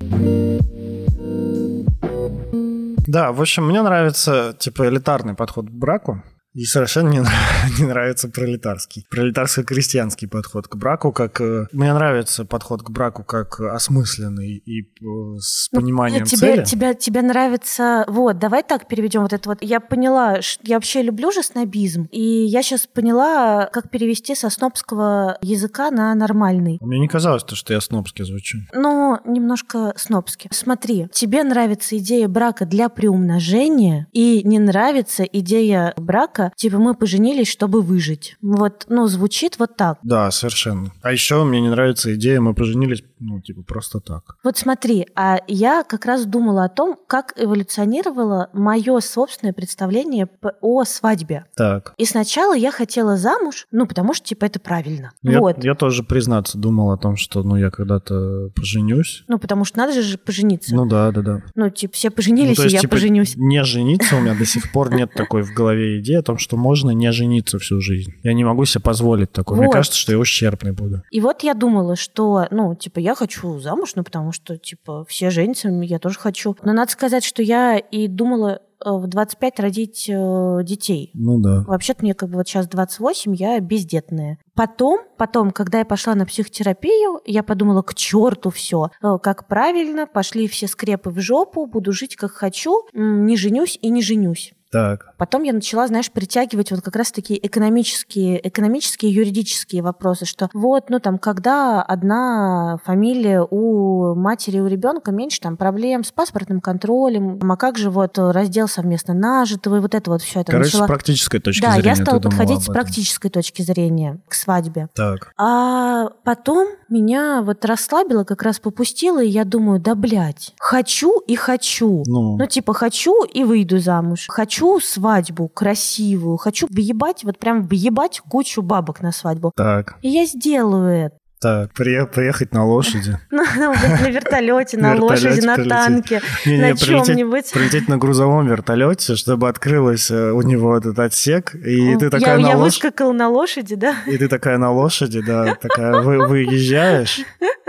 Да, 3.08 3.32
в 3.32 3.42
общем, 3.42 3.68
мне 3.68 3.82
нравится, 3.82 4.56
типа, 4.60 4.88
элитарный 4.88 5.34
подход 5.34 5.68
к 5.68 5.72
браку. 5.74 6.22
И 6.56 6.64
совершенно 6.64 7.10
не, 7.10 7.20
не 7.80 7.86
нравится 7.86 8.30
пролетарский. 8.30 9.06
Пролетарско-крестьянский 9.12 10.28
подход 10.28 10.68
к 10.70 10.76
браку, 10.78 11.12
как... 11.12 11.42
э, 11.42 11.68
Мне 11.74 11.94
нравится 11.94 12.46
подход 12.46 12.82
к 12.82 12.90
браку 12.90 13.24
как 13.24 13.60
осмысленный 13.60 14.64
и 14.66 14.82
э, 14.84 15.38
с 15.40 15.68
Ну, 15.74 15.82
пониманием 15.82 16.24
тебе, 16.24 16.38
цели. 16.38 16.64
Тебя, 16.64 16.94
тебе 16.94 17.22
нравится... 17.22 18.06
Вот, 18.08 18.40
давай 18.40 18.64
так 18.64 18.88
переведем 18.88 19.24
вот 19.24 19.34
это 19.34 19.50
вот. 19.50 19.58
Я 19.62 19.82
поняла, 19.82 20.40
я 20.64 20.76
вообще 20.78 21.02
люблю 21.02 21.30
же 21.32 21.44
снобизм, 21.44 22.08
и 22.12 22.22
я 22.22 22.64
сейчас 22.64 22.88
поняла, 22.88 23.68
как 23.72 23.90
перевести 23.90 24.34
со 24.34 24.50
снобского 24.50 25.38
языка 25.42 25.92
на 25.92 26.16
нормальный. 26.16 26.78
Мне 26.82 27.00
не 27.00 27.10
казалось, 27.10 27.44
то, 27.44 27.56
что 27.56 27.74
я 27.74 27.82
снобски 27.82 28.24
звучу. 28.24 28.60
Ну, 28.74 29.20
немножко 29.26 29.94
снобски. 29.98 30.48
Смотри, 30.54 31.10
тебе 31.12 31.44
нравится 31.44 31.98
идея 31.98 32.30
брака 32.30 32.66
для 32.66 32.88
приумножения, 32.88 34.08
и 34.14 34.42
не 34.48 34.60
нравится 34.60 35.24
идея 35.24 35.94
брака, 35.98 36.45
типа 36.56 36.78
мы 36.78 36.96
поженились, 36.96 37.48
чтобы 37.50 37.82
выжить. 37.82 38.38
Вот, 38.42 38.86
ну, 38.88 39.08
звучит 39.08 39.60
вот 39.60 39.76
так. 39.76 40.00
Да, 40.04 40.32
совершенно. 40.32 40.92
А 41.02 41.12
еще 41.12 41.44
мне 41.44 41.62
не 41.62 41.70
нравится 41.70 42.14
идея, 42.16 42.40
мы 42.40 42.54
поженились, 42.54 43.04
ну, 43.20 43.42
типа, 43.42 43.64
просто 43.64 44.00
так. 44.00 44.38
Вот 44.44 44.58
смотри, 44.58 45.08
а 45.16 45.40
я 45.48 45.84
как 45.84 46.06
раз 46.06 46.26
думала 46.26 46.66
о 46.66 46.70
том, 46.70 46.98
как 47.08 47.34
эволюционировало 47.36 48.50
мое 48.54 49.00
собственное 49.02 49.54
представление 49.54 50.30
о 50.62 50.84
свадьбе. 50.86 51.46
Так. 51.56 51.94
И 51.98 52.06
сначала 52.06 52.56
я 52.56 52.72
хотела 52.72 53.18
замуж, 53.18 53.68
ну, 53.72 53.86
потому 53.86 54.14
что, 54.14 54.26
типа, 54.28 54.46
это 54.46 54.60
правильно. 54.60 55.12
Я, 55.24 55.40
вот. 55.40 55.64
я 55.64 55.76
тоже, 55.76 56.04
признаться, 56.04 56.58
думал 56.58 56.92
о 56.92 56.98
том, 56.98 57.18
что, 57.18 57.44
ну, 57.44 57.58
я 57.58 57.70
когда-то 57.70 58.50
поженюсь. 58.56 59.24
Ну, 59.28 59.40
потому 59.40 59.66
что 59.66 59.78
надо 59.78 60.02
же 60.02 60.18
пожениться. 60.18 60.74
Ну, 60.76 60.86
Ну 60.86 60.92
да, 60.92 61.12
да, 61.12 61.22
да. 61.56 61.70
типа, 61.70 61.94
все 61.94 62.10
Ну, 62.10 62.16
поженились, 62.16 62.60
и 62.60 62.64
есть, 62.64 62.74
я 62.74 62.80
типа, 62.82 62.92
поженюсь. 62.92 63.36
Не 63.36 63.64
жениться 63.64 64.16
у 64.16 64.22
меня 64.22 64.36
до 64.36 64.46
сих 64.46 64.72
пор 64.72 64.94
нет 64.94 65.12
такой 65.14 65.42
в 65.42 65.54
голове 65.54 66.00
идеи 66.00 66.16
о 66.16 66.22
том, 66.22 66.35
что 66.38 66.58
можно 66.58 66.92
не 66.92 67.12
жениться 67.12 67.60
всю 67.60 67.82
жизнь. 67.82 68.14
Я 68.24 68.34
не 68.34 68.44
могу 68.44 68.66
себе 68.66 68.82
позволить 68.82 69.32
такое. 69.32 69.58
Мне 69.58 69.68
Вот. 69.68 69.74
кажется, 69.74 69.98
что 69.98 70.12
я 70.12 70.20
ущербный 70.20 70.72
буду. 70.72 71.04
И 71.12 71.22
вот 71.22 71.44
я 71.44 71.54
думала, 71.54 71.96
что, 71.96 72.48
ну, 72.52 72.76
типа, 72.76 73.00
я 73.00 73.16
хочу 73.16 73.60
замуж, 73.60 73.94
ну, 73.96 74.04
потому 74.04 74.32
что, 74.32 74.58
типа, 74.58 75.06
все 75.08 75.30
женятся, 75.30 75.70
я 75.70 76.00
тоже 76.00 76.20
хочу. 76.20 76.56
Но 76.64 76.74
надо 76.74 76.92
сказать, 76.92 77.24
что 77.24 77.42
я 77.42 77.78
и 77.78 78.08
думала 78.08 78.62
э, 78.84 78.90
в 78.90 79.08
25 79.08 79.60
родить 79.60 80.10
э, 80.10 80.60
детей. 80.64 81.12
Ну 81.14 81.40
да. 81.40 81.64
Вообще-то 81.68 82.04
мне 82.04 82.14
как 82.14 82.30
бы 82.30 82.36
вот 82.36 82.48
сейчас 82.48 82.68
28, 82.68 83.36
я 83.36 83.60
бездетная. 83.60 84.38
Потом, 84.54 85.02
потом, 85.18 85.52
когда 85.52 85.80
я 85.80 85.86
пошла 85.86 86.16
на 86.16 86.26
психотерапию, 86.26 87.22
я 87.26 87.44
подумала, 87.44 87.82
к 87.82 87.94
черту 87.94 88.50
все. 88.50 88.90
Как 89.22 89.48
правильно, 89.48 90.08
пошли 90.08 90.48
все 90.48 90.68
скрепы 90.68 91.10
в 91.10 91.20
жопу, 91.20 91.66
буду 91.66 91.92
жить 91.92 92.16
как 92.16 92.32
хочу, 92.32 92.84
не 92.94 93.36
женюсь 93.38 93.78
и 93.82 93.90
не 93.90 94.02
женюсь. 94.02 94.54
Так. 94.72 95.14
Потом 95.18 95.44
я 95.44 95.54
начала, 95.54 95.88
знаешь, 95.88 96.12
притягивать 96.12 96.72
вот 96.72 96.82
как 96.82 96.96
раз 96.96 97.12
такие 97.12 97.46
экономические, 97.46 98.46
экономические, 98.48 99.14
юридические 99.14 99.82
вопросы, 99.82 100.26
что 100.26 100.50
вот, 100.54 100.90
ну 100.90 101.00
там, 101.00 101.18
когда 101.18 101.82
одна 101.82 102.78
фамилия 102.84 103.42
у 103.42 104.16
матери 104.16 104.60
у 104.60 104.68
ребенка 104.68 105.12
меньше 105.12 105.40
там 105.40 105.58
проблем 105.58 106.04
с 106.04 106.12
паспортным 106.12 106.62
контролем, 106.62 107.40
а 107.50 107.58
как 107.58 107.78
же 107.78 107.90
вот 107.90 108.18
раздел 108.18 108.68
совместно 108.68 109.14
нажитого 109.14 109.78
и 109.78 109.80
вот 109.80 109.96
это 109.96 110.10
вот 110.12 110.22
все 110.22 110.42
это 110.42 110.52
Короче, 110.52 110.78
начала- 110.78 110.86
с 110.86 110.88
практической 110.88 111.40
точки 111.40 111.62
да, 111.62 111.74
зрения 111.74 111.90
я 111.90 111.96
стала 111.96 112.20
подходить 112.20 112.64
с 112.64 112.66
практической 112.66 113.30
точки 113.30 113.62
зрения 113.62 114.20
к 114.28 114.34
свадьбе. 114.34 114.90
Так. 114.94 115.32
А 115.38 116.10
потом 116.24 116.68
меня 116.90 117.42
вот 117.42 117.64
расслабило, 117.66 118.24
как 118.24 118.42
раз 118.44 118.60
попустило, 118.60 119.24
и 119.24 119.28
я 119.28 119.44
думаю, 119.46 119.80
да, 119.80 119.96
блядь, 119.96 120.54
хочу 120.60 121.20
и 121.20 121.36
хочу. 121.36 122.04
Ну, 122.06 122.38
Ну, 122.38 122.46
типа, 122.48 122.74
хочу 122.74 123.24
и 123.24 123.44
выйду 123.44 123.80
замуж. 123.80 124.26
Хочу 124.30 124.55
свадьбу 124.82 125.48
красивую. 125.48 126.38
Хочу 126.38 126.68
въебать, 126.70 127.24
вот 127.24 127.38
прям 127.40 127.64
въебать 127.68 128.22
кучу 128.30 128.62
бабок 128.62 129.02
на 129.02 129.12
свадьбу. 129.12 129.52
так. 129.56 129.96
И 130.02 130.10
я 130.10 130.26
сделаю 130.26 131.08
это. 131.08 131.16
Так, 131.42 131.74
при- 131.74 132.06
приехать 132.08 132.54
на 132.54 132.66
лошади. 132.66 133.20
На 133.30 134.08
вертолете, 134.10 134.78
на 134.78 134.96
лошади, 134.96 135.42
на 135.46 135.58
танке, 135.58 136.22
на 136.46 136.76
чем-нибудь. 136.76 137.52
прилететь 137.52 137.88
на 137.88 137.98
грузовом 137.98 138.48
вертолете, 138.48 139.16
чтобы 139.16 139.48
открылось 139.50 140.10
э, 140.10 140.32
у 140.32 140.42
него 140.42 140.76
этот 140.76 140.98
отсек, 140.98 141.54
и 141.54 141.96
ты 141.98 142.06
Я, 142.06 142.10
такая 142.10 142.38
на 142.38 142.48
я 142.48 142.58
лошади. 142.58 142.64
выскакала 142.64 143.12
на 143.12 143.30
лошади, 143.30 143.76
да? 143.76 143.96
И 144.08 144.18
ты 144.18 144.28
такая 144.28 144.58
на 144.58 144.72
лошади, 144.72 145.22
да, 145.22 145.56
такая 145.56 146.02
вы, 146.02 146.26
выезжаешь, 146.26 147.20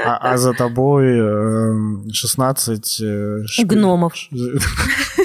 а, 0.02 0.16
а 0.32 0.36
за 0.38 0.54
тобой 0.54 1.08
эм, 1.18 2.04
16 2.12 3.00
э, 3.02 3.38
шпи- 3.44 3.64
Гномов. 3.66 4.14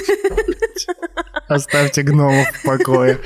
Оставьте 1.54 2.02
гномов 2.02 2.46
в 2.48 2.62
покое. 2.64 3.18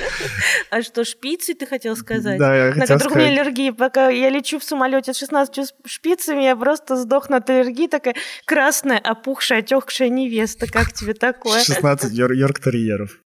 А 0.71 0.83
что, 0.83 1.05
шпицы 1.05 1.55
ты 1.55 1.67
хотел 1.67 1.97
сказать? 1.97 2.39
Да, 2.39 2.55
я 2.55 2.75
На 2.75 2.87
которых 2.87 3.17
у 3.17 3.19
меня 3.19 3.29
аллергия. 3.29 3.73
Пока 3.73 4.09
я 4.09 4.31
лечу 4.31 4.59
в 4.59 4.65
самолете 4.65 5.13
с 5.13 5.19
16 5.19 5.75
шпицами, 5.87 6.43
я 6.43 6.57
просто 6.57 6.97
сдохну 6.97 7.37
от 7.37 7.49
аллергии. 7.51 7.87
Такая 7.87 8.15
красная, 8.45 8.99
опухшая, 8.99 9.61
отекшая 9.61 10.09
невеста. 10.09 10.67
Как 10.67 10.93
тебе 10.93 11.15
такое? 11.15 11.63
16 11.63 12.13
йорк-терьеров. 12.13 13.19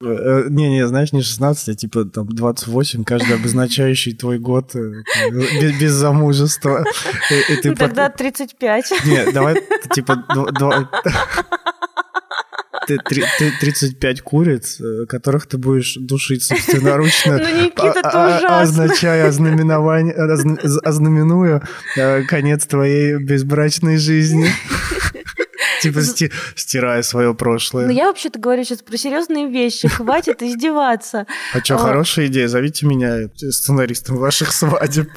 Э, 0.00 0.06
э, 0.06 0.44
не-не, 0.48 0.86
знаешь, 0.86 1.12
не 1.12 1.22
16, 1.22 1.68
а 1.68 1.74
типа 1.74 2.04
там 2.04 2.28
28, 2.28 3.02
каждый 3.02 3.34
обозначающий 3.34 4.14
твой 4.14 4.38
год 4.38 4.76
э, 4.76 5.02
без, 5.32 5.80
без 5.80 5.92
замужества. 5.92 6.84
И, 7.30 7.52
и 7.52 7.56
ты 7.56 7.70
ну, 7.70 7.74
Тогда 7.74 8.08
35. 8.08 8.92
Не, 9.06 9.32
давай 9.32 9.56
типа... 9.92 10.24
2 10.28 10.90
ты, 12.88 12.96
ты, 13.04 13.22
ты 13.38 13.52
35 13.60 14.22
куриц, 14.22 14.80
э, 14.80 15.04
которых 15.06 15.46
ты 15.46 15.58
будешь 15.58 15.96
душить 16.00 16.42
собственноручно, 16.42 17.38
ну, 17.42 17.64
Никита, 17.64 18.00
а, 18.02 18.38
а, 18.38 18.58
а 18.58 18.62
означая, 18.62 19.28
ознаменование, 19.28 20.14
ознаменуя 20.14 21.62
э, 21.96 22.22
конец 22.24 22.66
твоей 22.66 23.18
безбрачной 23.18 23.98
жизни. 23.98 24.48
Типа 25.82 25.98
сти- 26.00 26.32
стирая 26.56 27.02
свое 27.02 27.28
Ну, 27.28 27.34
прошлое. 27.34 27.90
я 27.90 28.06
вообще-то 28.06 28.38
говорю 28.38 28.64
сейчас 28.64 28.82
про 28.82 28.96
серьезные 28.96 29.48
вещи. 29.48 29.88
Хватит 29.88 30.42
издеваться. 30.42 31.26
А 31.54 31.58
что, 31.64 31.74
а- 31.76 31.78
хорошая 31.78 32.26
идея? 32.26 32.48
Зовите 32.48 32.86
меня 32.86 33.22
э, 33.22 33.28
сценаристом 33.50 34.16
ваших 34.16 34.52
свадеб. 34.52 35.08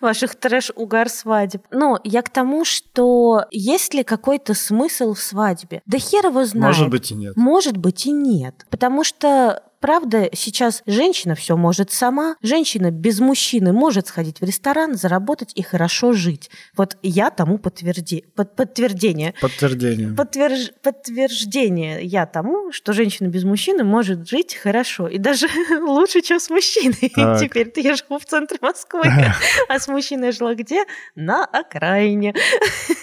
ваших 0.00 0.34
трэш-угар 0.34 1.08
свадеб. 1.08 1.62
Ну, 1.70 1.98
я 2.04 2.22
к 2.22 2.30
тому, 2.30 2.64
что 2.64 3.44
есть 3.50 3.94
ли 3.94 4.04
какой-то 4.04 4.54
смысл 4.54 5.14
в 5.14 5.20
свадьбе? 5.20 5.82
Да 5.86 5.98
хер 5.98 6.26
его 6.26 6.44
знает. 6.44 6.76
Может 6.76 6.90
быть 6.90 7.10
и 7.10 7.14
нет. 7.14 7.36
Может 7.36 7.76
быть 7.76 8.06
и 8.06 8.12
нет. 8.12 8.66
Потому 8.70 9.04
что 9.04 9.62
Правда, 9.90 10.28
сейчас 10.32 10.82
женщина 10.86 11.36
все 11.36 11.56
может 11.56 11.92
сама. 11.92 12.34
Женщина 12.42 12.90
без 12.90 13.20
мужчины 13.20 13.72
может 13.72 14.08
сходить 14.08 14.40
в 14.40 14.42
ресторан, 14.44 14.96
заработать 14.96 15.52
и 15.54 15.62
хорошо 15.62 16.12
жить. 16.12 16.50
Вот 16.76 16.96
я 17.04 17.30
тому 17.30 17.58
подтверди... 17.58 18.24
под- 18.34 18.56
подтверждение. 18.56 19.32
Подтверждение. 19.40 20.08
Подтверж- 20.08 20.72
Подтверждение 20.82 22.02
я 22.02 22.26
тому, 22.26 22.72
что 22.72 22.92
женщина 22.94 23.28
без 23.28 23.44
мужчины 23.44 23.84
может 23.84 24.28
жить 24.28 24.56
хорошо. 24.56 25.06
И 25.06 25.18
даже 25.18 25.46
лучше, 25.80 26.20
чем 26.20 26.40
с 26.40 26.50
мужчиной. 26.50 27.12
Так. 27.14 27.40
Теперь-то 27.48 27.80
я 27.80 27.94
живу 27.94 28.18
в 28.18 28.24
центре 28.24 28.58
Москвы. 28.60 29.04
А 29.68 29.78
с 29.78 29.86
мужчиной 29.86 30.32
жила 30.32 30.56
где? 30.56 30.84
На 31.14 31.44
окраине. 31.44 32.34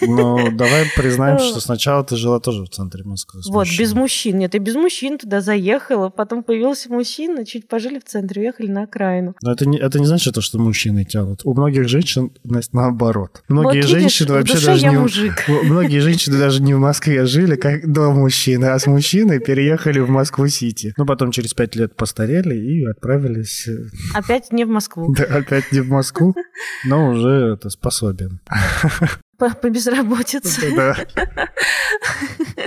Ну, 0.02 0.50
давай 0.52 0.84
признаем, 0.94 1.36
Э. 1.36 1.38
что 1.38 1.60
сначала 1.60 2.04
ты 2.04 2.16
жила 2.16 2.40
тоже 2.40 2.64
в 2.64 2.68
центре 2.68 3.04
Москвы. 3.04 3.40
Вот, 3.48 3.68
без 3.78 3.94
мужчин. 3.94 4.36
Нет, 4.38 4.52
я 4.52 4.60
без 4.60 4.74
мужчин 4.74 5.16
туда 5.16 5.40
заехала. 5.40 6.10
Потом 6.10 6.42
появился 6.74 6.92
мужчина, 6.92 7.46
чуть 7.46 7.68
пожили 7.68 7.98
в 7.98 8.04
центре, 8.04 8.42
уехали 8.42 8.66
на 8.66 8.82
окраину. 8.82 9.34
Но 9.42 9.52
это 9.52 9.66
не, 9.66 9.78
это 9.78 9.98
не 9.98 10.06
значит, 10.06 10.34
то, 10.34 10.40
что 10.40 10.58
мужчины 10.58 11.04
тянут. 11.04 11.42
У 11.44 11.54
многих 11.54 11.88
женщин 11.88 12.32
наоборот. 12.72 13.42
Многие 13.48 13.66
вот 13.66 13.74
видишь, 13.74 13.90
женщины 13.90 14.28
в 14.28 14.32
вообще 14.32 14.66
даже 14.66 14.88
не... 14.88 14.98
мужик. 14.98 15.44
Многие 15.64 16.00
женщины 16.00 16.38
даже 16.38 16.62
не 16.62 16.74
в 16.74 16.78
Москве 16.78 17.26
жили, 17.26 17.56
как 17.56 17.90
до 17.90 18.10
мужчины, 18.10 18.66
а 18.66 18.78
с 18.78 18.86
мужчиной 18.86 19.38
переехали 19.38 20.00
в 20.00 20.08
Москву-Сити. 20.08 20.94
Ну, 20.96 21.06
потом 21.06 21.30
через 21.30 21.54
пять 21.54 21.76
лет 21.76 21.94
постарели 21.96 22.56
и 22.56 22.84
отправились 22.84 23.68
э, 23.68 23.88
Опять 24.14 24.52
не 24.52 24.64
в 24.64 24.68
Москву. 24.68 25.14
да, 25.16 25.24
опять 25.24 25.72
не 25.72 25.80
в 25.80 25.88
Москву, 25.88 26.34
но 26.84 27.10
уже 27.10 27.54
это 27.54 27.70
способен. 27.70 28.40
По, 29.38 29.50
по 29.54 29.70
безработице. 29.70 30.60
Да. 30.74 30.96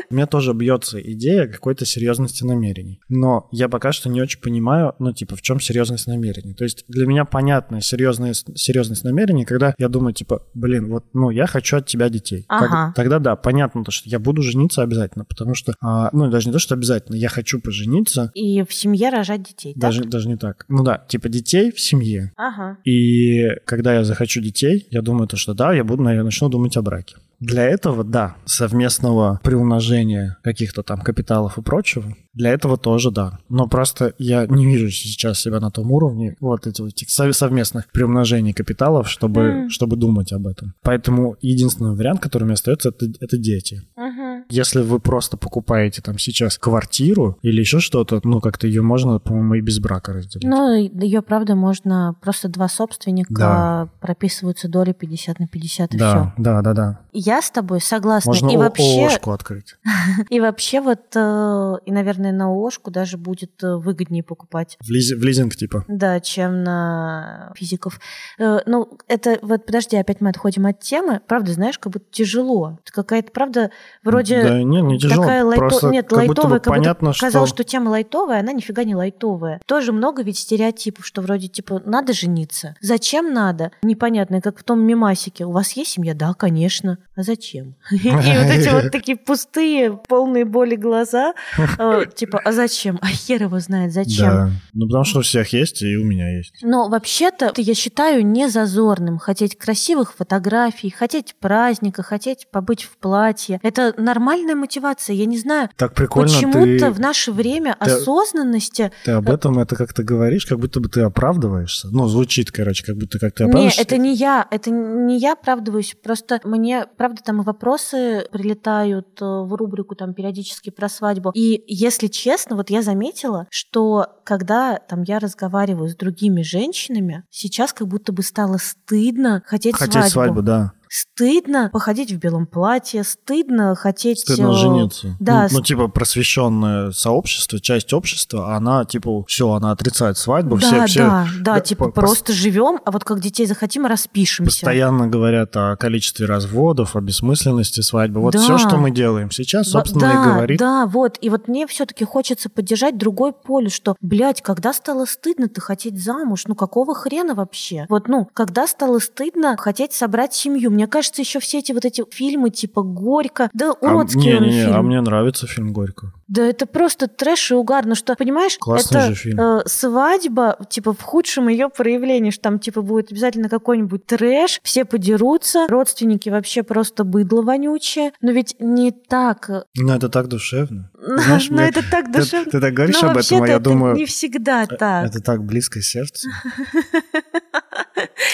У 0.09 0.13
меня 0.15 0.25
тоже 0.25 0.53
бьется 0.53 0.99
идея 1.01 1.47
какой-то 1.47 1.85
серьезности 1.85 2.43
намерений. 2.43 3.01
Но 3.09 3.47
я 3.51 3.67
пока 3.67 3.91
что 3.91 4.09
не 4.09 4.21
очень 4.21 4.39
понимаю, 4.39 4.93
ну, 4.99 5.11
типа, 5.11 5.35
в 5.35 5.41
чем 5.41 5.59
серьезность 5.59 6.07
намерений. 6.07 6.53
То 6.53 6.63
есть 6.63 6.85
для 6.87 7.05
меня 7.05 7.25
понятна 7.25 7.81
серьезная, 7.81 8.33
серьезность 8.33 9.03
намерений, 9.03 9.43
когда 9.45 9.73
я 9.77 9.89
думаю, 9.89 10.13
типа, 10.13 10.43
блин, 10.53 10.89
вот, 10.89 11.05
ну, 11.13 11.29
я 11.29 11.45
хочу 11.47 11.77
от 11.77 11.85
тебя 11.87 12.09
детей. 12.09 12.45
Как- 12.47 12.71
Ага. 12.71 12.93
тогда 12.95 13.19
да, 13.19 13.35
понятно, 13.35 13.83
то, 13.83 13.91
что 13.91 14.09
я 14.09 14.19
буду 14.19 14.41
жениться 14.41 14.81
обязательно, 14.81 15.25
потому 15.25 15.55
что, 15.55 15.73
а, 15.81 16.09
ну, 16.13 16.29
даже 16.29 16.47
не 16.47 16.53
то, 16.53 16.59
что 16.59 16.75
обязательно, 16.75 17.15
я 17.15 17.29
хочу 17.29 17.59
пожениться, 17.59 18.31
И 18.33 18.63
в 18.63 18.73
семье 18.73 19.09
рожать 19.09 19.43
детей, 19.43 19.73
так? 19.73 19.81
даже, 19.81 20.03
даже 20.05 20.29
не 20.29 20.37
так. 20.37 20.65
Ну 20.69 20.83
да, 20.83 21.05
типа 21.07 21.27
детей 21.29 21.71
в 21.71 21.79
семье. 21.79 22.31
Ага. 22.37 22.77
И 22.85 23.47
когда 23.65 23.93
я 23.93 24.03
захочу 24.03 24.41
детей, 24.41 24.87
я 24.89 25.01
думаю, 25.01 25.27
то, 25.27 25.35
что 25.37 25.53
да, 25.53 25.73
я 25.73 25.83
буду, 25.83 26.03
наверное, 26.03 26.25
начну 26.25 26.49
думать 26.49 26.56
о 26.77 26.81
браке. 26.81 27.15
Для 27.39 27.63
этого, 27.65 28.03
да, 28.03 28.35
совместного 28.45 29.39
приумножения 29.43 30.37
каких-то 30.43 30.81
там 30.81 31.01
капиталов 31.01 31.57
и 31.57 31.61
прочего, 31.61 32.15
для 32.37 32.51
этого 32.51 32.77
тоже 32.77 33.11
да. 33.11 33.39
Но 33.49 33.67
просто 33.67 34.13
я 34.17 34.45
не 34.47 34.65
вижу 34.65 34.89
сейчас 34.89 35.39
себя 35.41 35.59
на 35.59 35.71
том 35.71 35.91
уровне 35.91 36.35
вот 36.39 36.67
этих, 36.67 36.85
этих 36.85 37.09
сов- 37.09 37.33
совместных 37.35 37.91
приумножений 37.91 38.53
капиталов, 38.53 39.09
чтобы, 39.09 39.41
М. 39.41 39.69
чтобы 39.69 39.95
думать 39.97 40.31
об 40.33 40.47
этом. 40.47 40.73
Поэтому 40.83 41.35
единственный 41.41 41.95
вариант, 41.95 42.19
который 42.21 42.43
мне 42.43 42.53
остается, 42.53 42.89
это, 42.89 43.05
это 43.19 43.37
дети. 43.37 43.81
Мгм. 43.95 44.45
Если 44.49 44.81
вы 44.81 44.99
просто 44.99 45.35
покупаете 45.37 46.01
там 46.01 46.17
сейчас 46.17 46.57
квартиру 46.57 47.37
или 47.41 47.59
еще 47.59 47.79
что-то, 47.79 48.21
ну 48.23 48.39
как-то 48.39 48.67
ее 48.67 48.81
можно, 48.81 49.19
по-моему, 49.19 49.55
и 49.55 49.61
без 49.61 49.79
брака 49.79 50.13
разделить. 50.13 50.47
Ну, 50.47 50.73
ее, 50.75 51.21
правда, 51.21 51.55
можно... 51.55 52.15
Просто 52.21 52.47
два 52.47 52.67
собственника 52.69 53.33
Да. 53.33 53.89
прописываются 53.99 54.69
доли 54.69 54.93
50 54.93 55.39
на 55.39 55.47
50 55.47 55.93
и 55.95 55.97
да, 55.97 56.33
все. 56.35 56.43
да, 56.43 56.61
да, 56.61 56.73
да. 56.73 56.99
Я 57.13 57.41
с 57.41 57.51
тобой 57.51 57.81
согласна. 57.81 58.29
Можно 58.29 58.49
и 58.49 58.55
о- 58.55 58.59
вообще, 58.59 59.07
открыть. 59.07 59.75
и 60.29 60.39
вообще 60.39 60.81
вот, 60.81 60.99
э, 61.15 61.73
и, 61.85 61.91
наверное, 61.91 62.26
на 62.31 62.45
ООшку 62.47 62.91
даже 62.91 63.17
будет 63.17 63.51
э, 63.63 63.75
выгоднее 63.75 64.23
покупать. 64.23 64.77
В, 64.79 64.89
лизи- 64.91 65.15
в 65.15 65.23
лизинг 65.23 65.55
типа. 65.55 65.85
Да, 65.87 66.19
чем 66.19 66.63
на 66.63 67.51
физиков. 67.55 67.99
Э, 68.39 68.59
Ну, 68.65 68.97
это 69.07 69.39
вот, 69.41 69.65
подожди, 69.65 69.97
опять 69.97 70.21
мы 70.21 70.29
отходим 70.29 70.65
от 70.65 70.79
темы. 70.79 71.21
Правда, 71.27 71.53
знаешь, 71.53 71.79
как 71.79 71.93
будто 71.93 72.05
тяжело. 72.11 72.77
Это 72.83 72.91
какая-то, 72.93 73.31
правда, 73.31 73.71
вроде 74.03 74.41
Да 74.43 74.63
не, 74.63 74.81
не 74.81 74.99
тяжело. 74.99 75.23
такая 75.23 75.43
лайто- 75.43 75.57
Просто 75.67 75.87
Нет, 75.89 76.07
как 76.09 76.19
будто 76.27 76.27
лайтовая, 76.41 76.49
бы 76.59 76.63
как 76.63 76.73
понятно, 76.73 77.09
будто 77.09 77.19
казалось, 77.19 77.49
что... 77.49 77.63
что 77.63 77.63
тема 77.63 77.89
лайтовая, 77.89 78.39
она 78.39 78.51
нифига 78.53 78.83
не 78.83 78.95
лайтовая. 78.95 79.59
Тоже 79.65 79.91
много 79.91 80.23
ведь 80.23 80.37
стереотипов, 80.39 81.05
что 81.05 81.21
вроде 81.21 81.47
типа 81.47 81.81
надо 81.85 82.13
жениться. 82.13 82.75
Зачем 82.81 83.33
надо? 83.33 83.71
Непонятно, 83.81 84.41
как 84.41 84.59
в 84.59 84.63
том 84.63 84.81
мемасике. 84.81 85.45
У 85.45 85.51
вас 85.51 85.71
есть 85.73 85.91
семья? 85.91 86.13
Да, 86.13 86.33
конечно. 86.33 86.97
А 87.15 87.23
зачем? 87.23 87.75
И 87.91 88.09
вот 88.11 88.23
эти 88.23 88.69
вот 88.69 88.91
такие 88.91 89.17
пустые, 89.17 89.99
полные 90.07 90.45
боли 90.45 90.75
глаза. 90.75 91.33
э, 92.17 92.27
Типа, 92.27 92.41
а 92.43 92.51
зачем? 92.51 92.99
А 93.01 93.07
хер 93.07 93.43
его 93.43 93.59
знает, 93.59 93.93
зачем? 93.93 94.27
Да. 94.27 94.51
Ну, 94.73 94.87
потому 94.87 95.03
что 95.03 95.19
у 95.19 95.21
всех 95.21 95.53
есть, 95.53 95.81
и 95.81 95.95
у 95.95 96.03
меня 96.03 96.37
есть. 96.37 96.53
Но 96.61 96.89
вообще-то 96.89 97.53
я 97.57 97.73
считаю 97.73 98.25
не 98.25 98.49
зазорным 98.49 99.17
хотеть 99.17 99.57
красивых 99.57 100.13
фотографий, 100.13 100.89
хотеть 100.89 101.35
праздника, 101.39 102.03
хотеть 102.03 102.47
побыть 102.51 102.83
в 102.83 102.97
платье. 102.97 103.59
Это 103.63 103.93
нормальная 103.97 104.55
мотивация. 104.55 105.15
Я 105.15 105.25
не 105.25 105.37
знаю, 105.37 105.69
Так 105.75 105.93
прикольно 105.93 106.33
почему-то 106.33 106.85
ты, 106.85 106.91
в 106.91 106.99
наше 106.99 107.31
время 107.31 107.75
ты- 107.79 107.91
осознанности... 107.91 108.91
ты 109.05 109.11
об 109.11 109.29
этом 109.29 109.59
это 109.59 109.75
как-то 109.75 110.03
говоришь, 110.03 110.45
как 110.45 110.59
будто 110.59 110.79
бы 110.79 110.89
ты 110.89 111.01
оправдываешься. 111.01 111.89
Ну, 111.91 112.07
звучит, 112.07 112.51
короче, 112.51 112.85
как 112.85 112.97
будто 112.97 113.19
как 113.19 113.33
ты 113.33 113.43
оправдываешься. 113.43 113.81
это 113.81 113.97
не 113.97 114.15
я, 114.15 114.47
это 114.51 114.69
не 114.71 115.17
я 115.19 115.33
оправдываюсь, 115.33 115.95
просто 116.01 116.39
мне, 116.43 116.85
правда, 116.97 117.21
там 117.23 117.41
и 117.41 117.45
вопросы 117.45 118.27
прилетают 118.31 119.21
э, 119.21 119.25
в 119.25 119.53
рубрику 119.53 119.95
там 119.95 120.13
периодически 120.13 120.69
про 120.69 120.89
свадьбу. 120.89 121.31
И 121.33 121.63
если 121.67 122.06
честно, 122.09 122.55
вот 122.55 122.69
я 122.69 122.81
заметила, 122.81 123.47
что 123.49 124.07
когда 124.23 124.77
там 124.77 125.03
я 125.03 125.19
разговариваю 125.19 125.89
с 125.89 125.95
другими 125.95 126.41
женщинами, 126.41 127.23
сейчас 127.29 127.73
как 127.73 127.87
будто 127.87 128.11
бы 128.11 128.23
стало 128.23 128.57
стыдно 128.57 129.43
хотеть, 129.45 129.75
Хотеть 129.75 130.05
свадьбу, 130.05 130.41
да. 130.41 130.73
Стыдно 130.89 131.69
походить 131.71 132.11
в 132.11 132.17
белом 132.17 132.45
платье, 132.47 133.03
стыдно 133.03 133.75
хотеть... 133.75 134.19
Стыдно 134.19 134.49
э, 134.51 134.53
жениться. 134.53 135.15
Да, 135.19 135.47
Ну, 135.51 135.57
ну, 135.57 135.61
типа, 135.63 135.87
просвещенное 135.87 136.91
сообщество, 136.91 137.59
часть 137.59 137.93
общества, 137.93 138.55
она, 138.55 138.85
типа, 138.85 139.23
все, 139.27 139.51
она 139.51 139.71
отрицает 139.71 140.17
свадьбу. 140.17 140.57
да, 140.57 140.67
все, 140.67 140.85
все 140.85 140.99
да, 140.99 141.27
да, 141.39 141.55
да, 141.55 141.59
типа 141.59 141.85
по- 141.85 142.01
просто 142.01 142.33
живем, 142.33 142.79
а 142.85 142.91
вот 142.91 143.03
как 143.03 143.19
детей 143.19 143.45
захотим, 143.45 143.85
распишемся. 143.85 144.51
постоянно 144.51 145.07
говорят 145.07 145.55
о 145.55 145.75
количестве 145.75 146.25
разводов, 146.25 146.95
о 146.95 147.01
бессмысленности 147.01 147.81
свадьбы. 147.81 148.21
Вот 148.21 148.33
Да. 148.33 148.39
все, 148.39 148.57
что 148.57 148.77
мы 148.77 148.91
делаем 148.91 149.31
сейчас, 149.31 149.69
собственно, 149.69 150.01
да, 150.01 150.11
и 150.13 150.33
говорит. 150.33 150.59
Да, 150.59 150.85
вот. 150.85 151.17
И 151.21 151.29
вот 151.29 151.47
мне 151.47 151.67
все-таки 151.67 152.05
хочется 152.05 152.49
поддержать 152.49 152.97
другой 152.97 153.33
полюс, 153.33 153.73
что, 153.73 153.95
блядь, 154.01 154.41
когда 154.41 154.73
стало 154.73 155.05
стыдно-то 155.05 155.61
хотеть 155.61 156.01
замуж? 156.01 156.43
Ну 156.47 156.55
какого 156.55 156.93
хрена 156.95 157.35
вообще? 157.35 157.85
Вот, 157.89 158.07
ну, 158.07 158.27
когда 158.33 158.67
стало 158.67 158.99
стыдно 158.99 159.55
хотеть 159.57 159.93
собрать 159.93 160.33
семью? 160.33 160.69
Мне 160.77 160.85
кажется, 160.85 161.23
еще 161.23 161.39
все 161.39 161.57
эти 161.57 161.71
вот 161.71 161.85
эти 161.85 162.03
фильмы 162.11 162.51
типа 162.51 162.83
«Горько», 162.83 163.49
да 163.53 163.71
А, 163.71 163.73
уродские 163.87 164.37
он 164.37 164.43
не, 164.43 164.49
не, 164.49 164.55
не, 164.57 164.63
фильм. 164.65 164.75
а 164.75 164.81
мне 164.83 165.01
нравится 165.01 165.47
фильм 165.47 165.73
«Горько». 165.73 166.13
Да 166.27 166.45
это 166.45 166.67
просто 166.67 167.07
трэш 167.07 167.49
и 167.51 167.55
угар. 167.55 167.85
Ну 167.87 167.95
что, 167.95 168.13
понимаешь, 168.15 168.57
Классный 168.59 168.99
это 168.99 169.07
же 169.09 169.15
фильм. 169.15 169.39
э, 169.39 169.61
свадьба, 169.65 170.59
типа, 170.69 170.93
в 170.93 171.01
худшем 171.01 171.47
ее 171.47 171.69
проявлении, 171.69 172.29
что 172.29 172.43
там, 172.43 172.59
типа, 172.59 172.83
будет 172.83 173.11
обязательно 173.11 173.49
какой-нибудь 173.49 174.05
трэш, 174.05 174.59
все 174.61 174.85
подерутся, 174.85 175.65
родственники 175.67 176.29
вообще 176.29 176.61
просто 176.61 177.03
быдло 177.05 177.41
вонючее. 177.41 178.11
Но 178.21 178.31
ведь 178.31 178.55
не 178.59 178.91
так. 178.91 179.49
Ну, 179.75 179.93
это 179.93 180.09
так 180.09 180.27
душевно. 180.27 180.91
Знаешь, 181.01 181.47
Но 181.49 181.55
мне- 181.57 181.69
это 181.69 181.81
так 181.89 182.05
Ты, 182.11 182.19
душевно. 182.19 182.51
ты 182.51 182.59
так 182.61 182.73
говоришь 182.73 183.01
Но 183.01 183.09
об 183.09 183.17
этом, 183.17 183.41
а 183.41 183.47
я 183.47 183.53
это 183.55 183.63
думаю, 183.63 183.95
не 183.95 184.05
всегда 184.05 184.63
э, 184.63 184.67
так. 184.67 185.07
это 185.07 185.21
так 185.21 185.43
близко 185.43 185.81
сердцу. 185.81 186.27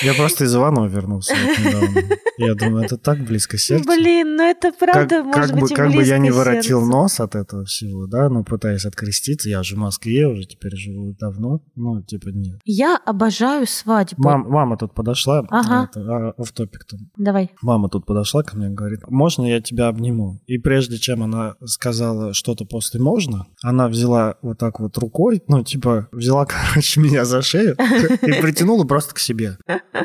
Я 0.01 0.13
просто 0.13 0.45
из 0.45 0.55
Иванова 0.55 0.87
вернулся 0.87 1.33
вот 1.35 1.59
недавно. 1.59 2.01
Я 2.37 2.55
думаю, 2.55 2.85
это 2.85 2.97
так 2.97 3.19
близко 3.19 3.57
сердцу. 3.57 3.85
Блин, 3.85 4.35
ну 4.37 4.43
это 4.43 4.71
правда 4.71 5.17
как, 5.17 5.25
может 5.25 5.41
как 5.49 5.55
бы, 5.55 5.61
быть 5.61 5.71
и 5.71 5.75
как 5.75 5.91
бы 5.93 6.03
я 6.03 6.17
не 6.17 6.31
воротил 6.31 6.79
сердцу. 6.81 6.91
нос 6.97 7.19
от 7.19 7.35
этого 7.35 7.65
всего, 7.65 8.07
да, 8.07 8.29
но 8.29 8.43
пытаясь 8.43 8.85
откреститься, 8.85 9.49
я 9.49 9.61
же 9.63 9.75
в 9.75 9.79
Москве 9.79 10.27
уже 10.27 10.45
теперь 10.45 10.75
живу 10.75 11.13
давно, 11.19 11.61
ну, 11.75 12.01
типа, 12.01 12.29
нет. 12.29 12.59
Я 12.65 12.97
обожаю 13.05 13.67
свадьбу. 13.67 14.23
Мам- 14.23 14.49
мама 14.49 14.77
тут 14.77 14.93
подошла, 14.95 15.45
Ага. 15.49 15.89
это, 15.91 15.99
а, 16.01 16.33
офф-топик 16.37 16.85
там. 16.85 16.99
Давай. 17.17 17.51
Мама 17.61 17.89
тут 17.89 18.05
подошла 18.05 18.41
ко 18.43 18.57
мне 18.57 18.67
и 18.67 18.73
говорит, 18.73 19.01
можно 19.09 19.45
я 19.45 19.61
тебя 19.61 19.87
обниму? 19.89 20.41
И 20.47 20.57
прежде 20.57 20.97
чем 20.97 21.23
она 21.23 21.55
сказала 21.65 22.33
что-то 22.33 22.65
после 22.65 22.99
можно, 22.99 23.45
она 23.61 23.87
взяла 23.87 24.35
вот 24.41 24.57
так 24.57 24.79
вот 24.79 24.97
рукой, 24.97 25.43
ну, 25.47 25.63
типа, 25.63 26.07
взяла, 26.11 26.45
короче, 26.73 26.99
меня 26.99 27.25
за 27.25 27.41
шею 27.41 27.73
и 28.21 28.41
притянула 28.41 28.85
просто 28.85 29.13
к 29.13 29.19
себе. 29.19 29.57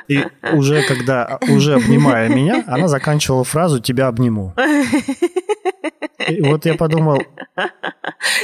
И 0.09 0.25
уже 0.53 0.83
когда, 0.83 1.39
уже 1.49 1.75
обнимая 1.75 2.29
меня, 2.29 2.65
она 2.67 2.89
заканчивала 2.89 3.45
фразу 3.45 3.81
«тебя 3.81 4.09
обниму». 4.09 4.55
И 6.29 6.43
вот 6.43 6.67
я 6.67 6.75
подумал, 6.75 7.23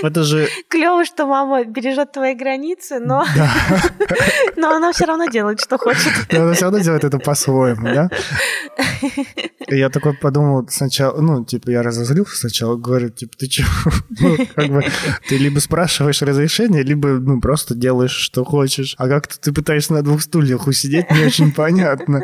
это 0.03 0.22
же... 0.22 0.49
Клево, 0.68 1.05
что 1.05 1.27
мама 1.27 1.64
бережет 1.64 2.12
твои 2.12 2.35
границы, 2.35 3.01
но, 3.01 3.25
Да, 3.37 3.51
но 4.57 4.70
она 4.77 4.93
все 4.93 5.07
равно 5.07 5.27
делает, 5.27 5.61
что 5.61 5.77
хочет. 5.79 6.12
но 6.31 6.43
она 6.43 6.53
все 6.53 6.64
равно 6.66 6.79
делает 6.79 7.03
это 7.05 7.18
по-своему, 7.18 7.83
да? 7.93 8.09
И 9.68 9.77
я 9.77 9.89
такой 9.91 10.14
подумал 10.14 10.66
сначала, 10.68 11.20
ну, 11.20 11.45
типа, 11.45 11.70
я 11.70 11.83
разозлился 11.83 12.37
сначала, 12.37 12.77
говорю, 12.77 13.09
типа, 13.11 13.33
ты 13.39 13.47
чего? 13.49 13.68
Ну, 14.20 14.37
как 14.55 14.68
бы, 14.68 14.83
ты 15.29 15.37
либо 15.39 15.59
спрашиваешь 15.59 16.22
разрешение, 16.22 16.83
либо, 16.83 17.09
ну, 17.09 17.41
просто 17.41 17.75
делаешь, 17.75 18.12
что 18.12 18.45
хочешь. 18.45 18.95
А 18.99 19.09
как-то 19.09 19.39
ты 19.41 19.53
пытаешься 19.53 19.93
на 19.95 20.03
двух 20.03 20.22
стульях 20.22 20.66
усидеть, 20.66 21.11
не 21.11 21.27
очень 21.27 21.53
понятно. 21.53 22.22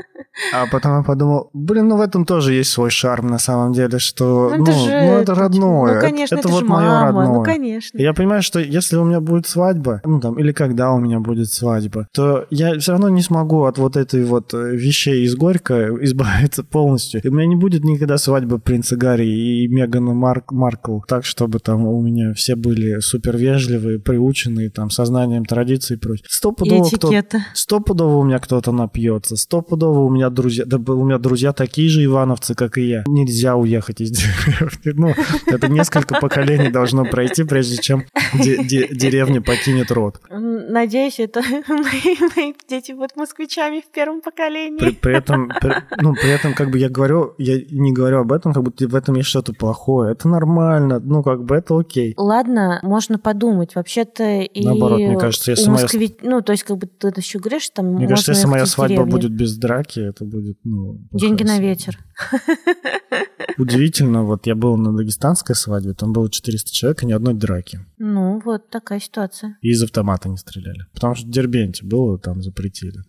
А 0.55 0.67
потом 0.67 0.99
я 0.99 1.03
подумал, 1.03 1.51
блин, 1.53 1.89
ну 1.89 1.97
в 1.97 2.01
этом 2.01 2.25
тоже 2.25 2.53
есть 2.55 2.71
свой 2.71 2.91
шарм 2.91 3.27
на 3.27 3.39
самом 3.39 3.73
деле, 3.73 3.99
что, 3.99 4.55
ну, 4.57 4.63
это 4.63 4.73
же- 4.73 4.89
ну, 4.91 5.19
это 5.19 5.35
родное. 5.41 5.95
Ну, 5.95 6.01
конечно, 6.01 6.35
это, 6.35 6.49
это, 6.49 6.49
вот 6.49 6.61
же 6.61 6.65
мое 6.65 6.87
мама. 6.87 7.07
родное. 7.07 7.39
Ну, 7.39 7.43
конечно. 7.43 7.99
Я 7.99 8.15
понимаю, 8.15 8.43
что 8.43 8.61
если 8.61 8.97
у 8.97 9.05
меня 9.05 9.21
будет 9.21 9.47
свадьба, 9.47 10.01
ну 10.05 10.21
там, 10.21 10.39
или 10.39 10.53
когда 10.53 10.93
у 10.93 10.99
меня 10.99 11.21
будет 11.21 11.51
свадьба, 11.51 12.09
то 12.13 12.47
я 12.51 12.79
все 12.79 12.93
равно 12.93 13.09
не 13.09 13.23
смогу 13.23 13.65
от 13.65 13.79
вот 13.79 13.97
этой 13.97 14.25
вот 14.25 14.55
э, 14.55 14.77
вещей 14.77 15.25
из 15.25 15.35
Горько 15.37 15.91
избавиться 16.03 16.65
полностью. 16.65 17.21
И 17.23 17.29
у 17.29 17.33
меня 17.33 17.47
не 17.47 17.57
будет 17.57 17.85
никогда 17.85 18.19
свадьбы 18.19 18.59
принца 18.59 18.97
Гарри 18.97 19.27
и 19.27 19.69
Мегана 19.69 20.15
Марк, 20.15 20.53
Маркл, 20.53 21.01
так, 21.07 21.25
чтобы 21.25 21.59
там 21.59 21.87
у 21.87 22.01
меня 22.01 22.33
все 22.35 22.57
были 22.57 23.01
супер 23.01 23.37
вежливые, 23.37 23.99
приученные, 23.99 24.71
там, 24.71 24.91
сознанием 24.91 25.45
традиций 25.45 25.97
и 25.97 25.99
прочее. 25.99 26.27
Стопудово 26.29 26.89
кто. 26.89 27.11
Стопудово 27.55 28.17
у 28.17 28.25
меня 28.25 28.39
кто-то 28.39 28.73
напьется, 28.73 29.37
стопудово 29.37 30.01
у 30.01 30.11
меня 30.11 30.31
друзья, 30.31 30.65
да 30.67 30.77
у 30.77 31.05
меня 31.05 31.19
друзья 31.19 31.53
такие 31.53 31.89
же 31.89 32.05
ивановцы, 32.05 32.55
как 32.55 32.79
и 32.79 32.83
я. 32.83 33.05
Нельзя 33.07 33.57
уехать 33.57 34.01
из 34.01 34.11
деревни. 34.11 34.93
Ну, 34.95 35.15
это 35.47 35.69
несколько 35.69 36.21
поколений 36.21 36.71
должно 36.71 37.05
пройти, 37.05 37.45
прежде 37.45 37.77
чем 37.77 38.05
де- 38.35 38.63
де- 38.65 38.89
деревня 38.89 39.41
покинет 39.41 39.91
род. 39.91 40.21
Надеюсь, 40.31 41.21
это 41.21 41.41
мои, 41.69 42.55
дети 42.69 42.93
будут 42.93 43.17
москвичами 43.17 43.81
в 43.81 43.91
первом 43.93 44.21
поколении. 44.21 44.91
при 44.91 45.17
этом, 45.17 45.51
ну, 46.01 46.15
при 46.15 46.31
этом, 46.31 46.55
как 46.55 46.71
бы 46.71 46.79
я 46.79 46.89
говорю, 46.89 47.35
я 47.39 47.61
не 47.71 47.93
говорю 47.93 48.21
об 48.21 48.33
этом, 48.33 48.53
как 48.53 48.63
будто 48.63 48.87
в 48.87 48.95
этом 48.95 49.17
есть 49.17 49.29
что-то 49.29 49.53
плохое. 49.53 50.13
Это 50.13 50.29
нормально, 50.29 51.01
ну, 51.01 51.23
как 51.23 51.45
бы 51.45 51.57
это 51.57 51.79
окей. 51.79 52.15
Ладно, 52.17 52.81
можно 52.83 53.19
подумать. 53.19 53.75
Вообще-то 53.75 54.41
и 54.41 54.65
Наоборот, 54.65 54.99
мне 54.99 55.19
кажется, 55.19 55.53
если 55.53 55.71
Москве... 55.71 56.11
Ну, 56.23 56.43
то 56.43 56.53
есть, 56.53 56.65
как 56.65 56.79
бы 56.79 56.87
ты 56.87 57.13
еще 57.17 57.39
говоришь, 57.39 57.69
там 57.71 57.87
Мне 57.95 58.09
кажется, 58.09 58.33
если 58.33 58.47
моя 58.47 58.67
свадьба 58.67 59.05
будет 59.05 59.33
без 59.33 59.57
драки, 59.57 60.01
это 60.01 60.25
будет, 60.25 60.59
ну... 60.65 60.99
Деньги 61.13 61.43
на 61.43 61.59
ветер. 61.59 61.99
Удивительно, 63.61 64.25
вот 64.25 64.47
я 64.47 64.55
был 64.55 64.77
на 64.77 64.97
дагестанской 64.97 65.55
свадьбе, 65.55 65.93
там 65.95 66.13
было 66.13 66.31
400 66.31 66.73
человек 66.73 67.03
и 67.03 67.07
ни 67.07 67.13
одной 67.13 67.35
драки. 67.35 67.81
Ну, 67.99 68.41
вот 68.45 68.71
такая 68.71 69.01
ситуация. 69.01 69.59
И 69.61 69.69
из 69.71 69.83
автомата 69.83 70.29
не 70.29 70.37
стреляли. 70.37 70.87
Потому 70.95 71.15
что 71.15 71.27
в 71.27 71.31
Дербенте 71.31 71.85
было, 71.85 72.19
там 72.19 72.43
запретили. 72.43 73.03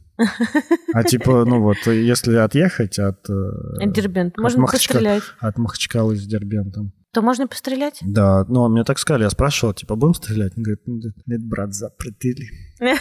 А 0.94 1.04
типа, 1.04 1.46
ну 1.46 1.62
вот, 1.62 1.78
если 1.88 2.36
отъехать 2.36 3.00
от, 3.00 3.28
э, 3.30 3.88
Дербент. 3.88 4.38
Можно 4.38 4.64
Махачка- 4.64 4.94
пострелять. 4.94 5.24
от 5.40 5.58
Махачкалы 5.58 6.16
с 6.16 6.26
Дербентом. 6.26 6.92
То 7.14 7.22
можно 7.22 7.48
пострелять? 7.48 7.98
Да, 8.02 8.46
ну 8.48 8.70
мне 8.70 8.84
так 8.84 9.00
сказали, 9.00 9.24
я 9.24 9.30
спрашивал, 9.30 9.74
типа, 9.74 9.96
будем 9.96 10.14
стрелять? 10.14 10.54
Он 10.58 10.64
говорит, 10.64 10.82
«Ну, 10.86 11.00
нет, 11.26 11.44
брат, 11.46 11.74
запретили. 11.74 12.48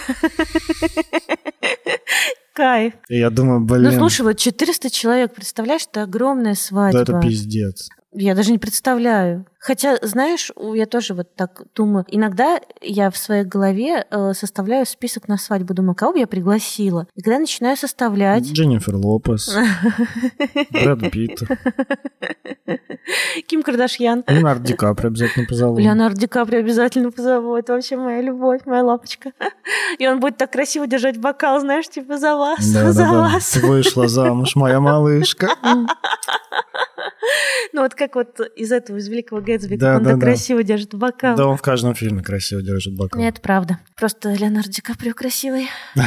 Кайф. 2.61 2.93
Я 3.09 3.31
думаю, 3.31 3.61
Ну, 3.61 3.67
блин, 3.67 3.93
слушай, 3.93 4.21
вот 4.21 4.35
400 4.35 4.91
человек, 4.91 5.35
представляешь, 5.35 5.87
это 5.91 6.03
огромная 6.03 6.55
свадьба. 6.55 7.05
да 7.05 7.17
это 7.17 7.21
пиздец. 7.27 7.89
Я 8.13 8.35
даже 8.35 8.53
не 8.53 8.59
представляю. 8.59 9.47
Хотя, 9.61 9.99
знаешь, 10.01 10.51
я 10.75 10.87
тоже 10.87 11.13
вот 11.13 11.35
так 11.35 11.63
думаю. 11.75 12.07
Иногда 12.09 12.61
я 12.81 13.11
в 13.11 13.17
своей 13.19 13.45
голове 13.45 14.07
э, 14.11 14.33
составляю 14.33 14.87
список 14.87 15.29
на 15.29 15.37
свадьбу. 15.37 15.75
Думаю, 15.75 15.95
кого 15.95 16.15
бы 16.15 16.19
я 16.19 16.27
пригласила? 16.27 17.07
И 17.15 17.21
когда 17.21 17.39
начинаю 17.39 17.77
составлять... 17.77 18.45
Дженнифер 18.51 18.97
Лопес, 18.97 19.55
Брэд 20.71 21.11
Питт, 21.11 21.43
Ким 23.47 23.63
Кардашьян. 23.63 24.25
Леонардо 24.27 24.67
Ди 24.67 24.73
Каприо 24.73 25.09
обязательно 25.09 25.47
позову. 25.47 25.79
Леонардо 25.79 26.21
Ди 26.21 26.27
Каприо 26.27 26.61
обязательно 26.61 27.11
позову. 27.11 27.55
Это 27.55 27.75
вообще 27.75 27.99
моя 27.99 28.23
любовь, 28.23 28.63
моя 28.65 28.83
лапочка. 28.83 29.33
И 29.99 30.09
он 30.09 30.21
будет 30.21 30.39
так 30.39 30.53
красиво 30.53 30.87
держать 30.87 31.19
бокал, 31.19 31.61
знаешь, 31.61 31.87
типа 31.87 32.17
за 32.17 32.35
вас, 32.35 32.67
Да, 32.73 32.93
за 32.93 33.03
да, 33.03 33.11
да. 33.11 33.19
вас. 33.21 33.57
Вышла 33.57 34.09
замуж 34.09 34.57
моя 34.57 34.81
малышка. 34.81 35.51
Ну 37.73 37.83
вот 37.83 37.95
как 37.95 38.17
вот 38.17 38.41
из 38.57 38.73
этого, 38.73 38.97
из 38.97 39.09
Великого 39.09 39.41
Гэтсби, 39.51 39.77
Да, 39.77 39.93
как 39.93 39.99
он 39.99 40.05
да, 40.05 40.11
так 40.11 40.19
да. 40.21 40.27
красиво 40.27 40.63
держит 40.63 40.95
бокал. 40.95 41.37
Да, 41.37 41.47
он 41.47 41.57
в 41.57 41.63
каждом 41.63 41.95
фильме 41.95 42.23
красиво 42.23 42.63
держит 42.63 42.95
бокал. 42.97 43.21
Нет, 43.21 43.41
правда. 43.41 43.79
Просто 43.97 44.33
Леонардо 44.33 44.71
Ди 44.71 44.81
Каприо 44.81 45.15
красивый. 45.15 45.69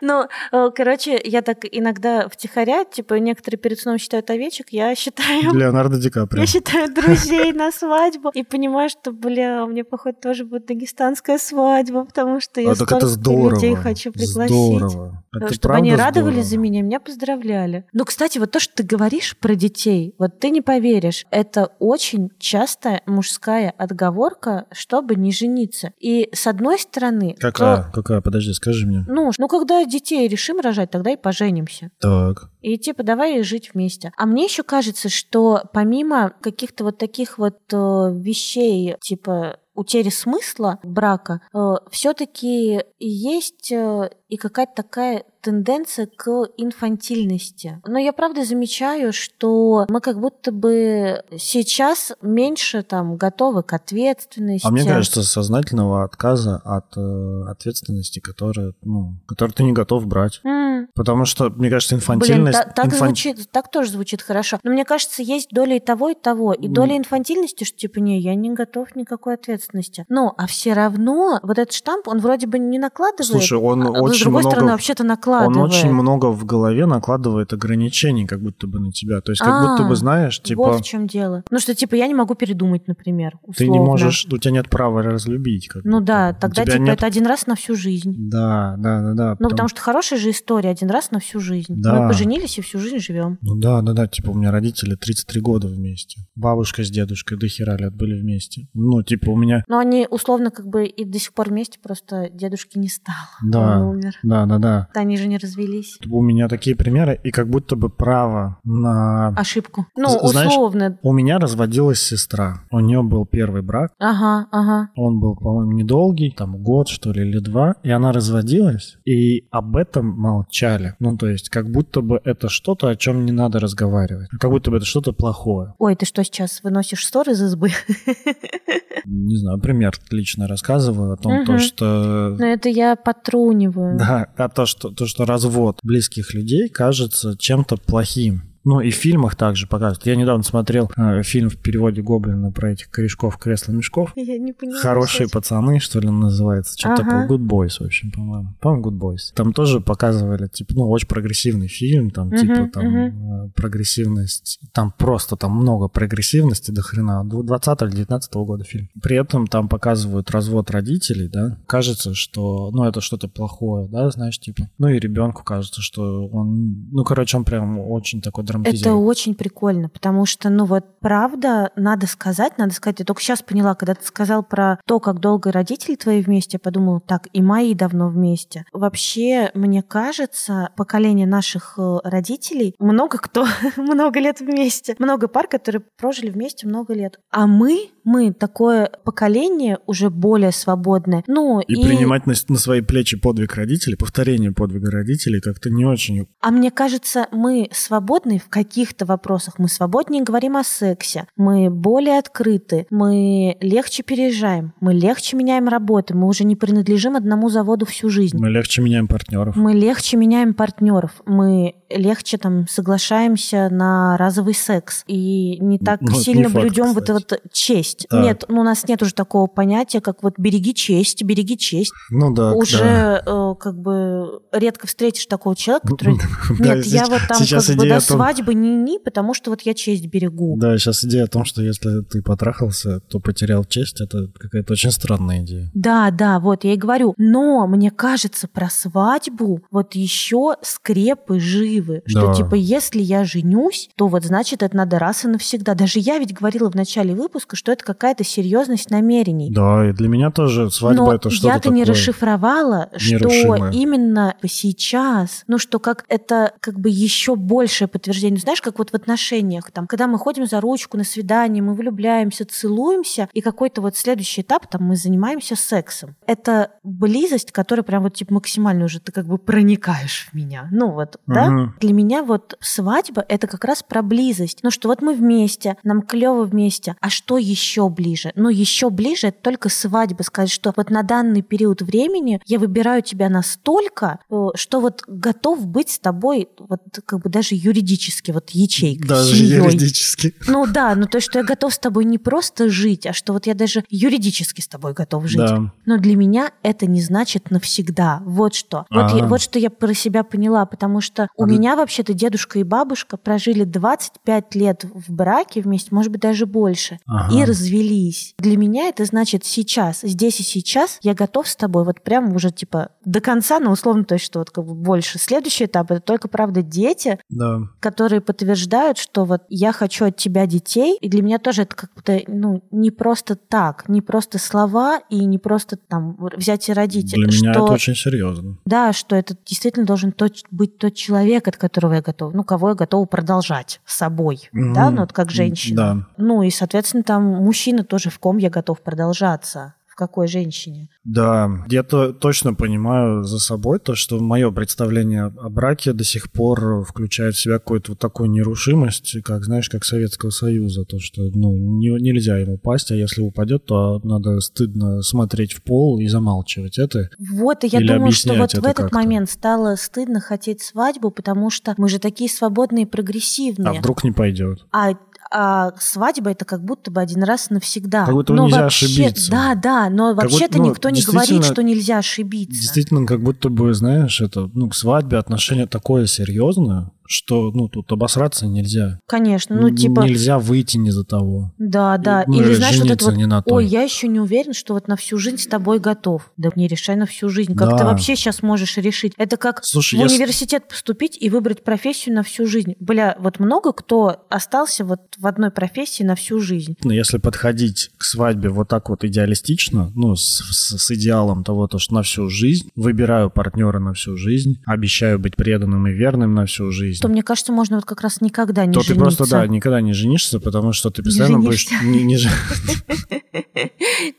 Ну, 0.00 0.28
э, 0.52 0.70
короче, 0.76 1.20
я 1.24 1.42
так 1.42 1.58
иногда 1.70 2.28
втихаря, 2.28 2.84
типа, 2.84 3.14
некоторые 3.14 3.58
перед 3.58 3.80
сном 3.80 3.98
считают 3.98 4.30
овечек, 4.30 4.68
я 4.70 4.94
считаю... 4.94 5.52
Леонардо 5.52 5.98
Ди 5.98 6.08
Каприо. 6.10 6.40
Я 6.42 6.46
считаю 6.46 6.94
друзей 6.94 7.52
на 7.52 7.72
свадьбу 7.72 8.30
и 8.30 8.44
понимаю, 8.44 8.90
что, 8.90 9.10
бля, 9.12 9.64
у 9.64 9.68
меня, 9.68 9.84
походу, 9.84 10.16
тоже 10.22 10.44
будет 10.44 10.66
дагестанская 10.66 11.38
свадьба, 11.38 12.04
потому 12.04 12.40
что 12.40 12.60
я 12.60 12.70
А, 12.70 12.74
так 12.74 12.82
это 12.92 12.96
столько 12.96 13.06
здорово. 13.06 13.54
людей 13.54 13.74
хочу 13.74 14.12
пригласить. 14.12 14.54
Здорово. 14.54 15.24
Это 15.46 15.54
чтобы 15.54 15.74
они 15.74 15.94
радовались 15.94 16.46
здорово. 16.46 16.48
за 16.50 16.58
меня, 16.58 16.82
меня 16.82 17.00
поздравляли. 17.00 17.84
Ну, 17.92 18.04
кстати, 18.04 18.38
вот 18.38 18.50
то, 18.50 18.60
что 18.60 18.74
ты 18.76 18.82
говоришь 18.82 19.36
про 19.38 19.54
детей, 19.54 20.14
вот 20.18 20.38
ты 20.40 20.50
не 20.50 20.60
поверишь, 20.60 21.24
это 21.30 21.66
очень 21.78 22.30
частая 22.38 23.02
мужская 23.06 23.70
отговорка, 23.76 24.66
чтобы 24.72 25.14
не 25.16 25.32
жениться. 25.32 25.92
И 25.98 26.28
с 26.32 26.46
одной 26.46 26.78
стороны... 26.78 27.36
Какая? 27.38 27.84
то- 27.84 27.90
Какая? 27.92 28.20
Подожди, 28.20 28.52
скажи 28.52 28.86
мне. 28.86 29.04
ну, 29.08 29.30
ну, 29.38 29.48
когда 29.48 29.84
детей 29.84 30.28
решим 30.28 30.60
рожать, 30.60 30.90
тогда 30.90 31.10
и 31.10 31.16
поженимся. 31.16 31.90
Так. 32.00 32.50
И 32.60 32.76
типа 32.78 33.02
давай 33.02 33.42
жить 33.42 33.70
вместе. 33.74 34.12
А 34.16 34.26
мне 34.26 34.44
еще 34.44 34.62
кажется, 34.62 35.08
что 35.08 35.62
помимо 35.72 36.32
каких-то 36.40 36.84
вот 36.84 36.98
таких 36.98 37.38
вот 37.38 37.58
э, 37.72 37.76
вещей, 38.14 38.96
типа 39.00 39.58
утери 39.74 40.08
смысла 40.10 40.78
брака, 40.82 41.40
э, 41.54 41.58
все-таки 41.90 42.80
есть 42.98 43.70
э, 43.70 44.10
и 44.28 44.36
какая-то 44.36 44.72
такая 44.74 45.24
тенденция 45.40 46.06
к 46.06 46.48
инфантильности. 46.56 47.80
Но 47.86 47.98
я 47.98 48.12
правда 48.12 48.44
замечаю, 48.44 49.12
что 49.12 49.86
мы 49.88 50.00
как 50.00 50.20
будто 50.20 50.52
бы 50.52 51.22
сейчас 51.38 52.12
меньше 52.20 52.82
там 52.82 53.16
готовы 53.16 53.62
к 53.62 53.72
ответственности. 53.72 54.66
А 54.66 54.70
мне 54.70 54.84
кажется, 54.84 55.22
сознательного 55.22 56.04
отказа 56.04 56.60
от 56.64 56.96
э, 56.96 57.44
ответственности, 57.48 58.18
которая, 58.18 58.74
ну, 58.82 59.14
которую 59.26 59.54
ты 59.54 59.62
не 59.62 59.72
готов 59.72 60.06
брать. 60.06 60.40
М. 60.44 60.88
Потому 60.94 61.24
что, 61.24 61.50
мне 61.50 61.70
кажется, 61.70 61.94
Блин, 61.94 62.02
инфантильность... 62.02 62.58
та- 62.58 62.70
так, 62.70 62.86
инфан- 62.86 63.06
звучит, 63.06 63.50
так 63.50 63.70
тоже 63.70 63.92
звучит 63.92 64.22
хорошо. 64.22 64.58
Но 64.64 64.72
мне 64.72 64.84
кажется, 64.84 65.22
есть 65.22 65.50
доля 65.50 65.76
и 65.76 65.80
того, 65.80 66.10
и 66.10 66.14
того. 66.14 66.52
И 66.52 66.68
доля 66.68 66.96
инфантильности, 66.96 67.64
что 67.64 67.78
типа, 67.78 68.00
не, 68.00 68.20
я 68.20 68.34
не 68.34 68.50
готов 68.50 68.94
никакой 68.96 69.34
ответственности. 69.34 70.04
Ну, 70.08 70.32
а 70.36 70.46
все 70.46 70.72
равно 70.72 71.40
вот 71.42 71.58
этот 71.58 71.72
штамп, 71.72 72.08
он 72.08 72.18
вроде 72.18 72.46
бы 72.46 72.58
не 72.58 72.78
накладывает. 72.78 73.26
Слушай, 73.26 73.58
он 73.58 73.86
а 73.86 73.90
очень 74.00 74.17
с 74.18 74.22
другой 74.22 74.42
много... 74.42 74.50
стороны, 74.54 74.72
вообще-то 74.72 75.02
Он 75.02 75.08
накладывает. 75.08 75.72
очень 75.72 75.92
много 75.92 76.26
в 76.26 76.44
голове 76.44 76.86
накладывает 76.86 77.52
ограничений, 77.52 78.26
как 78.26 78.40
будто 78.42 78.66
бы 78.66 78.80
на 78.80 78.92
тебя. 78.92 79.20
То 79.20 79.32
есть, 79.32 79.40
как 79.40 79.52
А, 79.52 79.66
будто 79.76 79.88
бы 79.88 79.96
знаешь, 79.96 80.40
типа, 80.40 80.72
Вот 80.72 80.80
в 80.80 80.84
чем 80.84 81.06
дело. 81.06 81.44
Ну, 81.50 81.58
что, 81.58 81.74
типа, 81.74 81.94
я 81.94 82.06
не 82.06 82.14
могу 82.14 82.34
передумать, 82.34 82.86
например, 82.88 83.38
условно. 83.42 83.54
ты 83.56 83.68
не 83.68 83.78
можешь, 83.78 84.26
у 84.30 84.38
тебя 84.38 84.52
нет 84.52 84.68
права 84.70 85.02
разлюбить. 85.02 85.68
Как 85.68 85.84
Ну 85.84 86.00
да, 86.00 86.32
тогда, 86.32 86.64
типа, 86.64 86.76
нет- 86.76 86.94
это 86.98 87.06
один 87.06 87.26
раз 87.26 87.46
на 87.46 87.54
всю 87.54 87.74
жизнь. 87.74 88.14
Да, 88.16 88.74
да, 88.78 89.00
да, 89.02 89.14
да. 89.14 89.36
Ну, 89.38 89.48
потому 89.48 89.68
что 89.68 89.80
хорошая 89.80 90.18
же 90.18 90.30
история 90.30 90.70
один 90.70 90.90
раз 90.90 91.10
на 91.10 91.20
всю 91.20 91.40
жизнь. 91.40 91.74
Да. 91.76 91.94
Мы 92.02 92.08
поженились 92.08 92.58
и 92.58 92.62
всю 92.62 92.78
жизнь 92.78 92.98
живем. 92.98 93.38
Ну 93.42 93.56
да, 93.56 93.80
да, 93.82 93.92
да, 93.92 94.06
типа 94.06 94.30
у 94.30 94.34
меня 94.34 94.50
родители 94.50 94.94
33 94.94 95.40
года 95.40 95.68
вместе. 95.68 96.22
Бабушка 96.34 96.82
с 96.84 96.90
дедушкой 96.90 97.38
до 97.38 97.48
хера 97.48 97.76
лет 97.76 97.94
были 97.94 98.20
вместе. 98.20 98.68
Ну, 98.74 99.02
типа 99.02 99.30
у 99.30 99.36
меня... 99.36 99.64
Но 99.68 99.78
они 99.78 100.06
условно 100.10 100.50
как 100.50 100.66
бы 100.66 100.86
и 100.86 101.04
до 101.04 101.18
сих 101.18 101.34
пор 101.34 101.48
вместе, 101.50 101.78
просто 101.82 102.28
дедушки 102.32 102.78
не 102.78 102.88
стало. 102.88 103.16
Да, 103.42 103.80
Он 103.80 103.98
умер. 104.08 104.18
да, 104.22 104.46
да, 104.46 104.58
да. 104.58 104.88
Они 104.94 105.16
же 105.16 105.26
не 105.28 105.38
развелись. 105.38 105.98
У 106.10 106.22
меня 106.22 106.48
такие 106.48 106.76
примеры, 106.76 107.18
и 107.22 107.30
как 107.30 107.48
будто 107.48 107.76
бы 107.76 107.88
право 107.88 108.58
на... 108.64 109.28
Ошибку. 109.36 109.86
Ну, 109.96 110.08
знаешь- 110.28 110.50
условно. 110.52 110.98
У 111.02 111.12
меня 111.12 111.38
разводилась 111.38 112.00
сестра. 112.00 112.62
У 112.70 112.80
нее 112.80 113.02
был 113.02 113.26
первый 113.26 113.62
брак. 113.62 113.92
Ага, 113.98 114.46
ага. 114.52 114.90
Он 114.96 115.20
был, 115.20 115.36
по-моему, 115.36 115.72
недолгий, 115.72 116.30
там 116.36 116.62
год, 116.62 116.88
что 116.88 117.12
ли, 117.12 117.28
или 117.28 117.38
два. 117.38 117.74
И 117.82 117.90
она 117.90 118.12
разводилась, 118.12 118.98
и 119.04 119.46
об 119.50 119.76
этом 119.76 120.06
молчали. 120.06 120.94
Ну, 120.98 121.16
то 121.16 121.28
есть, 121.28 121.48
как 121.48 121.70
будто 121.70 122.00
бы 122.00 122.20
это 122.24 122.48
что-то, 122.48 122.88
о 122.88 122.96
чем 122.96 123.24
не 123.26 123.32
надо 123.32 123.58
разговаривать. 123.60 124.28
Как 124.40 124.50
будто 124.50 124.70
бы 124.70 124.78
это 124.78 124.86
что-то 124.86 125.12
плохое. 125.12 125.74
Ой, 125.78 125.96
ты 125.96 126.06
что 126.06 126.22
сейчас 126.24 126.62
выносишь 126.62 127.06
ссор 127.06 127.28
из 127.28 127.42
избы? 127.42 127.70
Не 129.04 129.36
знаю, 129.36 129.58
пример 129.58 129.92
лично 130.10 130.46
рассказываю 130.46 131.12
о 131.12 131.16
том, 131.16 131.44
то, 131.44 131.52
Мгм. 131.52 131.60
что... 131.60 132.36
Ну, 132.38 132.44
это 132.44 132.68
я 132.68 132.96
потруниваю. 132.96 133.98
Да, 133.98 134.28
а 134.36 134.48
то 134.48 134.66
что, 134.66 134.90
то, 134.90 135.06
что 135.06 135.24
развод 135.24 135.78
близких 135.82 136.34
людей 136.34 136.68
кажется 136.68 137.36
чем-то 137.38 137.76
плохим. 137.76 138.42
Ну 138.64 138.80
и 138.80 138.90
в 138.90 138.94
фильмах 138.94 139.36
также 139.36 139.66
показывают. 139.66 140.04
Я 140.06 140.16
недавно 140.16 140.42
смотрел 140.42 140.90
э, 140.96 141.22
фильм 141.22 141.48
в 141.48 141.56
переводе 141.56 142.02
Гоблина 142.02 142.50
про 142.50 142.72
этих 142.72 142.90
корешков, 142.90 143.38
кресла-мешков. 143.38 144.12
Я 144.16 144.38
не 144.38 144.52
понимаю. 144.52 144.82
Хорошие 144.82 145.26
кстати. 145.26 145.32
пацаны, 145.32 145.78
что 145.80 146.00
ли, 146.00 146.08
называется. 146.10 146.78
Что-то 146.78 147.02
Ага. 147.02 147.22
такое. 147.22 147.38
Good 147.38 147.46
Boys, 147.46 147.78
в 147.82 147.86
общем, 147.86 148.10
по-моему. 148.10 148.54
По-моему, 148.60 148.90
Good 148.90 148.98
Boys. 148.98 149.32
Там 149.34 149.52
тоже 149.52 149.80
показывали, 149.80 150.48
типа, 150.48 150.74
ну, 150.74 150.88
очень 150.90 151.08
прогрессивный 151.08 151.68
фильм, 151.68 152.10
там, 152.10 152.28
Мгм, 152.28 152.36
типа, 152.36 152.68
там, 152.72 152.96
э, 152.96 153.50
прогрессивность. 153.54 154.60
Там 154.72 154.92
просто, 154.96 155.36
там 155.36 155.52
много 155.52 155.88
прогрессивности 155.88 156.70
до 156.70 156.82
хрена. 156.82 157.24
20 157.24 157.82
или 157.82 157.90
19 157.90 158.44
года 158.44 158.64
фильм. 158.64 158.88
При 159.02 159.16
этом 159.16 159.46
там 159.46 159.68
показывают 159.68 160.30
развод 160.30 160.70
родителей, 160.70 161.28
да. 161.28 161.58
Кажется, 161.66 162.14
что, 162.14 162.70
ну, 162.72 162.84
это 162.84 163.00
что-то 163.00 163.28
плохое, 163.28 163.88
да, 163.88 164.10
знаешь, 164.10 164.38
типа. 164.38 164.68
Ну, 164.78 164.88
и 164.88 164.98
ребенку 164.98 165.44
кажется, 165.44 165.80
что 165.82 166.26
он, 166.28 166.88
ну, 166.90 167.04
короче, 167.04 167.36
он 167.36 167.44
прям 167.44 167.78
очень 167.78 168.20
такой 168.20 168.44
Это 168.60 168.70
драматизирует. 168.70 169.06
очень 169.08 169.34
прикольно, 169.34 169.88
потому 169.88 170.26
что, 170.26 170.50
ну 170.50 170.64
вот, 170.64 170.84
правда, 171.00 171.70
надо 171.76 172.06
сказать, 172.06 172.58
надо 172.58 172.74
сказать, 172.74 173.00
я 173.00 173.04
только 173.04 173.22
сейчас 173.22 173.42
поняла, 173.42 173.74
когда 173.74 173.94
ты 173.94 174.04
сказал 174.04 174.42
про 174.42 174.78
то, 174.86 175.00
как 175.00 175.20
долго 175.20 175.52
родители 175.52 175.94
твои 175.94 176.22
вместе, 176.22 176.56
я 176.56 176.58
подумала, 176.60 177.00
так, 177.00 177.28
и 177.32 177.42
мои 177.42 177.74
давно 177.74 178.08
вместе. 178.08 178.64
Вообще, 178.72 179.50
мне 179.54 179.82
кажется, 179.82 180.70
поколение 180.76 181.26
наших 181.26 181.74
э, 181.78 181.98
родителей, 182.04 182.74
много 182.78 183.18
кто, 183.18 183.46
много 183.76 184.20
лет 184.20 184.40
вместе, 184.40 184.96
много 184.98 185.28
пар, 185.28 185.46
которые 185.48 185.82
прожили 185.96 186.30
вместе 186.30 186.66
много 186.66 186.94
лет. 186.94 187.18
А 187.30 187.46
мы, 187.46 187.90
мы 188.08 188.32
такое 188.32 188.90
поколение 189.04 189.78
уже 189.86 190.08
более 190.08 190.50
свободное. 190.50 191.22
Ну, 191.26 191.60
И, 191.60 191.74
принимать 191.74 192.26
на, 192.26 192.32
на 192.48 192.56
свои 192.56 192.80
плечи 192.80 193.18
подвиг 193.18 193.54
родителей, 193.54 193.96
повторение 193.96 194.50
подвига 194.50 194.90
родителей 194.90 195.40
как-то 195.42 195.68
не 195.68 195.84
очень 195.84 196.26
А 196.40 196.50
мне 196.50 196.70
кажется, 196.70 197.26
мы 197.32 197.68
свободны 197.70 198.38
в 198.38 198.48
каких-то 198.48 199.04
вопросах. 199.04 199.58
Мы 199.58 199.68
свободнее 199.68 200.22
говорим 200.22 200.56
о 200.56 200.64
сексе. 200.64 201.26
Мы 201.36 201.70
более 201.70 202.18
открыты. 202.18 202.86
Мы 202.88 203.58
легче 203.60 204.02
переезжаем. 204.02 204.72
Мы 204.80 204.94
легче 204.94 205.36
меняем 205.36 205.68
работы. 205.68 206.14
Мы 206.14 206.28
уже 206.28 206.44
не 206.44 206.56
принадлежим 206.56 207.14
одному 207.14 207.50
заводу 207.50 207.84
всю 207.84 208.08
жизнь. 208.08 208.38
Мы 208.38 208.48
легче 208.48 208.80
меняем 208.80 209.06
партнеров. 209.06 209.54
Мы 209.54 209.74
легче 209.74 210.16
меняем 210.16 210.54
партнеров. 210.54 211.20
Мы 211.26 211.74
легче 211.90 212.38
там 212.38 212.66
соглашаемся 212.68 213.68
на 213.70 214.16
разовый 214.16 214.54
секс. 214.54 215.04
И 215.06 215.58
не 215.60 215.78
так 215.78 216.00
Ну, 216.00 216.12
сильно 216.12 216.46
не 216.46 216.48
факт, 216.48 216.64
блюдем 216.64 216.92
вот 216.92 217.02
кстати. 217.04 217.22
эту 217.24 217.34
вот 217.42 217.52
честь. 217.52 217.97
Так. 218.08 218.22
Нет, 218.22 218.44
ну, 218.48 218.60
у 218.60 218.64
нас 218.64 218.86
нет 218.86 219.02
уже 219.02 219.14
такого 219.14 219.46
понятия, 219.46 220.00
как 220.00 220.22
вот 220.22 220.34
береги 220.38 220.74
честь, 220.74 221.22
береги 221.24 221.56
честь. 221.58 221.92
Ну 222.10 222.32
да. 222.32 222.52
уже 222.52 223.22
э, 223.26 223.54
как 223.58 223.78
бы 223.80 224.40
редко 224.52 224.86
встретишь 224.86 225.26
такого 225.26 225.56
человека, 225.56 225.88
который 225.88 226.18
Да, 226.58 226.76
нет, 226.76 226.86
здесь- 226.86 226.92
я 227.00 227.06
вот 227.06 227.20
там 227.28 227.38
как 227.38 227.76
бы 227.76 227.84
до 227.88 227.94
том- 227.94 228.00
свадьбы 228.00 228.54
не-не, 228.54 228.98
потому 228.98 229.34
что 229.34 229.50
вот 229.50 229.62
я 229.62 229.74
честь 229.74 230.06
берегу. 230.06 230.56
Да, 230.58 230.76
сейчас 230.78 231.04
идея 231.04 231.24
о 231.24 231.28
том, 231.28 231.44
что 231.44 231.62
если 231.62 232.02
ты 232.02 232.22
потрахался, 232.22 233.00
то 233.00 233.20
потерял 233.20 233.64
честь, 233.64 234.00
это 234.00 234.28
какая-то 234.38 234.72
очень 234.74 234.90
странная 234.90 235.42
идея. 235.42 235.70
Да, 235.74 236.10
да, 236.10 236.38
вот 236.40 236.64
я 236.64 236.74
и 236.74 236.76
говорю. 236.76 237.14
Но 237.16 237.66
мне 237.66 237.90
кажется, 237.90 238.48
про 238.48 238.68
свадьбу 238.70 239.60
вот 239.70 239.94
еще 239.94 240.56
скрепы 240.62 241.40
живы. 241.40 242.02
Что 242.06 242.28
Да. 242.28 242.34
типа, 242.34 242.54
если 242.54 243.00
я 243.00 243.24
женюсь, 243.24 243.90
то 243.96 244.08
вот 244.08 244.24
значит 244.24 244.62
это 244.62 244.76
надо 244.76 244.98
раз 244.98 245.24
и 245.24 245.28
навсегда. 245.28 245.74
Даже 245.74 245.98
я 245.98 246.18
ведь 246.18 246.34
говорила 246.34 246.70
в 246.70 246.74
начале 246.74 247.14
выпуска, 247.14 247.56
что 247.56 247.72
это 247.72 247.77
какая-то 247.82 248.24
серьезность 248.24 248.90
намерений. 248.90 249.50
Да, 249.50 249.88
и 249.88 249.92
для 249.92 250.08
меня 250.08 250.30
тоже 250.30 250.70
свадьба 250.70 251.04
Но 251.04 251.14
это 251.14 251.30
что-то 251.30 251.54
я-то 251.54 251.70
не 251.70 251.84
расшифровала, 251.84 252.90
что 252.96 253.28
именно 253.72 254.34
сейчас, 254.46 255.44
ну 255.46 255.58
что 255.58 255.78
как 255.78 256.04
это 256.08 256.52
как 256.60 256.78
бы 256.78 256.88
еще 256.90 257.36
большее 257.36 257.88
подтверждение. 257.88 258.40
Знаешь, 258.40 258.60
как 258.62 258.78
вот 258.78 258.90
в 258.90 258.94
отношениях, 258.94 259.70
там, 259.70 259.86
когда 259.86 260.06
мы 260.06 260.18
ходим 260.18 260.46
за 260.46 260.60
ручку 260.60 260.96
на 260.96 261.04
свидание, 261.04 261.62
мы 261.62 261.74
влюбляемся, 261.74 262.44
целуемся, 262.44 263.28
и 263.32 263.40
какой-то 263.40 263.80
вот 263.80 263.96
следующий 263.96 264.42
этап, 264.42 264.66
там, 264.68 264.82
мы 264.84 264.96
занимаемся 264.96 265.56
сексом. 265.56 266.16
Это 266.26 266.72
близость, 266.82 267.52
которая 267.52 267.84
прям 267.84 268.02
вот 268.02 268.14
типа 268.14 268.34
максимально 268.34 268.84
уже 268.84 269.00
ты 269.00 269.12
как 269.12 269.26
бы 269.26 269.38
проникаешь 269.38 270.28
в 270.30 270.34
меня. 270.34 270.68
Ну 270.70 270.92
вот, 270.92 271.18
да? 271.26 271.50
Мгм. 271.50 271.74
Для 271.80 271.92
меня 271.92 272.22
вот 272.22 272.56
свадьба 272.60 273.24
это 273.28 273.46
как 273.46 273.64
раз 273.64 273.82
про 273.82 274.02
близость. 274.02 274.60
Ну 274.62 274.70
что 274.70 274.88
вот 274.88 275.02
мы 275.02 275.14
вместе, 275.14 275.76
нам 275.84 276.02
клево 276.02 276.44
вместе. 276.44 276.96
А 277.00 277.10
что 277.10 277.38
еще 277.38 277.67
ближе? 277.88 278.32
Ну 278.34 278.48
еще 278.48 278.90
ближе 278.90 279.28
это 279.28 279.38
только 279.42 279.68
свадьба. 279.68 280.22
Сказать, 280.22 280.50
что 280.50 280.72
вот 280.76 280.90
на 280.90 281.02
данный 281.02 281.42
период 281.42 281.82
времени 281.82 282.40
я 282.46 282.58
выбираю 282.58 283.02
тебя 283.02 283.28
настолько, 283.28 284.18
э, 284.30 284.46
что 284.54 284.80
вот 284.80 285.02
готов 285.06 285.66
быть 285.66 285.90
с 285.90 285.98
тобой 285.98 286.48
вот 286.58 286.80
как 287.04 287.20
бы 287.22 287.28
даже 287.30 287.54
юридически, 287.54 288.30
вот 288.30 288.50
ячейкой, 288.50 289.06
Даже 289.08 289.34
семьей. 289.36 289.56
юридически. 289.64 290.34
Ну 290.46 290.66
да, 290.66 290.94
ну 290.94 291.06
то 291.06 291.20
что 291.20 291.38
я 291.38 291.44
готов 291.44 291.74
с 291.74 291.78
тобой 291.78 292.04
не 292.04 292.18
просто 292.18 292.68
жить, 292.68 293.06
а 293.06 293.12
что 293.12 293.32
вот 293.32 293.46
я 293.46 293.54
даже 293.54 293.84
юридически 293.90 294.60
с 294.60 294.68
тобой 294.68 294.92
готов 294.94 295.26
жить. 295.26 295.38
Да. 295.38 295.72
Но 295.86 295.98
для 295.98 296.16
меня 296.16 296.50
это 296.62 296.86
не 296.86 297.00
значит 297.02 297.50
навсегда. 297.50 298.22
Вот 298.24 298.54
что. 298.54 298.86
Вот, 298.90 299.12
я- 299.12 299.26
вот 299.26 299.40
что 299.40 299.58
я 299.58 299.70
про 299.70 299.94
себя 299.94 300.22
поняла, 300.24 300.64
потому 300.66 301.00
что 301.00 301.28
у 301.36 301.44
А 301.44 301.46
меня 301.46 301.76
вообще-то 301.76 302.14
дедушка 302.14 302.58
и 302.58 302.62
бабушка 302.62 303.16
прожили 303.16 303.64
25 303.64 304.54
лет 304.54 304.84
в 304.84 305.12
браке 305.12 305.60
вместе, 305.60 305.94
может 305.94 306.12
быть, 306.12 306.20
даже 306.20 306.46
больше, 306.46 306.98
Ага. 307.06 307.34
и 307.34 307.44
развелись. 307.58 308.34
Для 308.38 308.56
меня 308.56 308.88
это 308.88 309.04
значит 309.04 309.44
сейчас, 309.44 310.00
здесь 310.02 310.40
и 310.40 310.42
сейчас 310.42 310.98
я 311.02 311.14
готов 311.14 311.48
с 311.48 311.56
тобой 311.56 311.84
вот 311.84 312.00
прям 312.02 312.34
уже 312.34 312.50
типа 312.50 312.90
до 313.04 313.20
конца, 313.20 313.58
но 313.60 313.70
условно, 313.72 314.04
то 314.04 314.14
есть 314.14 314.24
что 314.24 314.38
вот 314.40 314.50
как 314.50 314.64
бы 314.64 314.74
больше. 314.74 315.18
Следующий 315.18 315.64
этап 315.64 315.90
это 315.90 316.00
только, 316.00 316.28
правда, 316.28 316.62
дети, 316.62 317.18
Да. 317.28 317.60
которые 317.80 318.20
подтверждают, 318.20 318.98
что 318.98 319.24
вот 319.24 319.42
я 319.48 319.72
хочу 319.72 320.06
от 320.06 320.16
тебя 320.16 320.46
детей, 320.46 320.96
и 321.00 321.08
для 321.08 321.22
меня 321.22 321.38
тоже 321.38 321.62
это 321.62 321.74
как-то, 321.76 322.20
ну, 322.28 322.62
не 322.70 322.90
просто 322.90 323.36
так, 323.36 323.88
не 323.88 324.00
просто 324.02 324.38
слова 324.38 325.00
и 325.10 325.24
не 325.24 325.38
просто 325.38 325.76
там 325.76 326.16
взять 326.36 326.68
и 326.68 326.72
родить. 326.72 327.12
Для 327.12 327.26
меня 327.26 327.52
что, 327.52 327.64
это 327.64 327.72
очень 327.72 327.94
серьезно. 327.94 328.58
Да, 328.64 328.92
что 328.92 329.16
это 329.16 329.36
действительно 329.46 329.86
должен 329.86 330.12
тот, 330.12 330.36
быть 330.50 330.78
тот 330.78 330.94
человек, 330.94 331.48
от 331.48 331.56
которого 331.56 331.94
я 331.94 332.02
готова, 332.02 332.32
ну, 332.32 332.44
кого 332.44 332.70
я 332.70 332.74
готова 332.74 333.04
продолжать 333.06 333.80
с 333.84 333.96
собой, 333.96 334.48
Мгм. 334.52 334.74
да, 334.74 334.90
ну, 334.90 335.00
вот 335.02 335.12
как 335.12 335.30
женщина. 335.30 335.76
Да. 335.76 336.06
Ну, 336.16 336.42
и, 336.42 336.50
соответственно, 336.50 337.02
там 337.02 337.40
мужчина 337.48 337.82
тоже 337.82 338.10
в 338.10 338.18
ком 338.18 338.36
я 338.36 338.50
готов 338.50 338.82
продолжаться 338.82 339.74
какой 339.98 340.28
женщине. 340.28 340.88
Да, 341.04 341.50
я 341.68 341.82
то, 341.82 342.12
точно 342.12 342.54
понимаю 342.54 343.24
за 343.24 343.40
собой 343.40 343.80
то, 343.80 343.96
что 343.96 344.20
мое 344.20 344.52
представление 344.52 345.24
о 345.24 345.48
браке 345.50 345.92
до 345.92 346.04
сих 346.04 346.30
пор 346.30 346.84
включает 346.84 347.34
в 347.34 347.40
себя 347.40 347.54
какую-то 347.54 347.92
вот 347.92 347.98
такую 347.98 348.30
нерушимость, 348.30 349.20
как, 349.24 349.44
знаешь, 349.44 349.68
как 349.68 349.84
Советского 349.84 350.30
Союза, 350.30 350.84
то, 350.84 351.00
что, 351.00 351.22
ну, 351.34 351.52
не, 351.56 351.88
нельзя 352.00 352.38
ему 352.38 352.58
пасть, 352.58 352.92
а 352.92 352.94
если 352.94 353.22
упадет, 353.22 353.64
то 353.64 354.00
надо 354.04 354.38
стыдно 354.40 355.02
смотреть 355.02 355.52
в 355.52 355.62
пол 355.62 355.98
и 355.98 356.06
замалчивать 356.06 356.78
это. 356.78 357.10
Вот, 357.18 357.64
и 357.64 357.66
я 357.66 357.80
думаю, 357.80 358.12
что 358.12 358.34
вот 358.34 358.54
в 358.54 358.64
этот 358.64 358.92
момент 358.92 359.28
стало 359.28 359.74
стыдно 359.74 360.20
хотеть 360.20 360.62
свадьбу, 360.62 361.10
потому 361.10 361.50
что 361.50 361.74
мы 361.76 361.88
же 361.88 361.98
такие 361.98 362.30
свободные 362.30 362.84
и 362.84 362.88
прогрессивные. 362.88 363.70
А 363.70 363.72
вдруг 363.72 364.04
не 364.04 364.12
пойдет? 364.12 364.64
А 364.70 364.92
а 365.30 365.72
свадьба 365.78 366.30
это 366.30 366.44
как 366.44 366.64
будто 366.64 366.90
бы 366.90 367.00
один 367.00 367.22
раз 367.22 367.50
навсегда. 367.50 368.06
Как 368.06 368.14
будто 368.14 368.32
но 368.32 368.44
нельзя 368.44 368.62
вообще, 368.62 368.86
ошибиться. 368.86 369.30
Да, 369.30 369.54
да, 369.54 369.90
но 369.90 370.14
вообще-то 370.14 370.58
ну, 370.58 370.70
никто 370.70 370.90
не 370.90 371.02
говорит, 371.02 371.44
что 371.44 371.62
нельзя 371.62 371.98
ошибиться. 371.98 372.60
Действительно, 372.60 373.06
как 373.06 373.22
будто 373.22 373.48
бы, 373.48 373.74
знаешь, 373.74 374.20
это, 374.20 374.50
ну, 374.54 374.68
к 374.68 374.74
свадьбе 374.74 375.18
отношение 375.18 375.66
такое 375.66 376.06
серьезное, 376.06 376.90
что, 377.08 377.50
ну, 377.52 377.68
тут 377.68 377.90
обосраться 377.90 378.46
нельзя. 378.46 379.00
Конечно, 379.06 379.56
ну, 379.56 379.74
типа... 379.74 380.02
Нельзя 380.02 380.38
выйти 380.38 380.76
не 380.76 380.90
за 380.90 381.04
того. 381.04 381.52
Да, 381.58 381.96
да. 381.98 382.24
Ну, 382.26 382.40
или, 382.40 382.54
знаешь, 382.54 382.78
вот 382.78 382.90
это 382.90 383.04
вот, 383.04 383.16
на 383.16 383.42
ой, 383.46 383.66
я 383.66 383.82
еще 383.82 384.08
не 384.08 384.20
уверен, 384.20 384.52
что 384.52 384.74
вот 384.74 384.88
на 384.88 384.96
всю 384.96 385.18
жизнь 385.18 385.38
с 385.38 385.46
тобой 385.46 385.78
готов. 385.80 386.30
Да 386.36 386.50
не 386.54 386.68
решай 386.68 386.96
на 386.96 387.06
всю 387.06 387.28
жизнь. 387.28 387.54
Как 387.54 387.70
да. 387.70 387.78
ты 387.78 387.84
вообще 387.84 388.14
сейчас 388.14 388.42
можешь 388.42 388.76
решить? 388.76 389.14
Это 389.16 389.36
как 389.36 389.60
Слушай, 389.62 389.96
в 389.96 389.98
я... 390.00 390.06
университет 390.06 390.68
поступить 390.68 391.16
и 391.20 391.30
выбрать 391.30 391.64
профессию 391.64 392.14
на 392.14 392.22
всю 392.22 392.46
жизнь. 392.46 392.74
Бля, 392.78 393.16
вот 393.18 393.38
много 393.38 393.72
кто 393.72 394.26
остался 394.28 394.84
вот 394.84 395.00
в 395.16 395.26
одной 395.26 395.50
профессии 395.50 396.02
на 396.02 396.14
всю 396.14 396.40
жизнь. 396.40 396.76
Ну, 396.84 396.90
если 396.90 397.18
подходить 397.18 397.90
к 397.96 398.04
свадьбе 398.04 398.50
вот 398.50 398.68
так 398.68 398.90
вот 398.90 399.04
идеалистично, 399.04 399.90
ну, 399.94 400.14
с, 400.14 400.42
с, 400.50 400.76
с 400.78 400.90
идеалом 400.90 401.44
того, 401.44 401.66
то, 401.68 401.78
что 401.78 401.94
на 401.94 402.02
всю 402.02 402.28
жизнь, 402.28 402.68
выбираю 402.76 403.30
партнера 403.30 403.78
на 403.78 403.94
всю 403.94 404.16
жизнь, 404.16 404.60
обещаю 404.66 405.18
быть 405.18 405.36
преданным 405.36 405.86
и 405.86 405.92
верным 405.92 406.34
на 406.34 406.46
всю 406.46 406.70
жизнь, 406.70 406.97
жизнь. 406.98 407.02
То, 407.02 407.08
мне 407.08 407.22
кажется, 407.22 407.52
можно 407.52 407.76
вот 407.76 407.84
как 407.84 408.00
раз 408.00 408.20
никогда 408.20 408.66
не 408.66 408.72
то 408.72 408.80
жениться. 408.80 408.94
ты 408.94 409.00
просто, 409.00 409.30
да, 409.30 409.46
никогда 409.46 409.80
не 409.80 409.92
женишься, 409.92 410.40
потому 410.40 410.72
что 410.72 410.90
ты 410.90 411.02
постоянно 411.02 411.38
будешь... 411.38 411.68
Не, 411.82 412.04
не 412.04 412.18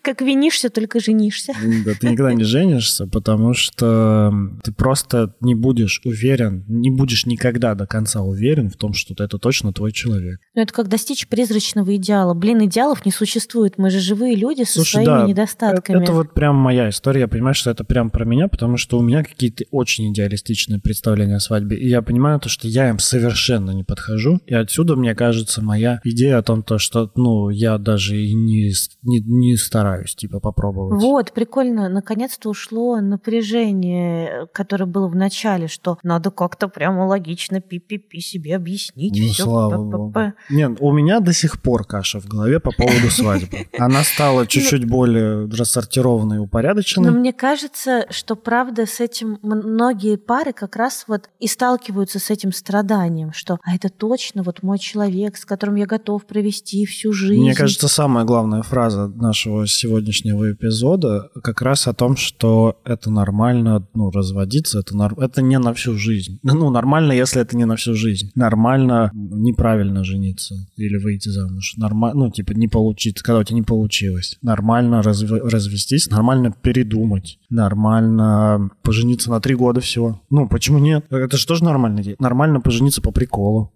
Как 0.01 0.21
винишься, 0.21 0.69
только 0.69 0.99
женишься. 0.99 1.53
Да, 1.86 1.93
ты 1.99 2.09
никогда 2.09 2.34
не 2.34 2.43
женишься, 2.43 3.07
потому 3.07 3.53
что 3.53 4.32
ты 4.63 4.71
просто 4.71 5.36
не 5.41 5.55
будешь 5.55 6.01
уверен, 6.03 6.65
не 6.67 6.89
будешь 6.89 7.25
никогда 7.25 7.75
до 7.75 7.86
конца 7.86 8.21
уверен 8.21 8.69
в 8.69 8.75
том, 8.75 8.93
что 8.93 9.13
это 9.23 9.38
точно 9.38 9.73
твой 9.73 9.91
человек. 9.91 10.39
Ну, 10.55 10.61
это 10.61 10.73
как 10.73 10.88
достичь 10.88 11.27
призрачного 11.27 11.95
идеала. 11.95 12.34
Блин, 12.34 12.65
идеалов 12.65 13.05
не 13.05 13.11
существует. 13.11 13.77
Мы 13.77 13.89
же 13.89 13.99
живые 13.99 14.36
люди 14.36 14.63
со 14.63 14.73
Слушай, 14.73 14.91
своими 14.91 15.05
да, 15.05 15.27
недостатками. 15.27 16.03
Это 16.03 16.13
вот 16.13 16.34
прям 16.34 16.55
моя 16.55 16.89
история. 16.89 17.21
Я 17.21 17.27
понимаю, 17.27 17.55
что 17.55 17.69
это 17.69 17.84
прям 17.84 18.09
про 18.09 18.25
меня, 18.25 18.47
потому 18.47 18.77
что 18.77 18.97
у 18.97 19.01
меня 19.01 19.23
какие-то 19.23 19.65
очень 19.71 20.11
идеалистичные 20.11 20.80
представления 20.80 21.36
о 21.36 21.39
свадьбе. 21.39 21.77
И 21.77 21.88
я 21.88 22.01
понимаю 22.01 22.39
то, 22.39 22.49
что 22.49 22.67
я 22.70 22.89
им 22.89 22.99
совершенно 22.99 23.72
не 23.72 23.84
подхожу. 23.84 24.39
И 24.45 24.53
отсюда, 24.53 24.95
мне 24.95 25.15
кажется, 25.15 25.61
моя 25.61 25.99
идея 26.03 26.38
о 26.38 26.43
том, 26.43 26.63
то, 26.63 26.78
что, 26.78 27.11
ну, 27.15 27.49
я 27.49 27.78
даже 27.78 28.17
и 28.17 28.34
не, 28.34 28.72
не, 29.03 29.20
не 29.20 29.57
стараюсь, 29.57 30.15
типа, 30.15 30.39
попробовать. 30.39 31.01
Вот, 31.01 31.34
прикольно. 31.34 31.89
Наконец-то 31.89 32.49
ушло 32.49 32.99
напряжение, 33.01 34.47
которое 34.53 34.86
было 34.86 35.07
в 35.07 35.15
начале, 35.15 35.67
что 35.67 35.97
надо 36.03 36.32
как-то 36.32 36.67
прямо 36.67 37.05
логично 37.05 37.61
пи-пи-пи 37.61 38.20
себе 38.22 38.55
объяснить. 38.55 39.17
Ну, 39.20 39.28
все, 39.28 39.43
слава 39.43 39.84
богу. 39.84 40.34
Нет, 40.49 40.78
у 40.80 40.91
меня 40.91 41.20
до 41.20 41.34
сих 41.34 41.61
пор 41.61 41.86
каша 41.86 42.20
в 42.20 42.28
голове 42.28 42.59
по 42.59 42.72
поводу 42.72 43.09
свадьбы. 43.09 43.67
Она 43.78 44.03
стала 44.03 44.41
ну, 44.41 44.45
чуть-чуть 44.45 44.86
более 44.86 45.49
рассортированной 45.49 46.38
и 46.38 46.39
упорядоченной. 46.39 47.11
Но 47.11 47.17
мне 47.17 47.34
кажется, 47.34 48.05
что 48.09 48.36
правда 48.36 48.86
с 48.86 48.99
этим 48.99 49.39
многие 49.41 50.17
пары 50.17 50.53
как 50.53 50.76
раз 50.76 51.05
вот 51.07 51.30
и 51.39 51.47
сталкиваются 51.47 52.20
с 52.20 52.30
этим 52.30 52.51
страданием, 52.60 53.34
что 53.34 53.57
а 53.64 53.76
это 53.76 53.89
точно 53.89 54.43
вот 54.43 54.64
мой 54.64 54.78
человек, 54.78 55.38
с 55.38 55.45
которым 55.45 55.76
я 55.76 55.86
готов 55.86 56.26
провести 56.26 56.86
всю 56.86 57.14
жизнь. 57.14 57.41
Мне 57.41 57.55
кажется, 57.55 57.88
самая 57.88 58.26
главная 58.26 58.62
фраза 58.62 59.07
нашего 59.07 59.68
сегодняшнего 59.68 60.51
эпизода 60.51 61.30
как 61.43 61.62
раз 61.62 61.88
о 61.88 61.93
том, 61.93 62.16
что 62.16 62.80
это 62.86 63.10
нормально, 63.10 63.88
ну, 63.93 64.12
разводиться, 64.12 64.80
это, 64.80 64.95
нар... 64.95 65.14
это 65.18 65.41
не 65.41 65.57
на 65.57 65.74
всю 65.74 65.95
жизнь. 65.95 66.39
Ну, 66.60 66.72
нормально, 66.72 67.14
если 67.14 67.41
это 67.41 67.55
не 67.55 67.64
на 67.64 67.78
всю 67.78 67.93
жизнь. 67.93 68.32
Нормально 68.36 69.12
неправильно 69.14 70.03
жениться 70.03 70.55
или 70.76 70.97
выйти 70.97 71.30
замуж. 71.30 71.76
Нормально, 71.78 72.26
ну, 72.26 72.32
типа, 72.32 72.51
не 72.51 72.68
получиться, 72.68 73.24
когда 73.24 73.39
у 73.39 73.43
тебя 73.43 73.55
не 73.55 73.62
получилось. 73.62 74.38
Нормально 74.41 75.01
разв... 75.01 75.32
развестись, 75.32 76.10
нормально 76.10 76.53
передумать. 76.62 77.39
Нормально 77.49 78.72
пожениться 78.84 79.30
на 79.30 79.39
три 79.39 79.55
года 79.55 79.80
всего. 79.80 80.22
Ну, 80.30 80.49
почему 80.49 80.80
нет? 80.80 81.05
Это 81.10 81.38
же 81.38 81.47
тоже 81.47 81.64
нормально. 81.64 82.01
Нормально 82.20 82.39
пожениться 82.62 83.02
по 83.02 83.12
приколу. 83.12 83.74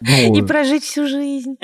Ну, 0.00 0.34
и 0.36 0.42
прожить 0.42 0.84
всю 0.84 1.06
жизнь. 1.06 1.56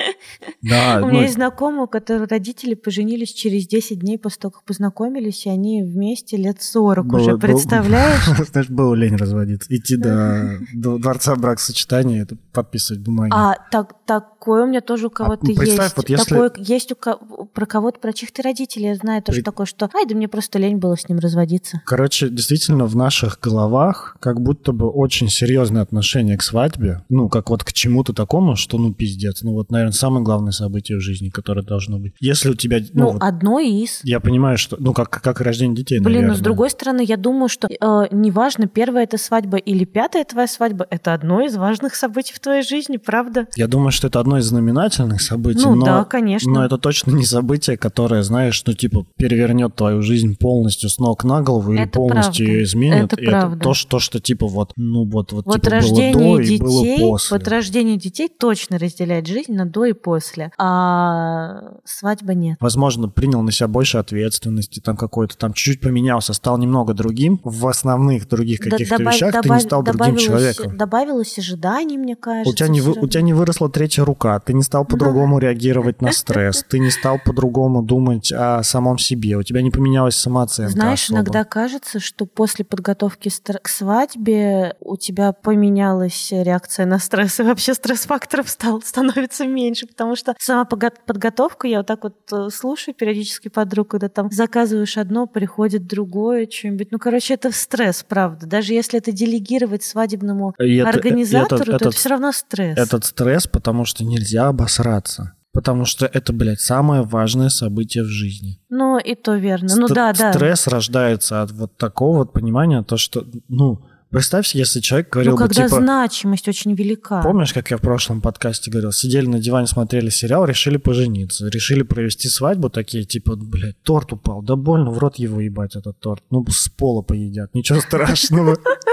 Да, 0.61 0.99
У 1.03 1.07
меня 1.07 1.19
ну... 1.19 1.21
есть 1.21 1.35
знакомые, 1.35 1.83
у 1.83 1.87
которых 1.87 2.29
родители 2.29 2.73
поженились 2.73 3.33
через 3.33 3.67
10 3.67 3.99
дней 3.99 4.17
после 4.17 4.41
того, 4.41 4.51
как 4.51 4.63
познакомились, 4.63 5.45
и 5.45 5.49
они 5.49 5.83
вместе 5.83 6.37
лет 6.37 6.61
40 6.61 7.05
было, 7.05 7.19
уже, 7.19 7.37
представляешь? 7.37 8.27
Был, 8.27 8.45
знаешь, 8.51 8.69
было 8.69 8.95
лень 8.95 9.15
разводиться. 9.15 9.67
Идти 9.75 9.97
до, 9.97 10.59
до 10.73 10.97
дворца 10.97 11.35
бракосочетания, 11.35 12.23
это 12.23 12.37
подписывать 12.53 13.01
бумаги. 13.01 13.31
А 13.33 13.55
так, 13.71 14.05
такое 14.41 14.63
у 14.63 14.67
меня 14.67 14.81
тоже 14.81 15.05
у 15.05 15.09
а, 15.09 15.13
кого-то 15.13 15.45
а, 15.45 15.49
есть. 15.51 15.95
Вот 15.95 16.09
если... 16.09 16.29
Такое 16.29 16.51
есть 16.57 16.91
у 16.91 16.95
кого... 16.95 17.45
про 17.45 17.65
кого-то, 17.67 17.99
про 17.99 18.11
чьих-то 18.11 18.41
родителей. 18.41 18.87
Я 18.87 18.95
знаю 18.95 19.21
тоже 19.21 19.39
При... 19.39 19.45
такое, 19.45 19.67
что 19.67 19.87
ай, 19.93 20.07
да 20.07 20.15
мне 20.15 20.27
просто 20.27 20.57
лень 20.57 20.77
было 20.77 20.97
с 20.97 21.07
ним 21.07 21.19
разводиться. 21.19 21.81
Короче, 21.85 22.27
действительно, 22.27 22.85
в 22.87 22.95
наших 22.95 23.39
головах 23.39 24.17
как 24.19 24.41
будто 24.41 24.71
бы 24.71 24.89
очень 24.89 25.29
серьезное 25.29 25.83
отношение 25.83 26.37
к 26.37 26.41
свадьбе. 26.41 27.03
Ну, 27.09 27.29
как 27.29 27.51
вот 27.51 27.63
к 27.63 27.71
чему-то 27.71 28.13
такому, 28.13 28.55
что 28.55 28.79
ну 28.79 28.91
пиздец. 28.91 29.43
Ну 29.43 29.53
вот, 29.53 29.69
наверное, 29.69 29.93
самое 29.93 30.23
главное 30.23 30.51
событие 30.51 30.97
в 30.97 31.01
жизни, 31.01 31.29
которое 31.29 31.61
должно 31.61 31.99
быть. 31.99 32.13
Если 32.19 32.49
у 32.49 32.55
тебя... 32.55 32.79
Ну, 32.79 32.87
ну 32.93 33.11
вот, 33.11 33.21
одно 33.21 33.59
из. 33.59 34.01
Я 34.03 34.19
понимаю, 34.19 34.57
что... 34.57 34.75
Ну, 34.79 34.93
как, 34.93 35.09
как 35.09 35.39
и 35.39 35.43
рождение 35.43 35.75
детей, 35.75 35.99
Блин, 35.99 36.13
наверное. 36.13 36.29
но 36.29 36.35
с 36.35 36.41
другой 36.41 36.71
стороны, 36.71 37.03
я 37.03 37.17
думаю, 37.17 37.47
что 37.47 37.67
э, 37.67 38.07
неважно, 38.11 38.65
первая 38.65 39.03
это 39.03 39.19
свадьба 39.19 39.57
или 39.57 39.85
пятая 39.85 40.23
твоя 40.23 40.47
свадьба, 40.47 40.87
это 40.89 41.13
одно 41.13 41.41
из 41.41 41.55
важных 41.55 41.93
событий 41.93 42.33
в 42.33 42.39
твоей 42.39 42.63
жизни, 42.63 42.97
правда? 42.97 43.47
Я 43.55 43.67
думаю, 43.67 43.91
что 43.91 44.07
это 44.07 44.19
одно 44.19 44.30
из 44.37 44.45
знаменательных 44.45 45.21
событий. 45.21 45.63
Ну 45.63 45.75
но, 45.75 45.85
да, 45.85 46.03
конечно. 46.03 46.51
Но 46.51 46.65
это 46.65 46.77
точно 46.77 47.11
не 47.11 47.25
событие, 47.25 47.77
которое, 47.77 48.23
знаешь, 48.23 48.61
ну 48.65 48.73
типа 48.73 49.05
перевернет 49.17 49.75
твою 49.75 50.01
жизнь 50.01 50.35
полностью 50.37 50.89
с 50.89 50.99
ног 50.99 51.23
на 51.23 51.41
голову 51.41 51.73
или 51.73 51.83
это 51.83 51.91
полностью 51.91 52.45
правда. 52.45 52.53
ее 52.53 52.63
изменит. 52.63 53.13
Это, 53.13 53.15
правда. 53.17 53.55
это 53.55 53.63
то, 53.63 53.73
что, 53.73 53.99
что 53.99 54.19
типа 54.19 54.47
вот, 54.47 54.73
ну 54.75 55.05
вот, 55.05 55.31
вот, 55.33 55.45
вот 55.45 55.55
типа 55.55 55.69
рождение 55.69 56.13
было 56.13 56.37
до 56.37 56.43
детей, 56.43 56.57
и 56.57 56.61
было 56.61 56.97
после. 56.97 57.37
Вот 57.37 57.47
рождение 57.47 57.97
детей 57.97 58.29
точно 58.29 58.77
разделяет 58.77 59.27
жизнь 59.27 59.53
на 59.53 59.65
до 59.65 59.85
и 59.85 59.93
после, 59.93 60.51
а 60.57 61.79
свадьба 61.85 62.33
нет. 62.33 62.57
Возможно, 62.59 63.09
принял 63.09 63.41
на 63.41 63.51
себя 63.51 63.67
больше 63.67 63.97
ответственности, 63.97 64.79
там 64.79 64.97
какой-то, 64.97 65.37
там 65.37 65.53
чуть-чуть 65.53 65.81
поменялся, 65.81 66.33
стал 66.33 66.57
немного 66.57 66.93
другим 66.93 67.39
в 67.43 67.67
основных 67.67 68.27
других 68.27 68.59
каких-то 68.59 68.97
да, 68.97 69.11
вещах, 69.11 69.31
добав, 69.33 69.43
ты 69.43 69.49
не 69.49 69.59
стал 69.59 69.83
другим 69.83 70.17
человеком. 70.17 70.77
Добавилось 70.77 71.37
ожиданий, 71.37 71.97
мне 71.97 72.15
кажется. 72.15 72.51
У 72.51 72.55
тебя, 72.55 72.67
не 72.67 72.81
вы, 72.81 72.93
у 72.93 73.07
тебя 73.07 73.21
не 73.21 73.33
выросла 73.33 73.69
третья 73.69 74.03
рука, 74.03 74.20
ты 74.45 74.53
не 74.53 74.63
стал 74.63 74.85
по-другому 74.85 75.39
да. 75.39 75.47
реагировать 75.47 76.01
на 76.01 76.11
стресс, 76.11 76.63
ты 76.67 76.79
не 76.79 76.91
стал 76.91 77.19
по-другому 77.23 77.81
думать 77.81 78.31
о 78.31 78.63
самом 78.63 78.97
себе, 78.97 79.37
у 79.37 79.43
тебя 79.43 79.61
не 79.61 79.71
поменялась 79.71 80.15
самооценка 80.15 80.71
Знаешь, 80.71 81.03
особо. 81.03 81.19
иногда 81.19 81.43
кажется, 81.43 81.99
что 81.99 82.25
после 82.25 82.65
подготовки 82.65 83.29
к 83.61 83.67
свадьбе 83.67 84.75
у 84.79 84.97
тебя 84.97 85.31
поменялась 85.33 86.29
реакция 86.31 86.85
на 86.85 86.99
стресс, 86.99 87.39
и 87.39 87.43
вообще 87.43 87.73
стресс-факторов 87.73 88.49
стал, 88.49 88.81
становится 88.81 89.45
меньше, 89.47 89.87
потому 89.87 90.15
что 90.15 90.35
сама 90.39 90.65
подготовка, 90.65 91.67
я 91.67 91.77
вот 91.77 91.87
так 91.87 92.03
вот 92.03 92.15
э, 92.31 92.49
слушаю 92.51 92.95
периодически 92.95 93.47
подруг, 93.47 93.89
когда 93.89 94.09
там 94.09 94.29
заказываешь 94.31 94.97
одно, 94.97 95.27
приходит 95.27 95.87
другое, 95.87 96.47
что-нибудь. 96.49 96.91
Ну, 96.91 96.99
короче, 96.99 97.33
это 97.33 97.51
стресс, 97.51 98.05
правда. 98.07 98.45
Даже 98.45 98.73
если 98.73 98.99
это 98.99 99.11
делегировать 99.11 99.83
свадебному 99.83 100.53
и 100.59 100.79
организатору, 100.79 101.61
это, 101.61 101.65
то 101.65 101.71
этот, 101.71 101.87
это 101.87 101.97
все 101.97 102.09
равно 102.09 102.31
стресс. 102.31 102.77
Этот 102.77 103.05
стресс, 103.05 103.47
потому 103.47 103.85
что 103.85 104.03
нельзя 104.11 104.47
обосраться. 104.47 105.33
Потому 105.53 105.83
что 105.83 106.05
это, 106.05 106.31
блядь, 106.31 106.61
самое 106.61 107.01
важное 107.01 107.49
событие 107.49 108.03
в 108.03 108.07
жизни. 108.07 108.61
Ну, 108.69 108.97
и 108.97 109.15
то 109.15 109.35
верно. 109.35 109.67
Ст- 109.67 109.77
ну, 109.77 109.87
да, 109.87 110.13
да. 110.13 110.31
Стресс 110.31 110.67
рождается 110.67 111.41
от 111.41 111.51
вот 111.51 111.75
такого 111.75 112.19
вот 112.19 112.33
понимания, 112.33 112.83
то, 112.83 112.95
что, 112.97 113.25
ну, 113.49 113.81
Представь, 114.11 114.53
если 114.55 114.81
человек 114.81 115.09
говорил 115.09 115.31
ну, 115.31 115.37
бы, 115.37 115.47
когда 115.47 115.69
типа... 115.69 115.77
значимость 115.77 116.45
очень 116.49 116.73
велика. 116.73 117.21
Помнишь, 117.21 117.53
как 117.53 117.71
я 117.71 117.77
в 117.77 117.81
прошлом 117.81 118.19
подкасте 118.19 118.69
говорил? 118.69 118.91
Сидели 118.91 119.25
на 119.25 119.39
диване, 119.39 119.67
смотрели 119.67 120.09
сериал, 120.09 120.43
решили 120.43 120.75
пожениться. 120.75 121.47
Решили 121.47 121.83
провести 121.83 122.27
свадьбу, 122.27 122.69
такие, 122.69 123.05
типа, 123.05 123.37
блядь, 123.37 123.81
торт 123.83 124.11
упал. 124.11 124.41
Да 124.41 124.57
больно, 124.57 124.91
в 124.91 124.97
рот 124.99 125.15
его 125.15 125.39
ебать, 125.39 125.77
этот 125.77 125.97
торт. 126.01 126.23
Ну, 126.29 126.45
с 126.49 126.67
пола 126.67 127.03
поедят, 127.03 127.55
ничего 127.55 127.79
страшного. 127.79 128.57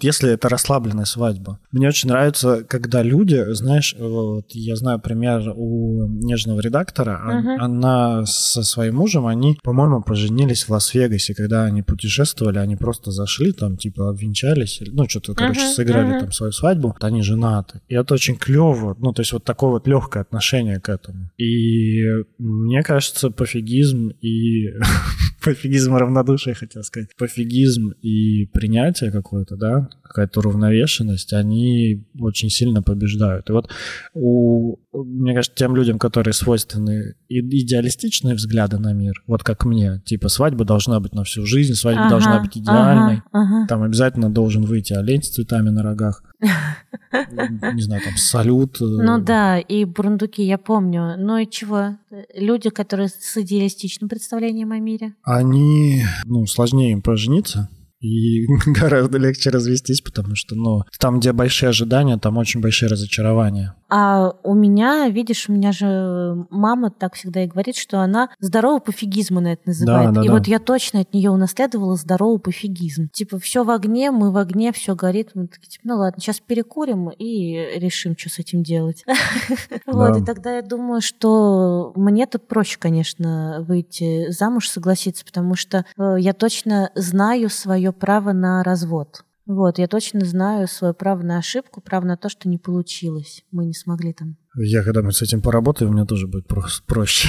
Если 0.00 0.30
это 0.30 0.48
расслабленная 0.48 1.06
свадьба. 1.06 1.58
Мне 1.72 1.88
очень 1.88 2.08
нравится, 2.10 2.64
когда 2.68 3.02
люди, 3.02 3.42
знаешь, 3.54 3.94
вот 3.98 4.44
я 4.50 4.76
знаю 4.76 5.00
пример 5.00 5.52
у 5.56 6.06
нежного 6.08 6.60
редактора, 6.60 7.18
Мгм. 7.24 7.60
она 7.62 8.26
со 8.26 8.62
своим 8.62 8.96
мужем, 8.96 9.26
они, 9.26 9.58
по-моему, 9.62 10.02
поженились 10.02 10.64
в 10.64 10.70
Лас-Вегасе, 10.70 11.34
когда 11.34 11.64
они 11.64 11.82
путешествовали, 11.82 12.58
они 12.58 12.76
просто 12.76 13.10
зашли 13.10 13.52
там, 13.52 13.76
типа, 13.76 14.10
обвенчались, 14.10 14.80
ну, 14.86 15.08
что-то, 15.08 15.34
короче, 15.34 15.60
Мгм, 15.60 15.70
сыграли 15.70 16.10
мгм. 16.10 16.20
там 16.20 16.32
свою 16.32 16.52
свадьбу, 16.52 16.88
вот 16.88 17.02
они 17.04 17.22
женаты. 17.22 17.80
И 17.88 17.94
это 17.94 18.14
очень 18.14 18.36
клево, 18.36 18.96
ну, 19.00 19.12
то 19.12 19.22
есть 19.22 19.32
вот 19.32 19.44
такое 19.44 19.70
вот 19.70 19.86
легкое 19.88 20.22
отношение 20.22 20.78
к 20.80 20.88
этому. 20.90 21.30
И 21.38 22.02
мне 22.38 22.82
кажется, 22.82 23.30
пофигизм 23.30 24.10
и 24.20 24.68
пофигизм 25.42 25.96
равнодушие, 25.96 26.54
хотел 26.54 26.82
сказать. 26.82 27.08
Пофигизм 27.18 27.92
и 28.02 28.46
принятие 28.46 29.10
какое-то, 29.10 29.55
да, 29.56 29.88
какая-то 30.02 30.40
уравновешенность, 30.40 31.32
они 31.32 32.04
очень 32.18 32.48
сильно 32.48 32.82
побеждают. 32.82 33.50
И 33.50 33.52
вот 33.52 33.70
у, 34.14 34.76
мне 34.92 35.34
кажется, 35.34 35.56
тем 35.56 35.76
людям, 35.76 35.98
которые 35.98 36.32
свойственны 36.32 37.14
идеалистичные 37.28 38.34
взгляды 38.34 38.78
на 38.78 38.92
мир, 38.92 39.22
вот 39.26 39.42
как 39.42 39.64
мне, 39.64 40.00
типа 40.04 40.28
свадьба 40.28 40.64
должна 40.64 41.00
быть 41.00 41.14
на 41.14 41.24
всю 41.24 41.44
жизнь, 41.44 41.74
свадьба 41.74 42.02
Ага, 42.02 42.10
должна 42.10 42.40
быть 42.40 42.56
идеальной, 42.56 43.22
ага, 43.32 43.56
ага. 43.58 43.66
там 43.66 43.82
обязательно 43.82 44.30
должен 44.30 44.62
выйти 44.64 44.92
олень 44.92 45.22
с 45.22 45.28
цветами 45.30 45.70
на 45.70 45.82
рогах. 45.82 46.22
Не 47.12 47.82
знаю, 47.82 48.02
там 48.02 48.16
салют. 48.16 48.80
э, 48.80 48.84
Ну 48.84 49.18
да, 49.18 49.58
и 49.58 49.84
бурундуки, 49.84 50.42
я 50.42 50.58
помню. 50.58 51.14
Ну 51.18 51.38
и 51.38 51.48
чего? 51.48 51.96
Люди, 52.34 52.70
которые 52.70 53.08
с 53.08 53.36
идеалистичным 53.36 54.08
представлением 54.08 54.72
о 54.72 54.78
мире. 54.78 55.14
Они, 55.22 56.04
ну, 56.24 56.46
сложнее 56.46 56.92
им 56.92 57.02
пожениться. 57.02 57.68
И 58.06 58.46
гораздо 58.66 59.18
легче 59.18 59.50
развестись, 59.50 60.00
потому 60.00 60.34
что, 60.34 60.54
ну, 60.54 60.82
там, 60.98 61.18
где 61.20 61.32
большие 61.32 61.70
ожидания, 61.70 62.18
там 62.18 62.36
очень 62.36 62.60
большие 62.60 62.88
разочарования. 62.88 63.74
А 63.88 64.32
у 64.42 64.54
меня, 64.54 65.08
видишь, 65.08 65.48
у 65.48 65.52
меня 65.52 65.72
же 65.72 66.46
мама 66.50 66.90
так 66.90 67.14
всегда 67.14 67.44
и 67.44 67.46
говорит, 67.46 67.76
что 67.76 68.00
она 68.00 68.30
здоровый 68.40 68.80
пофигизм, 68.80 69.38
она 69.38 69.52
это 69.52 69.62
называет. 69.66 70.12
Да, 70.12 70.20
да, 70.20 70.24
и 70.24 70.28
да. 70.28 70.32
вот 70.34 70.48
я 70.48 70.58
точно 70.58 71.00
от 71.00 71.14
нее 71.14 71.30
унаследовала 71.30 71.96
здоровый 71.96 72.40
пофигизм. 72.40 73.08
Типа, 73.10 73.38
все 73.38 73.62
в 73.64 73.70
огне, 73.70 74.10
мы 74.10 74.32
в 74.32 74.36
огне, 74.36 74.72
все 74.72 74.94
горит. 74.94 75.30
Мы 75.34 75.46
такие, 75.46 75.68
типа, 75.68 75.82
ну 75.86 75.96
ладно, 75.98 76.20
сейчас 76.20 76.40
перекурим 76.40 77.10
и 77.10 77.78
решим, 77.78 78.16
что 78.16 78.28
с 78.28 78.38
этим 78.38 78.62
делать. 78.62 79.04
Вот, 79.86 80.16
и 80.16 80.24
тогда 80.24 80.56
я 80.56 80.62
думаю, 80.62 81.00
что 81.00 81.92
мне 81.94 82.26
тут 82.26 82.48
проще, 82.48 82.78
конечно, 82.78 83.64
выйти 83.66 84.30
замуж, 84.30 84.68
согласиться, 84.68 85.24
потому 85.24 85.54
что 85.54 85.84
э, 85.96 86.16
я 86.18 86.32
точно 86.32 86.90
знаю 86.94 87.48
свое 87.48 87.92
право 87.92 88.32
на 88.32 88.62
развод. 88.62 89.25
Вот, 89.46 89.78
я 89.78 89.86
точно 89.86 90.24
знаю 90.24 90.66
свое 90.66 90.92
право 90.92 91.22
на 91.22 91.38
ошибку, 91.38 91.80
право 91.80 92.04
на 92.04 92.16
то, 92.16 92.28
что 92.28 92.48
не 92.48 92.58
получилось. 92.58 93.44
Мы 93.52 93.66
не 93.66 93.74
смогли 93.74 94.12
там. 94.12 94.36
Я 94.56 94.82
когда-нибудь 94.82 95.14
с 95.16 95.22
этим 95.22 95.40
поработаю, 95.42 95.90
мне 95.92 96.04
тоже 96.06 96.26
будет 96.26 96.46
про- 96.46 96.66
проще. 96.86 97.28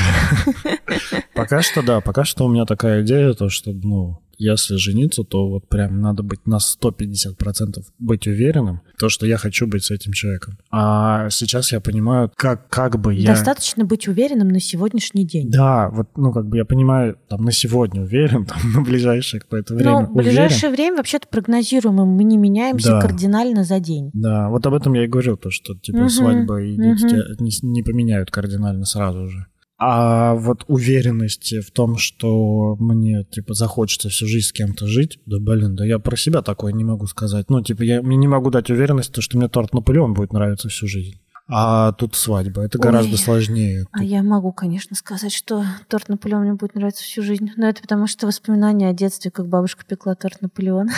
Пока 1.35 1.61
что, 1.61 1.81
да, 1.83 2.01
пока 2.01 2.23
что 2.25 2.45
у 2.45 2.49
меня 2.49 2.65
такая 2.65 3.03
идея, 3.03 3.33
то, 3.33 3.49
что, 3.49 3.71
ну, 3.71 4.19
если 4.39 4.75
жениться, 4.75 5.23
то 5.23 5.47
вот 5.49 5.67
прям 5.67 5.99
надо 5.99 6.21
быть 6.21 6.45
на 6.45 6.57
150% 6.57 7.83
быть 7.99 8.27
уверенным, 8.27 8.81
то, 8.99 9.09
что 9.09 9.25
я 9.25 9.37
хочу 9.37 9.65
быть 9.65 9.83
с 9.85 9.89
этим 9.91 10.13
человеком. 10.13 10.57
А 10.71 11.27
сейчас 11.31 11.71
я 11.71 11.79
понимаю, 11.79 12.31
как, 12.35 12.69
как 12.69 12.99
бы 12.99 13.15
я... 13.15 13.31
Достаточно 13.31 13.83
быть 13.83 14.07
уверенным 14.07 14.49
на 14.49 14.59
сегодняшний 14.59 15.25
день. 15.25 15.49
Да, 15.49 15.89
вот, 15.89 16.09
ну, 16.15 16.31
как 16.31 16.47
бы 16.47 16.57
я 16.57 16.65
понимаю, 16.65 17.17
там, 17.29 17.45
на 17.45 17.51
сегодня 17.51 18.01
уверен, 18.03 18.45
там, 18.45 18.57
на 18.73 18.81
ближайшее 18.81 19.41
какое-то 19.41 19.73
время 19.73 19.91
Ну, 19.91 19.97
в 20.05 20.11
уверен. 20.11 20.29
ближайшее 20.29 20.71
время 20.71 20.97
вообще-то 20.97 21.27
прогнозируемо, 21.27 22.05
мы 22.05 22.23
не 22.23 22.37
меняемся 22.37 22.89
Да. 22.89 23.01
кардинально 23.01 23.63
за 23.63 23.79
день. 23.79 24.11
Да, 24.13 24.49
вот 24.49 24.65
об 24.67 24.73
этом 24.75 24.93
я 24.93 25.05
и 25.05 25.07
говорил, 25.07 25.37
то, 25.37 25.49
что, 25.49 25.73
типа, 25.75 25.97
Мгм, 25.99 26.09
свадьба 26.09 26.61
и 26.61 26.75
дети 26.75 27.05
не, 27.39 27.51
не 27.61 27.83
поменяют 27.83 28.31
кардинально 28.31 28.85
сразу 28.85 29.27
же. 29.27 29.47
А 29.79 30.33
вот 30.33 30.63
уверенности 30.67 31.61
в 31.61 31.69
том, 31.69 31.97
что 31.97 32.75
мне, 32.79 33.23
типа, 33.25 33.53
захочется 33.53 34.09
всю 34.09 34.25
жизнь 34.25 34.47
с 34.47 34.51
кем-то 34.51 34.87
жить, 34.87 35.19
да, 35.27 35.37
блин, 35.39 35.75
да 35.75 35.85
я 35.85 35.99
про 35.99 36.17
себя 36.17 36.41
такое 36.41 36.73
не 36.73 36.83
могу 36.83 37.05
сказать. 37.05 37.49
Ну, 37.49 37.61
типа, 37.61 37.83
я 37.83 38.01
мне 38.01 38.17
не 38.17 38.27
могу 38.27 38.49
дать 38.49 38.71
уверенность, 38.71 39.13
то, 39.13 39.21
что 39.21 39.37
мне 39.37 39.47
торт 39.49 39.73
Наполеон 39.73 40.15
будет 40.15 40.33
нравиться 40.33 40.69
всю 40.69 40.87
жизнь. 40.87 41.19
А 41.49 41.93
тут 41.93 42.15
свадьба, 42.15 42.63
это 42.63 42.77
Ой. 42.77 42.83
гораздо 42.83 43.17
сложнее. 43.17 43.85
А 43.91 44.03
я 44.03 44.21
могу, 44.21 44.51
конечно, 44.51 44.95
сказать, 44.95 45.31
что 45.31 45.63
торт 45.87 46.09
Наполеон 46.09 46.41
мне 46.41 46.53
будет 46.53 46.75
нравиться 46.75 47.03
всю 47.03 47.21
жизнь. 47.21 47.51
Но 47.55 47.69
это 47.69 47.81
потому 47.81 48.07
что 48.07 48.27
воспоминания 48.27 48.89
о 48.89 48.93
детстве, 48.93 49.31
как 49.31 49.47
бабушка 49.47 49.85
пекла 49.85 50.15
торт 50.15 50.41
Наполеон. 50.41 50.89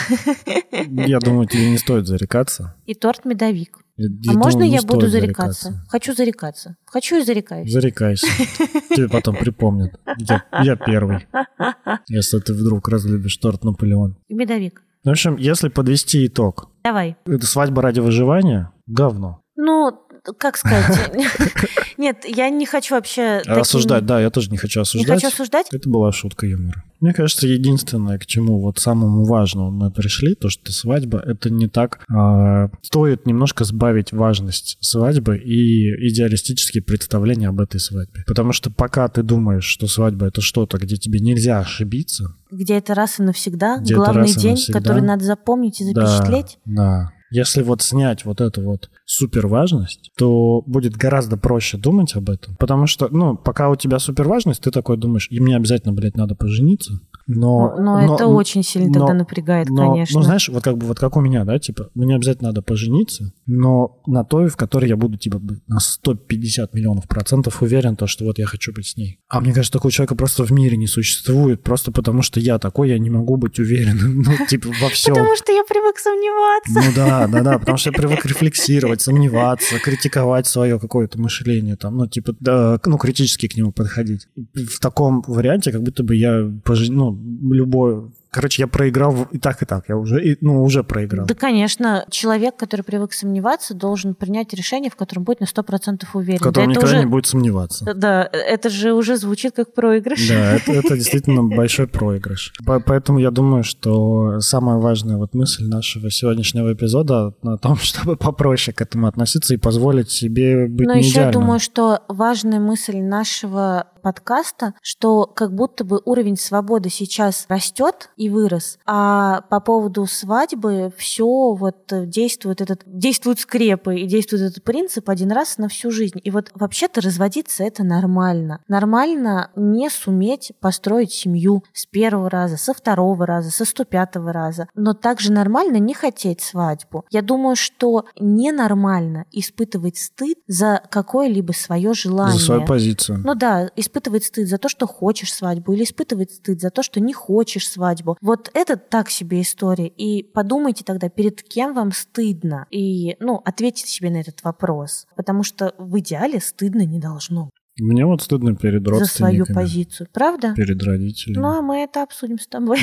Я 0.88 1.20
думаю, 1.20 1.46
тебе 1.46 1.70
не 1.70 1.78
стоит 1.78 2.06
зарекаться. 2.06 2.74
И 2.86 2.94
торт 2.94 3.24
медовик. 3.24 3.78
Я- 4.00 4.08
А 4.30 4.32
я 4.32 4.38
можно 4.38 4.52
думаю, 4.52 4.68
не 4.70 4.76
я 4.76 4.82
буду 4.82 5.00
стоит 5.00 5.12
зарекаться? 5.12 5.84
Хочу 5.88 6.14
зарекаться. 6.14 6.76
Хочу 6.86 7.16
и 7.16 7.22
зарекаюсь. 7.22 7.70
Зарекайся. 7.70 8.26
Тебе 8.96 9.08
потом 9.10 9.36
припомнят. 9.36 10.00
Я, 10.16 10.42
я 10.64 10.76
первый. 10.76 11.26
Если 12.08 12.38
ты 12.38 12.54
вдруг 12.54 12.88
разлюбишь 12.88 13.36
торт 13.36 13.62
Наполеон. 13.62 14.16
Медовик. 14.30 14.82
В 15.04 15.10
общем, 15.10 15.36
если 15.36 15.68
подвести 15.68 16.26
итог, 16.26 16.68
Давай. 16.84 17.16
это 17.26 17.46
свадьба 17.46 17.80
ради 17.82 18.00
выживания– 18.00 18.70
говно. 18.86 19.40
Ну, 19.56 19.90
как 20.38 20.56
сказать? 20.56 21.10
Нет, 21.98 22.24
я 22.26 22.48
не 22.50 22.66
хочу 22.66 22.94
вообще... 22.94 23.42
Осуждать, 23.46 24.06
да, 24.06 24.20
я 24.20 24.30
тоже 24.30 24.50
не 24.50 24.56
хочу 24.56 24.80
Не 24.80 24.82
осуждать. 24.82 25.22
хочу 25.22 25.28
осуждать. 25.34 25.66
Это 25.72 25.88
была 25.88 26.12
шутка 26.12 26.46
юмора. 26.46 26.82
Мне 27.00 27.12
кажется, 27.14 27.46
единственное, 27.46 28.18
к 28.18 28.26
чему 28.26 28.60
вот 28.60 28.78
самому 28.78 29.24
важному 29.24 29.70
мы 29.70 29.90
пришли, 29.90 30.34
то, 30.34 30.50
что 30.50 30.70
свадьба, 30.72 31.18
это 31.18 31.48
не 31.50 31.66
так... 31.66 32.04
а, 32.10 32.68
стоит 32.82 33.26
немножко 33.26 33.64
сбавить 33.64 34.12
важность 34.12 34.76
свадьбы 34.80 35.38
и 35.38 36.08
идеалистические 36.10 36.82
представления 36.82 37.48
об 37.48 37.60
этой 37.60 37.80
свадьбе. 37.80 38.24
Потому 38.26 38.52
что 38.52 38.70
пока 38.70 39.08
ты 39.08 39.22
думаешь, 39.22 39.64
что 39.64 39.86
свадьба 39.86 40.26
это 40.26 40.40
что-то, 40.40 40.78
где 40.78 40.96
тебе 40.96 41.20
нельзя 41.20 41.60
ошибиться, 41.60 42.34
Где 42.50 42.74
это 42.78 42.94
раз 42.94 43.18
и 43.18 43.22
навсегда. 43.22 43.78
Где 43.78 43.94
это 43.94 44.02
Главный 44.02 44.32
день, 44.34 44.50
навсегда. 44.52 44.78
который 44.80 45.02
надо 45.02 45.24
запомнить 45.24 45.80
и 45.80 45.92
Да, 45.94 46.06
запечатлеть. 46.06 46.58
Да. 46.64 47.12
Если 47.30 47.62
вот 47.62 47.80
снять 47.80 48.24
вот 48.24 48.40
эту 48.40 48.62
вот 48.62 48.90
супер 49.10 49.48
важность, 49.48 50.12
то 50.16 50.62
будет 50.66 50.96
гораздо 50.96 51.36
проще 51.36 51.78
думать 51.78 52.14
об 52.14 52.30
этом. 52.30 52.54
Потому 52.56 52.86
что, 52.86 53.08
ну, 53.10 53.36
пока 53.36 53.68
у 53.68 53.74
тебя 53.74 53.98
супер 53.98 54.28
важность, 54.28 54.62
ты 54.62 54.70
такой 54.70 54.96
думаешь, 54.96 55.26
и 55.30 55.40
мне 55.40 55.56
обязательно, 55.56 55.92
блядь, 55.92 56.16
надо 56.16 56.36
пожениться. 56.36 57.00
Но, 57.26 57.76
Но, 57.78 58.14
это 58.14 58.26
очень 58.26 58.62
сильно 58.64 58.88
но- 58.88 58.94
тогда 58.94 59.14
напрягает, 59.14 59.68
но, 59.68 59.92
конечно. 59.92 60.18
Ну, 60.18 60.24
знаешь, 60.24 60.48
вот 60.48 60.64
как 60.64 60.78
бы 60.78 60.86
вот 60.86 60.98
как 60.98 61.16
у 61.16 61.20
меня, 61.20 61.44
да, 61.44 61.58
типа, 61.58 61.90
мне 61.94 62.16
обязательно 62.16 62.48
надо 62.48 62.62
пожениться, 62.62 63.32
но 63.46 64.00
на 64.06 64.24
той, 64.24 64.48
в 64.48 64.56
которой 64.56 64.88
я 64.88 64.96
буду, 64.96 65.16
типа, 65.16 65.40
на 65.68 65.78
150 65.78 66.74
миллионов 66.74 67.06
процентов 67.06 67.62
уверен, 67.62 67.94
то, 67.94 68.06
что 68.08 68.24
вот 68.24 68.38
я 68.38 68.46
хочу 68.46 68.72
быть 68.72 68.86
с 68.88 68.96
ней. 68.96 69.20
А 69.28 69.40
мне 69.40 69.52
кажется, 69.52 69.72
такого 69.72 69.92
человека 69.92 70.16
просто 70.16 70.44
в 70.44 70.50
мире 70.50 70.76
не 70.76 70.88
существует, 70.88 71.62
просто 71.62 71.92
потому 71.92 72.22
что 72.22 72.40
я 72.40 72.58
такой, 72.58 72.88
я 72.88 72.98
не 72.98 73.10
могу 73.10 73.36
быть 73.36 73.58
уверенным, 73.60 74.22
ну, 74.26 74.46
типа, 74.46 74.68
во 74.80 74.88
всем. 74.88 75.14
Потому 75.14 75.36
что 75.36 75.52
я 75.52 75.62
привык 75.68 75.98
сомневаться. 75.98 76.72
Ну 76.72 76.94
да, 76.96 77.28
да, 77.28 77.42
да, 77.42 77.58
потому 77.58 77.78
что 77.78 77.90
я 77.90 77.96
привык 77.96 78.24
рефлексировать, 78.24 78.99
сомневаться, 79.00 79.78
критиковать 79.78 80.46
свое 80.46 80.78
какое-то 80.78 81.20
мышление, 81.20 81.76
там, 81.76 81.96
ну, 81.96 82.06
типа, 82.06 82.34
да, 82.40 82.80
ну, 82.84 82.98
критически 82.98 83.48
к 83.48 83.56
нему 83.56 83.72
подходить. 83.72 84.28
В 84.54 84.78
таком 84.80 85.22
варианте, 85.26 85.72
как 85.72 85.82
будто 85.82 86.02
бы 86.02 86.14
я, 86.14 86.50
пожи- 86.64 86.90
ну, 86.90 87.18
любой, 87.52 88.10
короче, 88.30 88.62
я 88.62 88.66
проиграл 88.66 89.26
и 89.30 89.38
так, 89.38 89.62
и 89.62 89.66
так, 89.66 89.88
я 89.88 89.96
уже, 89.96 90.24
и- 90.24 90.38
ну, 90.40 90.62
уже 90.62 90.84
проиграл. 90.84 91.26
Да, 91.26 91.34
конечно, 91.34 92.04
человек, 92.10 92.56
который 92.56 92.82
привык 92.82 93.12
сомневаться, 93.12 93.74
должен 93.74 94.14
принять 94.14 94.54
решение, 94.54 94.90
в 94.90 94.96
котором 94.96 95.24
будет 95.24 95.40
на 95.40 95.46
100% 95.46 96.04
уверен. 96.14 96.38
В 96.38 96.42
котором 96.42 96.66
Да, 96.66 96.70
никогда 96.70 96.88
уже... 96.88 96.98
не 96.98 97.06
будет 97.06 97.26
сомневаться. 97.26 97.92
Да, 97.94 98.28
это 98.32 98.68
же 98.70 98.92
уже 98.92 99.16
звучит 99.16 99.54
как 99.54 99.74
проигрыш. 99.74 100.28
Да, 100.28 100.54
это, 100.56 100.72
это 100.72 100.94
действительно 100.96 101.42
большой 101.42 101.86
проигрыш. 101.86 102.52
По- 102.64 102.80
Поэтому 102.80 103.18
я 103.18 103.30
думаю, 103.30 103.64
что 103.64 104.40
самая 104.40 104.78
важная 104.78 105.16
вот 105.16 105.34
мысль 105.34 105.66
нашего 105.66 106.10
сегодняшнего 106.10 106.72
эпизода 106.72 107.34
на 107.42 107.58
том, 107.58 107.76
чтобы 107.82 108.16
попроще 108.16 108.74
к 108.74 108.80
этому 108.80 109.06
относиться 109.06 109.54
и 109.54 109.56
позволить 109.56 110.10
себе 110.10 110.66
быть 110.66 110.86
Но 110.86 110.94
не 110.94 111.02
еще 111.02 111.20
я 111.20 111.30
думаю, 111.30 111.60
что 111.60 112.00
важная 112.08 112.60
мысль 112.60 112.98
нашего 112.98 113.86
подкаста, 114.00 114.74
что 114.82 115.26
как 115.26 115.54
будто 115.54 115.84
бы 115.84 116.00
уровень 116.04 116.36
свободы 116.36 116.90
сейчас 116.90 117.46
растет 117.48 118.10
и 118.16 118.28
вырос, 118.28 118.78
а 118.86 119.42
по 119.42 119.60
поводу 119.60 120.06
свадьбы 120.06 120.92
все 120.96 121.54
вот 121.54 121.92
действует 122.08 122.60
этот 122.60 122.82
действуют 122.86 123.40
скрепы 123.40 123.96
и 123.96 124.06
действует 124.06 124.42
этот 124.42 124.64
принцип 124.64 125.08
один 125.08 125.32
раз 125.32 125.58
на 125.58 125.68
всю 125.68 125.90
жизнь. 125.90 126.20
И 126.22 126.30
вот 126.30 126.50
вообще-то 126.54 127.00
разводиться 127.00 127.64
это 127.64 127.84
нормально. 127.84 128.60
Нормально 128.68 129.50
не 129.56 129.90
суметь 129.90 130.52
построить 130.60 131.12
семью 131.12 131.64
с 131.72 131.86
первого 131.86 132.30
раза, 132.30 132.56
со 132.56 132.74
второго 132.74 133.26
раза, 133.26 133.50
со 133.50 133.64
сто 133.64 133.84
пятого 133.84 134.32
раза. 134.32 134.68
Но 134.74 134.94
также 134.94 135.32
нормально 135.32 135.76
не 135.78 135.94
хотеть 135.94 136.40
свадьбу. 136.40 137.04
Я 137.10 137.22
думаю, 137.22 137.56
что 137.56 138.04
ненормально 138.18 139.26
испытывать 139.32 139.98
стыд 139.98 140.38
за 140.46 140.82
какое-либо 140.90 141.52
свое 141.52 141.94
желание. 141.94 142.38
За 142.38 142.44
свою 142.44 142.64
позицию. 142.64 143.20
Ну 143.24 143.34
да, 143.34 143.70
испытывать 143.76 143.89
испытывать 143.90 144.24
стыд 144.24 144.48
за 144.48 144.58
то, 144.58 144.68
что 144.68 144.86
хочешь 144.86 145.34
свадьбу, 145.34 145.72
или 145.72 145.82
испытывать 145.84 146.30
стыд 146.32 146.60
за 146.60 146.70
то, 146.70 146.82
что 146.82 147.00
не 147.00 147.12
хочешь 147.12 147.68
свадьбу. 147.68 148.16
Вот 148.20 148.50
это 148.54 148.76
так 148.76 149.10
себе 149.10 149.40
история. 149.40 149.88
И 149.88 150.22
подумайте 150.22 150.84
тогда, 150.84 151.08
перед 151.08 151.42
кем 151.42 151.74
вам 151.74 151.92
стыдно. 151.92 152.66
И, 152.70 153.16
ну, 153.18 153.42
ответьте 153.44 153.86
себе 153.86 154.10
на 154.10 154.18
этот 154.18 154.44
вопрос. 154.44 155.06
Потому 155.16 155.42
что 155.42 155.74
в 155.78 155.98
идеале 155.98 156.40
стыдно 156.40 156.84
не 156.86 157.00
должно. 157.00 157.50
Мне 157.80 158.04
вот 158.04 158.22
стыдно 158.22 158.54
перед 158.54 158.86
За 158.86 159.04
свою 159.04 159.44
родственниками. 159.44 159.54
позицию. 159.54 160.08
Правда? 160.12 160.54
Перед 160.54 160.82
родителями. 160.82 161.42
Ну, 161.42 161.48
а 161.48 161.62
мы 161.62 161.78
это 161.82 162.02
обсудим 162.02 162.38
с 162.38 162.46
тобой. 162.46 162.78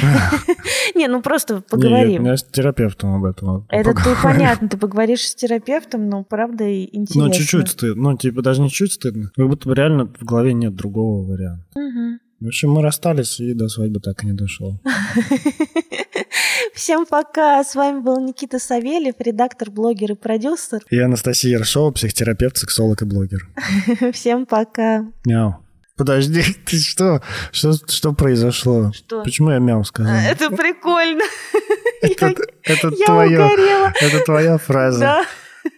Не, 0.95 1.07
ну 1.07 1.21
просто 1.21 1.61
поговорим. 1.61 2.25
я 2.25 2.37
с 2.37 2.43
терапевтом 2.43 3.15
об 3.15 3.25
этом 3.25 3.65
Это 3.69 3.93
ты 3.93 4.09
понятно, 4.21 4.67
ты 4.69 4.77
поговоришь 4.77 5.21
с 5.21 5.35
терапевтом, 5.35 6.09
но 6.09 6.23
правда 6.23 6.63
и 6.63 6.89
интересно. 6.95 7.27
Ну, 7.27 7.33
чуть-чуть 7.33 7.69
стыдно. 7.69 8.11
Ну, 8.11 8.17
типа, 8.17 8.41
даже 8.41 8.61
не 8.61 8.69
чуть 8.69 8.93
стыдно. 8.93 9.31
Как 9.35 9.47
будто 9.47 9.69
бы 9.69 9.75
реально 9.75 10.07
в 10.07 10.23
голове 10.23 10.53
нет 10.53 10.75
другого 10.75 11.25
варианта. 11.25 11.65
В 12.39 12.45
общем, 12.45 12.69
мы 12.69 12.83
расстались, 12.83 13.39
и 13.39 13.53
до 13.55 13.67
свадьбы 13.67 13.99
так 13.99 14.23
и 14.23 14.27
не 14.27 14.33
дошло. 14.33 14.79
Всем 16.73 17.05
пока. 17.05 17.63
С 17.63 17.75
вами 17.75 17.99
был 17.99 18.19
Никита 18.19 18.59
Савельев, 18.59 19.15
редактор, 19.19 19.71
блогер 19.71 20.11
и 20.11 20.15
продюсер. 20.15 20.81
И 20.89 20.99
Анастасия 20.99 21.57
Ершова, 21.57 21.91
психотерапевт, 21.91 22.57
сексолог 22.57 23.01
и 23.01 23.05
блогер. 23.05 23.47
Всем 24.13 24.45
пока. 24.45 25.05
Мяу. 25.25 25.63
Подожди, 25.97 26.43
ты 26.65 26.77
что? 26.77 27.21
Что, 27.51 27.73
что 27.73 28.13
произошло? 28.13 28.91
Что? 28.93 29.23
Почему 29.23 29.49
я 29.51 29.57
мяу 29.57 29.83
сказал? 29.83 30.13
Это 30.13 30.49
прикольно. 30.51 31.23
Это, 31.99 32.35
это 32.63 32.89
Я 32.95 33.05
твое, 33.07 33.93
это 33.99 34.23
твоя 34.23 34.59
фраза. 34.59 34.99
Да, 34.99 35.25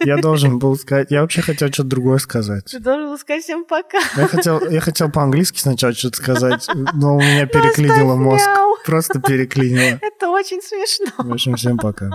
Я 0.01 0.17
должен 0.17 0.59
был 0.59 0.75
сказать. 0.77 1.11
Я 1.11 1.21
вообще 1.21 1.41
хотел 1.41 1.69
что-то 1.69 1.89
другое 1.89 2.17
сказать. 2.19 2.65
ты 2.65 2.79
должен 2.79 3.09
был 3.09 3.17
сказать 3.17 3.43
всем 3.43 3.65
пока. 3.65 3.99
Я 4.15 4.27
хотел, 4.27 4.69
я 4.69 4.79
хотел 4.79 5.11
по-английски 5.11 5.59
сначала 5.59 5.93
что-то 5.93 6.17
сказать, 6.17 6.67
но 6.93 7.15
у 7.15 7.19
меня 7.19 7.45
переклинило 7.45 8.15
мозг. 8.15 8.47
Просто 8.85 9.19
переклинило. 9.19 9.99
Это 10.01 10.29
очень 10.29 10.61
смешно. 10.61 11.11
В 11.17 11.33
общем, 11.33 11.55
всем 11.55 11.77
пока. 11.77 12.11